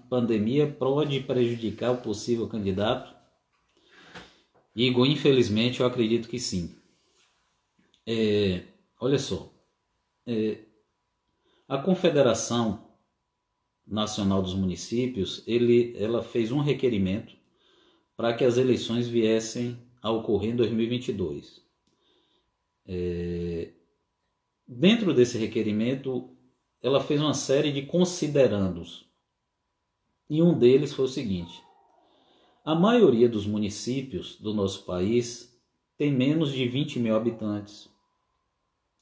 pandemia 0.10 0.68
pode 0.68 1.20
prejudicar 1.20 1.92
o 1.92 2.02
possível 2.02 2.48
candidato? 2.48 3.14
Igor, 4.76 5.06
infelizmente, 5.06 5.80
eu 5.80 5.86
acredito 5.86 6.28
que 6.28 6.40
sim. 6.40 6.76
É, 8.06 8.64
olha 9.00 9.20
só, 9.20 9.54
é, 10.26 10.58
a 11.70 11.78
Confederação 11.78 12.93
Nacional 13.86 14.42
dos 14.42 14.54
Municípios, 14.54 15.44
ele, 15.46 15.96
ela 15.98 16.24
fez 16.24 16.52
um 16.52 16.60
requerimento 16.60 17.36
para 18.16 18.34
que 18.34 18.46
as 18.46 18.58
eleições 18.58 19.08
viessem 19.08 19.78
a 20.02 20.12
ocorrer 20.12 20.52
em 20.52 20.56
2022. 20.56 21.62
É, 22.86 23.72
dentro 24.68 25.14
desse 25.14 25.38
requerimento, 25.38 26.30
ela 26.82 27.02
fez 27.02 27.22
uma 27.22 27.34
série 27.34 27.72
de 27.72 27.84
considerandos. 27.84 29.08
E 30.30 30.42
um 30.42 30.58
deles 30.58 30.94
foi 30.94 31.06
o 31.06 31.10
seguinte: 31.10 31.62
a 32.64 32.76
maioria 32.76 33.30
dos 33.30 33.46
municípios 33.46 34.38
do 34.40 34.54
nosso 34.54 34.86
país 34.86 35.54
tem 35.98 36.12
menos 36.12 36.52
de 36.52 36.68
20 36.68 37.00
mil 37.00 37.16
habitantes, 37.16 37.90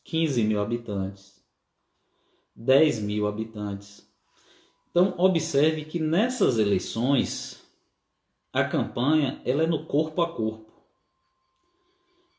15 0.03 0.43
mil 0.43 0.61
habitantes, 0.61 1.43
10 2.55 2.99
mil 2.99 3.27
habitantes. 3.27 4.10
Então, 4.91 5.15
observe 5.17 5.85
que 5.85 5.99
nessas 5.99 6.59
eleições, 6.59 7.65
a 8.51 8.65
campanha 8.65 9.41
ela 9.45 9.63
é 9.63 9.67
no 9.67 9.85
corpo 9.85 10.21
a 10.21 10.35
corpo. 10.35 10.69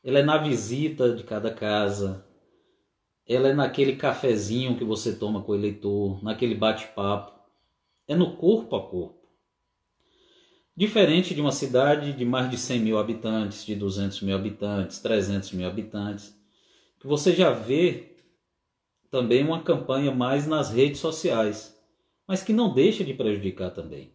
Ela 0.03 0.19
é 0.19 0.23
na 0.23 0.37
visita 0.37 1.15
de 1.15 1.23
cada 1.23 1.51
casa, 1.51 2.23
ela 3.27 3.47
é 3.47 3.53
naquele 3.53 3.95
cafezinho 3.95 4.77
que 4.77 4.83
você 4.83 5.15
toma 5.15 5.41
com 5.41 5.53
o 5.53 5.55
eleitor, 5.55 6.23
naquele 6.23 6.53
bate-papo. 6.53 7.33
É 8.07 8.15
no 8.15 8.35
corpo 8.35 8.75
a 8.75 8.87
corpo. 8.87 9.23
Diferente 10.77 11.33
de 11.33 11.41
uma 11.41 11.51
cidade 11.51 12.13
de 12.13 12.25
mais 12.25 12.51
de 12.51 12.57
100 12.57 12.79
mil 12.81 12.99
habitantes, 12.99 13.65
de 13.65 13.73
200 13.75 14.21
mil 14.21 14.35
habitantes, 14.35 14.99
300 14.99 15.53
mil 15.53 15.67
habitantes, 15.67 16.37
que 16.99 17.07
você 17.07 17.33
já 17.33 17.49
vê 17.49 18.15
também 19.09 19.43
uma 19.43 19.63
campanha 19.63 20.11
mais 20.11 20.45
nas 20.45 20.69
redes 20.69 20.99
sociais 20.99 21.72
mas 22.27 22.43
que 22.43 22.53
não 22.53 22.73
deixa 22.73 23.03
de 23.03 23.13
prejudicar 23.13 23.71
também. 23.71 24.13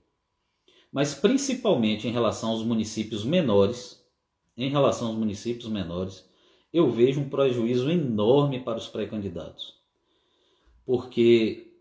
Mas 0.91 1.15
principalmente 1.15 2.09
em 2.09 2.13
relação 2.13 2.51
aos 2.51 2.65
municípios 2.65 3.25
menores, 3.25 4.03
em 4.57 4.71
relação 4.71 5.09
aos 5.09 5.17
municípios 5.17 5.69
menores, 5.69 6.29
eu 6.73 6.91
vejo 6.91 7.21
um 7.21 7.29
prejuízo 7.29 7.91
enorme 7.91 8.61
para 8.61 8.79
os 8.79 8.89
pré-candidatos. 8.89 9.79
Porque 10.85 11.73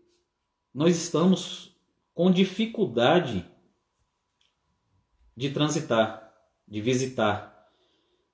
nós 0.74 0.96
estamos 0.96 1.74
com 2.14 2.30
dificuldade 2.30 3.44
de 5.36 5.50
transitar, 5.50 6.34
de 6.66 6.80
visitar, 6.80 7.68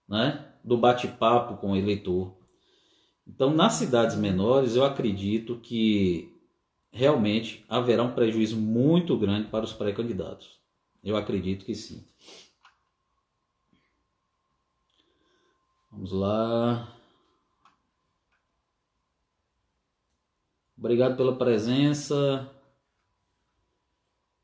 né? 0.08 0.52
do 0.64 0.76
bate-papo 0.76 1.58
com 1.58 1.72
o 1.72 1.76
eleitor. 1.76 2.34
Então, 3.26 3.54
nas 3.54 3.74
cidades 3.74 4.16
menores, 4.16 4.74
eu 4.74 4.84
acredito 4.84 5.60
que 5.60 6.33
realmente 6.94 7.64
haverá 7.68 8.04
um 8.04 8.14
prejuízo 8.14 8.56
muito 8.56 9.18
grande 9.18 9.48
para 9.48 9.64
os 9.64 9.72
pré-candidatos. 9.72 10.60
Eu 11.02 11.16
acredito 11.16 11.64
que 11.64 11.74
sim. 11.74 12.06
Vamos 15.90 16.12
lá. 16.12 16.96
Obrigado 20.78 21.16
pela 21.16 21.36
presença. 21.36 22.48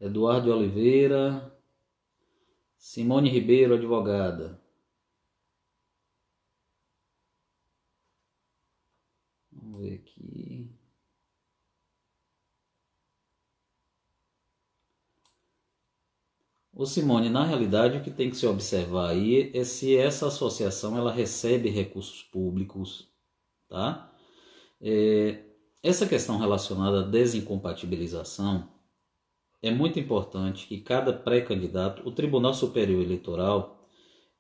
Eduardo 0.01 0.53
Oliveira. 0.53 1.57
Simone 2.76 3.30
Ribeiro, 3.30 3.74
advogada. 3.74 4.61
Vamos 9.53 9.80
ver 9.82 9.94
aqui. 9.94 10.80
O 16.81 16.87
Simone, 16.87 17.28
na 17.28 17.45
realidade, 17.45 17.99
o 17.99 18.03
que 18.03 18.11
tem 18.11 18.31
que 18.31 18.39
se 18.39 18.47
observar 18.47 19.11
aí 19.11 19.51
é 19.53 19.64
se 19.64 19.95
essa 19.95 20.28
associação 20.28 20.97
ela 20.97 21.12
recebe 21.12 21.68
recursos 21.68 22.22
públicos, 22.22 23.07
tá? 23.68 24.11
É, 24.81 25.45
essa 25.83 26.07
questão 26.07 26.39
relacionada 26.39 27.01
à 27.01 27.03
desincompatibilização 27.03 28.66
é 29.61 29.70
muito 29.70 30.01
importante 30.01 30.66
que 30.66 30.81
cada 30.81 31.12
pré-candidato, 31.12 32.01
o 32.09 32.12
Tribunal 32.12 32.55
Superior 32.55 33.03
Eleitoral, 33.03 33.87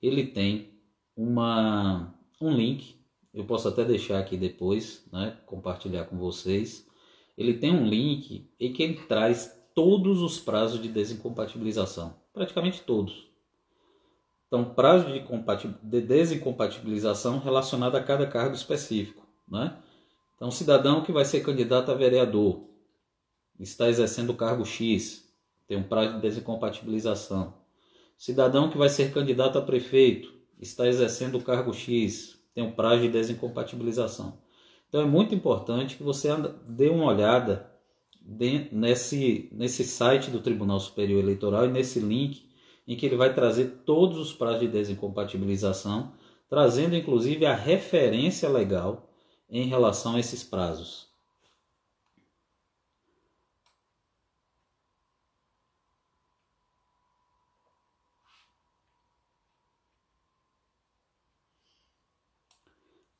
ele 0.00 0.26
tem 0.26 0.80
uma, 1.14 2.18
um 2.40 2.54
link, 2.54 3.04
eu 3.34 3.44
posso 3.44 3.68
até 3.68 3.84
deixar 3.84 4.18
aqui 4.18 4.38
depois, 4.38 5.06
né, 5.12 5.36
compartilhar 5.44 6.06
com 6.06 6.16
vocês. 6.16 6.88
Ele 7.36 7.52
tem 7.52 7.70
um 7.70 7.86
link 7.86 8.50
em 8.58 8.72
que 8.72 8.82
ele 8.82 8.94
traz 8.94 9.60
todos 9.74 10.22
os 10.22 10.40
prazos 10.40 10.80
de 10.80 10.88
desincompatibilização 10.88 12.18
praticamente 12.32 12.82
todos. 12.82 13.28
Então, 14.46 14.64
prazo 14.64 15.06
de, 15.06 15.20
de 15.82 16.00
desincompatibilização 16.00 17.38
relacionado 17.38 17.96
a 17.96 18.02
cada 18.02 18.26
cargo 18.26 18.54
específico. 18.54 19.24
Né? 19.48 19.76
Então, 20.34 20.50
cidadão 20.50 21.02
que 21.02 21.12
vai 21.12 21.24
ser 21.24 21.40
candidato 21.40 21.90
a 21.90 21.94
vereador, 21.94 22.64
está 23.58 23.88
exercendo 23.88 24.30
o 24.30 24.36
cargo 24.36 24.64
X, 24.64 25.30
tem 25.68 25.76
um 25.76 25.82
prazo 25.82 26.14
de 26.14 26.20
desincompatibilização. 26.22 27.54
Cidadão 28.16 28.70
que 28.70 28.76
vai 28.76 28.88
ser 28.88 29.12
candidato 29.12 29.58
a 29.58 29.62
prefeito, 29.62 30.32
está 30.58 30.88
exercendo 30.88 31.38
o 31.38 31.42
cargo 31.42 31.72
X, 31.72 32.38
tem 32.54 32.64
um 32.64 32.72
prazo 32.72 33.02
de 33.02 33.08
desincompatibilização. 33.08 34.38
Então 34.88 35.00
é 35.00 35.04
muito 35.04 35.34
importante 35.34 35.96
que 35.96 36.02
você 36.02 36.28
dê 36.66 36.88
uma 36.88 37.06
olhada 37.06 37.69
nesse, 38.22 39.48
nesse 39.52 39.84
site 39.84 40.30
do 40.30 40.40
Tribunal 40.40 40.80
Superior 40.80 41.20
Eleitoral 41.20 41.66
e 41.66 41.70
nesse 41.70 42.00
link 42.00 42.48
em 42.86 42.96
que 42.96 43.06
ele 43.06 43.16
vai 43.16 43.34
trazer 43.34 43.82
todos 43.84 44.18
os 44.18 44.32
prazos 44.32 44.60
de 44.60 44.68
desincompatibilização, 44.68 46.12
trazendo 46.48 46.96
inclusive 46.96 47.46
a 47.46 47.54
referência 47.54 48.48
legal 48.48 49.08
em 49.48 49.66
relação 49.66 50.16
a 50.16 50.20
esses 50.20 50.42
prazos. 50.42 51.08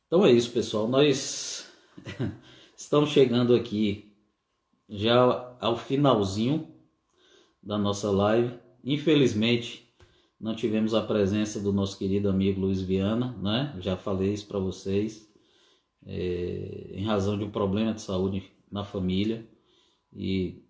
Então 0.06 0.26
é 0.26 0.32
isso, 0.32 0.50
pessoal. 0.50 0.88
Nós 0.88 1.70
estamos 2.76 3.10
chegando 3.10 3.54
aqui 3.54 4.09
já 4.90 5.56
ao 5.60 5.76
finalzinho 5.76 6.68
da 7.62 7.78
nossa 7.78 8.10
live. 8.10 8.58
Infelizmente, 8.82 9.88
não 10.38 10.54
tivemos 10.54 10.94
a 10.94 11.02
presença 11.02 11.60
do 11.60 11.72
nosso 11.72 11.96
querido 11.96 12.28
amigo 12.28 12.60
Luiz 12.60 12.82
Viana, 12.82 13.32
né? 13.40 13.76
Já 13.78 13.96
falei 13.96 14.32
isso 14.32 14.48
para 14.48 14.58
vocês, 14.58 15.32
é, 16.04 16.90
em 16.92 17.04
razão 17.04 17.38
de 17.38 17.44
um 17.44 17.50
problema 17.50 17.94
de 17.94 18.00
saúde 18.00 18.50
na 18.70 18.84
família. 18.84 19.48
E 20.12 20.64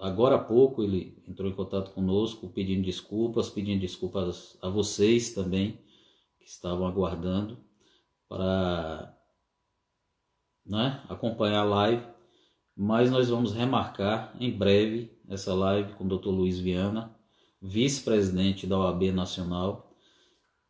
agora 0.00 0.34
há 0.34 0.42
pouco 0.42 0.82
ele 0.82 1.22
entrou 1.28 1.48
em 1.48 1.54
contato 1.54 1.92
conosco 1.92 2.48
pedindo 2.48 2.82
desculpas, 2.82 3.48
pedindo 3.48 3.80
desculpas 3.80 4.58
a 4.60 4.68
vocês 4.68 5.32
também 5.32 5.78
que 6.40 6.48
estavam 6.48 6.86
aguardando 6.86 7.58
para 8.28 9.16
né, 10.64 11.04
acompanhar 11.08 11.60
a 11.60 11.64
live 11.64 12.15
mas 12.76 13.10
nós 13.10 13.30
vamos 13.30 13.54
remarcar 13.54 14.36
em 14.38 14.50
breve 14.50 15.10
essa 15.28 15.54
live 15.54 15.94
com 15.94 16.04
o 16.04 16.18
Dr. 16.18 16.28
Luiz 16.28 16.58
Viana, 16.58 17.16
vice-presidente 17.62 18.66
da 18.66 18.78
OAB 18.78 19.04
Nacional. 19.12 19.90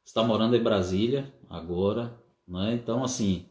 Está 0.05 0.23
morando 0.23 0.55
em 0.55 0.63
Brasília 0.63 1.35
agora, 1.51 2.17
né? 2.47 2.75
Então, 2.75 3.03
assim, 3.03 3.47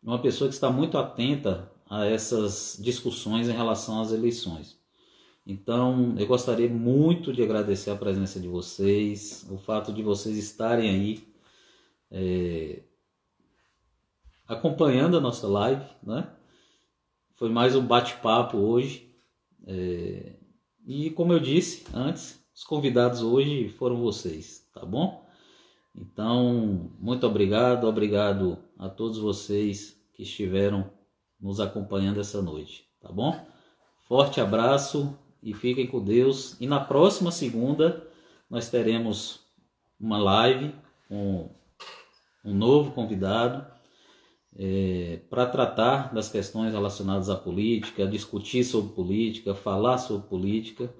uma 0.00 0.20
pessoa 0.20 0.48
que 0.48 0.54
está 0.54 0.70
muito 0.70 0.96
atenta 0.96 1.70
a 1.88 2.06
essas 2.06 2.78
discussões 2.80 3.48
em 3.48 3.52
relação 3.52 4.00
às 4.00 4.12
eleições. 4.12 4.78
Então, 5.44 6.14
eu 6.16 6.26
gostaria 6.28 6.68
muito 6.68 7.32
de 7.32 7.42
agradecer 7.42 7.90
a 7.90 7.96
presença 7.96 8.38
de 8.38 8.46
vocês, 8.46 9.44
o 9.50 9.58
fato 9.58 9.92
de 9.92 10.00
vocês 10.00 10.36
estarem 10.36 10.88
aí 10.88 11.28
é, 12.08 12.82
acompanhando 14.46 15.16
a 15.16 15.20
nossa 15.20 15.48
live, 15.48 15.84
né? 16.04 16.30
Foi 17.40 17.48
mais 17.48 17.74
um 17.74 17.80
bate-papo 17.80 18.58
hoje. 18.58 19.10
É... 19.66 20.36
E 20.86 21.08
como 21.08 21.32
eu 21.32 21.40
disse 21.40 21.86
antes, 21.94 22.38
os 22.54 22.62
convidados 22.62 23.22
hoje 23.22 23.70
foram 23.70 23.96
vocês, 23.96 24.68
tá 24.74 24.84
bom? 24.84 25.26
Então, 25.96 26.90
muito 26.98 27.26
obrigado, 27.26 27.86
obrigado 27.86 28.58
a 28.78 28.90
todos 28.90 29.16
vocês 29.16 29.98
que 30.12 30.22
estiveram 30.22 30.90
nos 31.40 31.60
acompanhando 31.60 32.20
essa 32.20 32.42
noite, 32.42 32.86
tá 33.00 33.10
bom? 33.10 33.34
Forte 34.06 34.38
abraço 34.38 35.18
e 35.42 35.54
fiquem 35.54 35.86
com 35.86 36.04
Deus. 36.04 36.60
E 36.60 36.66
na 36.66 36.78
próxima 36.78 37.30
segunda 37.30 38.06
nós 38.50 38.68
teremos 38.68 39.40
uma 39.98 40.18
live 40.18 40.74
com 41.08 41.48
um 42.44 42.52
novo 42.52 42.92
convidado 42.92 43.79
é, 44.62 45.20
para 45.30 45.46
tratar 45.46 46.12
das 46.12 46.28
questões 46.28 46.74
relacionadas 46.74 47.30
à 47.30 47.34
política, 47.34 48.06
discutir 48.06 48.62
sobre 48.62 48.92
política, 48.92 49.54
falar 49.54 49.96
sobre 49.96 50.28
política, 50.28 50.94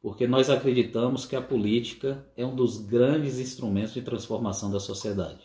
porque 0.00 0.26
nós 0.26 0.48
acreditamos 0.48 1.26
que 1.26 1.36
a 1.36 1.42
política 1.42 2.26
é 2.34 2.46
um 2.46 2.56
dos 2.56 2.78
grandes 2.78 3.38
instrumentos 3.38 3.92
de 3.92 4.00
transformação 4.00 4.70
da 4.70 4.80
sociedade. 4.80 5.42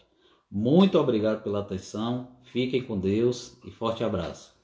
Muito 0.50 0.98
obrigado 0.98 1.44
pela 1.44 1.60
atenção, 1.60 2.38
fiquem 2.42 2.82
com 2.82 2.98
Deus 2.98 3.58
e 3.66 3.70
forte 3.70 4.02
abraço. 4.02 4.56